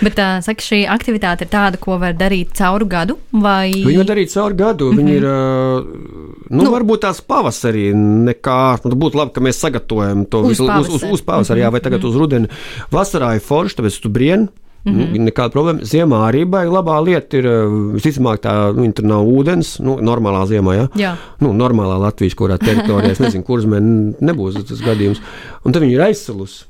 Bet, 0.02 0.18
uh, 0.18 0.40
saka, 0.46 0.64
šī 0.66 0.80
aktivitāte 0.90 1.46
ir 1.46 1.52
tāda, 1.52 1.78
ko 1.82 2.00
var 2.02 2.16
darīt 2.18 2.56
cauru 2.58 2.88
gadu, 2.90 3.20
vai? 3.32 3.70
Viņi 3.70 4.00
var 4.02 4.10
darīt 4.10 4.34
cauru 4.34 4.58
gadu. 4.58 4.92
Mm 4.92 4.98
-hmm. 4.98 5.04
Viņi 5.04 5.14
ir, 5.18 5.24
uh, 5.24 6.48
nu, 6.50 6.64
nu, 6.64 6.72
varbūt 6.74 7.04
tās 7.06 7.22
pavasarī 7.22 7.92
nekā, 7.94 8.80
nu, 8.86 8.96
būtu 8.96 9.18
labi, 9.18 9.32
ka 9.34 9.42
mēs 9.42 9.62
sagatavojam 9.62 10.26
to 10.26 10.42
Uz 10.42 10.50
visu 10.50 10.64
uz, 10.64 10.70
uz, 10.70 10.88
pavasari. 10.88 11.14
uz 11.14 11.22
pavasarī, 11.22 11.60
jā, 11.62 11.72
vai 11.72 11.82
tagad 11.82 12.04
uz 12.04 12.16
rudeni. 12.16 12.48
Vasarā 12.92 13.36
ir 13.36 13.42
forši, 13.42 13.76
tāpēc 13.78 14.02
tu 14.02 14.10
brien. 14.10 14.50
Mm 14.86 14.94
-hmm. 14.94 15.20
Nekāda 15.28 15.50
problēma. 15.50 15.84
Ziemā 15.84 16.32
arī 16.32 16.46
baigi 16.46 16.72
labā 16.72 17.04
lieta 17.04 17.38
ir, 17.38 17.46
visticamāk, 17.94 18.40
tā, 18.40 18.76
nu, 18.76 18.92
tur 18.92 19.06
nav 19.06 19.26
ūdens, 19.28 19.80
nu, 19.80 19.98
normālā 20.00 20.46
ziemā, 20.48 20.76
jā. 20.76 20.88
Jā. 20.96 21.16
Nu, 21.40 21.54
normālā 21.54 22.00
Latvijas, 22.00 22.36
kurā 22.36 22.58
teritorijā, 22.58 23.12
es 23.12 23.20
nezinu, 23.20 23.44
kuras 23.44 23.66
man 23.66 24.16
nebūs 24.22 24.66
tas 24.68 24.80
gadījums. 24.80 25.22
Un 25.66 25.72
tad 25.72 25.82
viņi 25.82 25.94
ir 25.94 26.02
aizsalusi. 26.02 26.66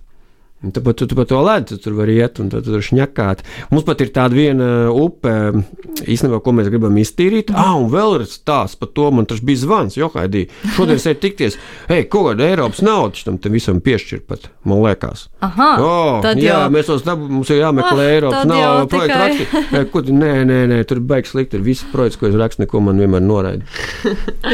Tāpat 0.75 0.97
tu, 0.99 1.07
tu 1.07 1.15
pa 1.15 1.25
to 1.29 1.39
ledus 1.45 1.79
tur 1.83 1.93
var 1.97 2.09
iet 2.11 2.39
un 2.43 2.49
tur 2.49 2.61
šņakāt. 2.83 3.43
Mums 3.71 3.85
pat 3.87 4.01
ir 4.01 4.11
tāda 4.15 4.35
viena 4.37 4.67
upe, 4.91 5.33
īstenībā, 6.07 6.39
ko 6.43 6.53
mēs 6.57 6.69
gribam 6.71 6.95
iztīrīt. 7.01 7.51
Ah, 7.55 7.75
un 7.79 7.89
vēl 7.93 8.19
ir 8.19 8.25
stāsts 8.29 8.77
par 8.79 8.89
to, 8.95 9.09
man 9.11 9.25
tas 9.29 9.39
bija 9.45 9.63
zvans, 9.63 9.97
jo 9.97 10.09
haidī. 10.15 10.47
Šodien 10.75 10.99
sēž 11.01 11.19
tikties, 11.23 11.57
hei, 11.89 12.03
ko 12.11 12.25
kāda 12.29 12.47
Eiropas 12.47 12.81
nauda 12.85 13.23
tam 13.27 13.39
visam 13.53 13.79
piešķir 13.83 14.23
pat, 14.27 14.49
man 14.67 14.83
liekas. 14.85 15.27
Aha, 15.45 15.69
Oh, 15.79 16.21
tad 16.23 16.37
jā, 16.41 16.53
jau- 16.65 16.71
mēs 16.73 16.87
tos 16.89 17.03
dabūjām, 17.05 17.29
mums 17.37 17.49
ir 17.53 17.61
jāmeklē 17.61 18.05
Ah, 18.07 18.13
Eiropas 18.17 18.45
nauda. 18.49 18.87
Projekts 18.87 19.13
tikai- 19.13 19.81
raksti. 19.81 20.05
Tu, 20.07 20.13
nē, 20.13 20.33
nē, 20.47 20.57
nē, 20.71 20.77
tur 20.87 20.99
beigas 21.03 21.31
slikti. 21.33 21.57
Ir 21.57 21.63
viss 21.65 21.83
projekts, 21.91 22.17
ko 22.19 22.27
es 22.29 22.35
rakstu, 22.37 22.63
neko 22.63 22.81
man 22.83 22.99
vienmēr 23.01 23.21
noraida. 23.25 23.63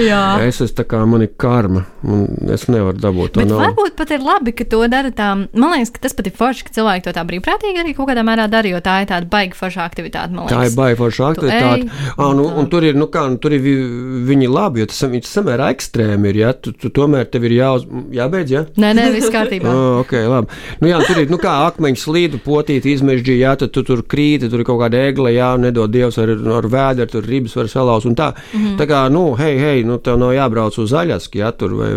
Jā. 0.09 0.21
Es 0.47 0.61
esmu 0.63 0.75
tā 0.79 0.85
kā 0.89 1.01
man 1.07 1.21
ir 1.25 1.31
karma, 1.39 1.85
un 2.03 2.23
es 2.53 2.65
nevaru 2.71 2.97
dabūt 3.03 3.33
to 3.35 3.41
Bet 3.43 3.49
naudu. 3.51 3.63
varbūt 3.67 3.95
pat 3.99 4.13
ir 4.15 4.23
labi, 4.25 4.53
ka 4.55 4.65
to 4.69 4.81
dara 4.91 5.11
tā. 5.11 5.29
Man 5.53 5.73
liekas, 5.75 5.91
ka 5.93 6.02
tas 6.03 6.13
pat 6.17 6.27
ir 6.29 6.35
forši, 6.37 6.63
ka 6.67 6.73
cilvēki 6.77 7.03
to 7.07 7.13
tā 7.15 7.23
brīvprātīgi 7.27 7.81
arī 7.83 7.93
kaut 7.97 8.09
kādā 8.11 8.23
mērā 8.27 8.45
dara, 8.51 8.67
jo 8.69 8.79
tā 8.83 8.99
ir 9.03 9.07
tāda 9.11 9.29
baiga 9.31 9.55
forša 9.57 9.85
aktivitāte. 9.87 10.35
Tā 10.51 10.65
ir 10.67 10.75
baigta 10.77 10.99
forša 11.01 11.29
aktivitāte. 11.33 11.87
ej, 11.87 11.89
Ah, 12.17 12.33
nu, 12.37 12.45
un 12.59 12.67
tur 12.69 12.83
ir, 12.83 12.93
nu 12.95 13.07
kā, 13.07 13.25
nu, 13.29 13.37
tur 13.37 13.51
ir 13.55 13.59
vi- 13.59 13.87
viņi 14.29 14.47
labi, 14.51 14.79
jo 14.83 14.85
tas 14.91 15.01
viņš 15.01 15.25
samērā 15.27 15.71
ekstrēmi 15.73 16.29
ir. 16.29 16.35
Ja? 16.43 16.51
Tu, 16.53 16.71
tu, 16.71 16.89
tomēr 16.89 17.25
tev 17.31 17.43
ir 17.45 17.51
jāuz, 17.57 17.85
jābeidz. 18.13 18.49
Ja? 18.51 18.61
Nē, 18.77 18.93
nē, 18.95 19.11
viss 19.15 19.29
kārtībā. 19.33 19.71
Oh, 19.83 19.99
okay, 20.03 20.27
labi. 20.27 20.47
nu, 20.81 20.87
jā, 20.87 20.99
tur 21.07 21.17
ir 21.23 21.29
nu, 21.31 21.37
kā 21.41 21.53
akmeņu 21.71 21.97
slīdu, 21.97 22.37
potīti, 22.45 22.93
izmežģīti, 22.93 23.39
jā, 23.41 23.55
tad 23.57 23.71
tu 23.73 23.81
tur 23.83 24.03
krīti, 24.03 24.49
tur 24.51 24.59
ir 24.61 24.65
kaut 24.67 24.79
kāda 24.81 24.99
egle, 25.09 25.31
jā, 25.33 25.49
nedod 25.59 25.89
dievs 25.91 26.17
ar, 26.21 26.29
ar 26.29 26.67
vēdru, 26.69 27.07
tur 27.09 27.23
ribas 27.27 27.55
var 27.55 27.65
salauzt 27.71 28.05
un 28.05 28.15
tā. 28.15 28.33
Mm 28.53 28.59
-hmm. 28.63 28.77
Tā 28.79 28.85
kā, 28.87 28.99
nu, 29.11 29.33
hei, 29.35 29.57
hei, 29.59 29.83
nu, 29.83 29.97
tev 29.97 30.17
nav 30.19 30.31
jābrauc 30.33 30.77
uz 30.79 30.91
zaļasku, 30.91 31.35
jā, 31.41 31.51
tur, 31.57 31.73
vai, 31.73 31.89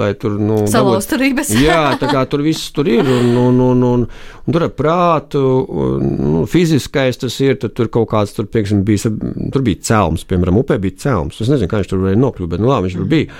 lai 0.00 0.14
tur, 0.14 0.30
nu, 0.38 0.54
dabūt- 0.64 0.68
Salauzturības. 0.74 1.48
Jā, 1.62 1.96
tā 2.00 2.06
kā 2.12 2.26
tur 2.28 2.42
viss 2.42 2.70
tur 2.72 2.88
ir, 2.88 3.00
un, 3.04 3.23
un, 3.24 3.60
un, 3.64 3.84
un, 3.88 4.06
un 4.44 4.56
tur 4.56 4.66
ar 4.66 4.72
prātu, 4.76 5.42
un, 5.64 6.08
nu, 6.20 6.42
fiziskais 6.50 7.20
tas 7.20 7.38
ir, 7.44 7.58
tad 7.62 7.76
tur 7.76 7.90
kaut 7.92 8.10
kāds, 8.12 8.34
tur, 8.36 8.48
piemēram, 8.50 8.82
bija, 8.86 9.12
tur 9.54 9.64
bija 9.66 9.84
celms, 9.90 10.26
piemēram, 10.28 10.62
upē 10.62 10.80
bija 10.82 11.04
celms. 11.06 11.40
Es 11.40 11.52
nezinu, 11.52 11.70
kā 11.70 11.82
viņš 11.82 11.92
tur 11.92 12.04
varēja 12.04 12.22
nokļūt, 12.24 12.52
bet, 12.54 12.64
nu, 12.64 12.72
labi, 12.72 12.88
viņš 12.88 12.98
tur 13.00 13.08
bija. 13.10 13.38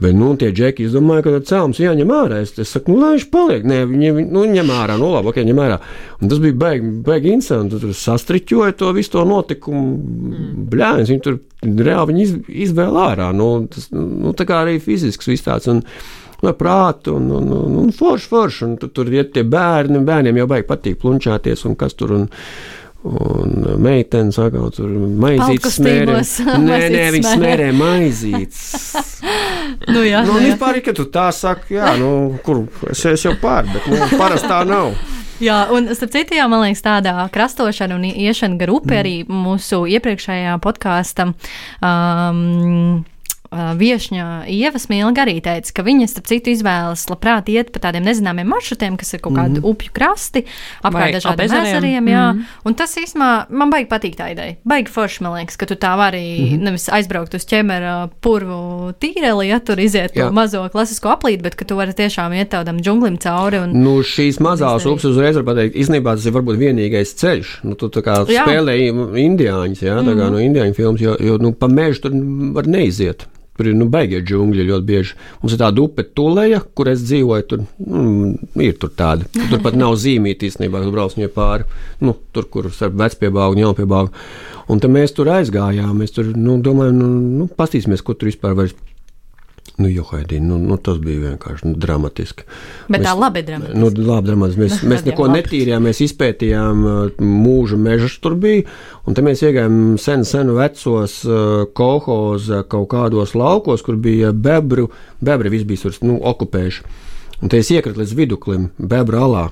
Bet, 0.00 0.10
nu, 0.18 0.32
tie 0.34 0.48
džeki 0.50 0.88
izdomāja, 0.88 1.22
ka 1.22 1.32
tas 1.36 1.52
cēlums 1.52 1.78
jāņem 1.78 2.10
ārā. 2.10 2.40
Es, 2.42 2.50
es 2.58 2.72
saku, 2.74 2.90
nu, 2.90 2.98
lai 2.98 3.12
viņš 3.12 3.26
paliek. 3.30 3.66
Nē, 3.70 3.76
viņi, 3.86 4.24
nu, 4.26 4.42
ņem 4.50 4.72
ārā, 4.74 4.96
nu, 4.98 5.12
labi, 5.12 5.30
ok, 5.30 5.38
ņem 5.46 5.60
ārā. 5.62 5.76
Un 6.18 6.32
tas 6.32 6.40
bija 6.42 6.56
baigi, 6.58 6.90
baigi 7.06 7.30
interesanti. 7.30 7.78
Tur 7.78 7.94
sastriķoja 7.94 8.74
to 8.80 8.90
visu 8.96 9.12
to 9.14 9.22
notikumu. 9.30 9.84
Mm. 9.94 10.66
Bļāņas, 10.72 11.12
viņi 11.14 11.22
tur 11.28 11.38
reāli 11.62 12.10
viņi 12.10 12.26
iz, 12.26 12.34
izvēlē 12.66 13.06
ārā. 13.12 13.30
Nu, 13.38 13.48
tas, 13.70 13.86
nu, 13.94 14.34
tā 14.34 14.48
kā 14.50 14.64
arī 14.64 14.80
fizisks 14.82 15.30
viss 15.30 15.46
tāds. 15.46 15.70
Un, 15.70 15.84
prātu, 16.52 17.16
un, 17.16 17.30
un, 17.32 17.48
un, 17.56 17.76
un 17.86 17.92
forši, 17.96 18.28
forši. 18.28 18.64
Un 18.68 18.76
tu, 18.76 18.88
tur 18.92 19.08
ir 19.08 19.30
tie 19.32 19.42
bērni, 19.48 19.96
un 19.98 20.04
bērniem 20.04 20.36
jau 20.42 20.46
baigi 20.50 20.68
patīk 20.68 21.00
plunčāties, 21.00 21.64
un 21.64 21.74
kas 21.80 21.96
tur 21.96 22.12
un, 22.18 22.28
un 23.08 23.56
meitenes 23.84 24.38
atkal 24.40 24.70
tur 24.76 24.92
maizītes 25.24 25.78
smērē. 25.80 26.20
Nē, 26.68 26.78
nē, 26.92 27.04
viņi 27.16 27.32
smērē. 27.34 27.72
maizītes. 27.80 28.62
Nu, 29.88 30.02
jā, 30.04 30.20
Nu, 30.24 30.34
nu, 30.34 30.40
jā. 30.40 30.52
vispār, 30.52 30.78
ka 30.84 30.92
tu 30.96 31.06
tā 31.12 31.30
saki, 31.32 31.74
jā, 31.78 31.94
nu, 32.00 32.36
kur 32.44 32.66
es, 32.92 33.00
es 33.08 33.24
jau 33.24 33.32
pār, 33.40 33.64
bet 33.72 33.86
nu, 33.88 33.96
parasti 34.20 34.48
tā 34.50 34.58
nav. 34.68 34.92
jā, 35.48 35.56
un 35.72 35.88
starp 35.96 36.12
citu, 36.12 36.36
jā, 36.36 36.44
man 36.52 36.62
liekas, 36.66 36.82
tāda 36.84 37.14
krastošana 37.32 37.96
un 37.96 38.04
iešana 38.10 38.60
gar 38.60 38.72
upi 38.74 38.96
arī 39.00 39.14
mūsu 39.28 39.82
iepriekšējā 39.96 40.58
podkāsta. 40.64 41.30
Um, 41.80 43.04
uh, 43.54 43.72
Viešņa 43.78 44.26
Ieva 44.50 44.80
Smilga 44.82 45.24
arī 45.24 45.38
teica, 45.44 45.72
ka 45.76 45.84
viņa, 45.86 46.08
starp 46.10 46.28
citu, 46.30 46.52
izvēlas 46.54 47.06
labprāt 47.10 47.48
iet 47.52 47.70
pa 47.74 47.80
tādiem 47.86 48.04
nezināmiem 48.06 48.48
maršrutiem, 48.50 48.98
kas 49.00 49.14
ir 49.14 49.22
kaut 49.24 49.36
kādi 49.38 49.58
mm 49.58 49.62
-hmm. 49.62 49.70
upju 49.70 49.94
krasti, 49.94 50.44
apkārt 50.82 51.18
dažādiem 51.18 51.54
ezeriem. 51.62 52.08
Jā, 52.08 52.32
mm. 52.32 52.38
-hmm. 52.38 52.66
un 52.68 52.74
tas 52.74 52.96
īstenībā 52.96 53.44
man 53.48 53.70
baigi 53.70 53.88
patīk 53.88 54.16
tā 54.18 54.32
ideja. 54.32 54.56
Baigi 54.64 54.90
forši, 54.90 55.22
man 55.22 55.38
liekas, 55.38 55.56
ka 55.56 55.66
tu 55.66 55.74
tā 55.74 55.96
vari 55.96 56.24
mm 56.40 56.46
-hmm. 56.46 56.62
nevis 56.62 56.88
aizbraukt 56.88 57.34
uz 57.34 57.44
ķemera 57.46 58.08
purvu 58.20 58.92
tīreli, 59.00 59.48
ja 59.48 59.58
tur 59.60 59.80
iziet 59.80 60.12
to 60.14 60.20
Jā. 60.20 60.30
mazo 60.32 60.68
klasisko 60.68 61.08
aplīti, 61.08 61.42
bet 61.42 61.54
ka 61.54 61.64
tu 61.64 61.76
vari 61.76 61.92
tiešām 61.92 62.32
iet 62.32 62.50
tādam 62.50 62.80
džunglim 62.80 63.18
cauri. 63.18 63.58
Un, 63.58 63.70
Nu, 63.84 64.02
šīs 64.02 64.40
mazās 64.40 64.86
upes 64.86 65.04
uzreiz 65.04 65.36
var 65.36 65.44
pateikt, 65.44 65.76
īstenībā 65.76 66.16
tas 66.16 66.26
ir 66.26 66.32
varbūt 66.32 66.58
vienīgais 66.58 67.14
ceļš. 67.20 67.60
Nu, 67.62 67.74
tu 67.74 67.88
tā 67.88 68.02
kā 68.02 68.24
Jā. 68.28 68.44
spēlēji 68.44 68.90
indiāņus, 69.26 69.82
jā, 69.82 69.96
tā 70.06 70.16
kā 70.18 70.30
no 70.30 70.38
indiāņu 70.42 70.74
filmas, 70.74 71.00
jo, 71.00 71.16
jo 71.20 71.38
nu, 71.38 71.52
pa 71.52 71.68
mežu 71.68 72.06
tur 72.06 72.12
var 72.56 72.66
neiziet. 72.70 73.26
Tur 73.54 73.68
ir 73.70 73.76
nu, 73.78 73.86
beigie 73.86 74.18
džungļi 74.18 74.64
ļoti 74.66 74.86
bieži. 74.88 75.16
Mums 75.42 75.54
ir 75.54 75.60
tāda 75.60 75.82
upe, 75.84 76.02
Tuleja, 76.18 76.58
kur 76.74 76.88
es 76.90 77.04
dzīvoju. 77.06 77.44
Tur 77.50 77.60
mm, 77.62 78.56
ir 78.64 78.74
tur 78.82 78.90
tāda. 78.98 79.28
Tur 79.36 79.60
pat 79.62 79.76
nav 79.78 79.94
zīmīta 80.02 80.48
īstenībā, 80.48 80.82
kad 80.82 80.94
brauc 80.94 81.14
viņai 81.14 81.30
pāri. 81.34 81.68
Nu, 82.02 82.16
tur, 82.34 82.48
kur 82.50 82.66
starp 82.74 82.96
vecpiebāgu 82.98 83.54
un 83.54 83.62
jaunpiebāgu. 83.62 84.10
Un 84.74 84.82
tad 84.82 84.90
mēs 84.94 85.14
tur 85.14 85.30
aizgājām. 85.36 85.94
Mēs 86.02 86.16
tur 86.16 86.32
nu, 86.34 86.58
domājam, 86.66 86.98
nu, 86.98 87.12
nu, 87.44 87.48
pastīsimies, 87.60 88.02
ko 88.02 88.18
tur 88.18 88.32
vispār 88.32 88.58
var. 88.58 88.74
Nu, 89.74 89.88
jo, 89.90 90.04
Haidī, 90.06 90.38
nu, 90.38 90.54
nu, 90.62 90.76
tas 90.78 91.00
bija 91.02 91.32
vienkārši 91.32 91.66
nu, 91.66 91.72
dramatiski. 91.82 92.44
bet 92.86 93.00
Mēs- 93.00 93.08
tā 93.08 93.14
labi 93.18 93.42
dramatiski. 93.42 93.78
Nu, 93.80 93.88
labi, 94.06 94.28
dramatiski. 94.28 94.60
Mēs, 94.62 94.76
mēs 94.92 95.02
neko 95.08 95.26
labi. 95.26 95.40
netīrījām, 95.40 95.88
mēs 95.88 96.00
izpētījām 96.06 96.84
uh, 96.86 97.18
mūža 97.18 97.78
mežus 97.82 98.14
tur 98.22 98.36
bija, 98.38 98.62
un 99.02 99.18
te 99.18 99.24
mēs 99.26 99.42
iegājām 99.42 99.98
senu, 99.98 100.28
senu 100.30 100.54
vecos 100.60 101.16
uh, 101.26 101.64
kolhoza 101.74 102.62
kaut 102.70 102.86
kādos 102.94 103.34
laukos, 103.34 103.82
kur 103.82 103.98
bija 103.98 104.30
bebru, 104.30 104.92
bebri 105.18 105.50
viss 105.56 105.66
bija 105.66 105.88
tur, 105.88 105.98
nu, 106.06 106.20
okupējuši. 106.22 106.86
Un 107.42 107.50
te 107.50 107.58
es 107.58 107.74
iekratu 107.74 107.98
līdz 108.04 108.14
viduklim, 108.14 108.70
bebra 108.78 109.26
alā. 109.26 109.44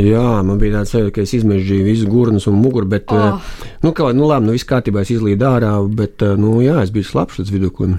Jā, 0.00 0.42
man 0.46 0.58
bija 0.58 0.80
tāds 0.80 0.90
sajūta, 0.94 1.14
ka 1.14 1.22
es 1.22 1.38
izmežģīju 1.38 1.86
visu 1.86 2.10
gurnas 2.10 2.50
un 2.50 2.58
muguru, 2.58 2.86
bet, 2.90 3.10
oh. 3.14 3.38
Nu, 3.82 3.94
kā, 3.94 4.10
nu, 4.10 4.26
labi, 4.26 4.46
nu, 4.50 4.58
viss 4.58 4.66
kārtībā, 4.66 5.02
es 5.06 5.14
izlīdu 5.14 5.46
ārā, 5.54 5.72
bet, 5.86 6.18
uh, 6.26 6.34
nu, 6.38 6.58
jā, 6.66 6.80
es 6.82 6.90
biju 6.94 7.06
slapjš 7.06 7.44
līdz 7.44 7.58
viduklim. 7.60 7.98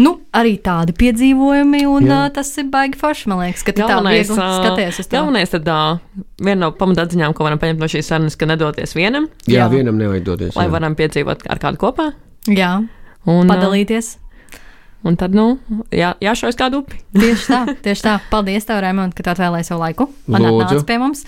Nu, 0.00 0.12
arī 0.36 0.54
tādi 0.64 0.94
piedzīvojumi, 0.96 1.82
un 1.90 2.06
Jā. 2.08 2.20
uh, 2.26 2.30
tas 2.34 2.50
ir 2.58 2.68
baigi 2.72 2.98
forši. 3.00 3.28
Man 3.32 3.42
liekas, 3.44 3.62
ka 3.66 3.72
tā 3.76 3.86
Galvenais, 3.90 4.28
viegli 4.30 4.40
ā, 4.44 4.48
skaties 4.62 4.98
uz 5.02 5.06
to. 5.10 5.16
galvenais 5.18 5.50
tad, 5.52 5.68
ā, 5.68 6.24
viena 6.40 6.60
no 6.66 6.70
pamatatziņām, 6.78 7.34
ko 7.36 7.44
varam 7.48 7.58
paņemt 7.62 7.82
no 7.82 7.88
šīs 7.90 8.08
sarunas, 8.12 8.36
ka 8.40 8.46
nedoties 8.50 8.94
vienam, 8.96 9.28
Jā, 9.46 9.64
Jā. 9.64 9.68
vienam 9.74 9.98
nevajag 10.00 10.24
doties. 10.24 10.56
lai 10.56 10.66
jā. 10.68 10.72
varam 10.72 10.96
piedzīvot 10.96 11.46
ar 11.50 11.58
kādu 11.62 11.76
kopā. 11.82 12.10
Jā, 12.48 12.72
Un, 13.28 13.46
padalīties. 13.50 14.16
un 15.04 15.16
tad, 15.16 15.34
nu, 15.36 15.58
jā, 15.92 16.14
jāšaujas 16.20 16.56
kādu 16.56 16.80
upi. 16.82 16.98
Tieši 17.16 17.44
tā, 17.52 17.60
tieši 17.84 18.02
tā. 18.04 18.14
Paldies, 18.30 18.64
tev, 18.68 18.80
Raimond, 18.84 19.12
ka 19.16 19.22
tu 19.24 19.30
atvēlēji 19.32 19.68
savu 19.68 19.80
laiku. 19.84 20.08
Man 20.28 20.44
atnāca 20.48 20.80
pie 20.88 20.98
mums. 21.00 21.22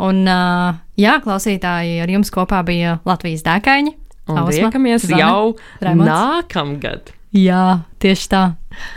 Un, 0.00 0.22
uh, 0.28 0.76
jā, 1.00 1.18
klausītāji, 1.24 1.98
ar 2.04 2.08
jums 2.12 2.30
kopā 2.32 2.60
bija 2.68 2.98
Latvijas 3.08 3.44
dēkaini. 3.44 3.94
Un 4.28 4.36
Ausma, 4.42 4.68
tiekamies 4.68 5.06
Zane, 5.08 5.20
jau 5.22 5.54
Raimonds. 5.80 6.08
nākamgad. 6.12 7.14
Jā, 7.36 7.84
tieši 8.00 8.28
tā. 8.32 8.42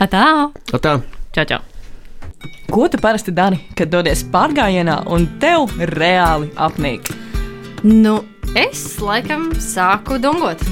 Atā! 0.00 0.24
Tā, 0.70 0.78
tā. 0.80 0.92
Čau, 1.36 1.44
čau! 1.44 1.58
Ko 2.72 2.86
tu 2.88 2.96
parasti 2.96 3.28
dari, 3.36 3.58
kad 3.76 3.90
dodies 3.92 4.22
pārgājienā 4.32 5.02
un 5.12 5.26
tev 5.42 5.74
reāli 5.92 6.48
apnīk? 6.56 7.10
Nu, 7.84 8.22
es 8.56 8.96
laikam 9.04 9.50
sāku 9.60 10.16
dungot. 10.22 10.64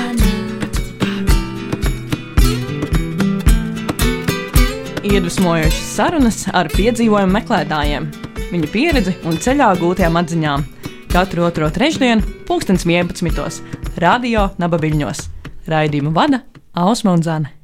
Iedvesmojošas 5.08 5.86
sarunas 5.96 6.42
ar 6.52 6.68
piedzīvojumu 6.74 7.32
meklētājiem, 7.40 8.10
viņu 8.52 8.70
pieredzi 8.72 9.16
un 9.28 9.40
ceļā 9.42 9.72
gūtajām 9.82 10.20
atziņām. 10.22 10.66
Katru 11.12 11.48
otro 11.48 11.70
trešdienu, 11.74 12.24
pulkstens 12.48 12.86
11. 12.88 13.62
Radio 14.04 14.50
Nabaviļņos. 14.62 15.28
Raidījumu 15.68 16.16
vada 16.16 16.44
Ausma 16.78 17.16
un 17.18 17.24
Zane. 17.26 17.57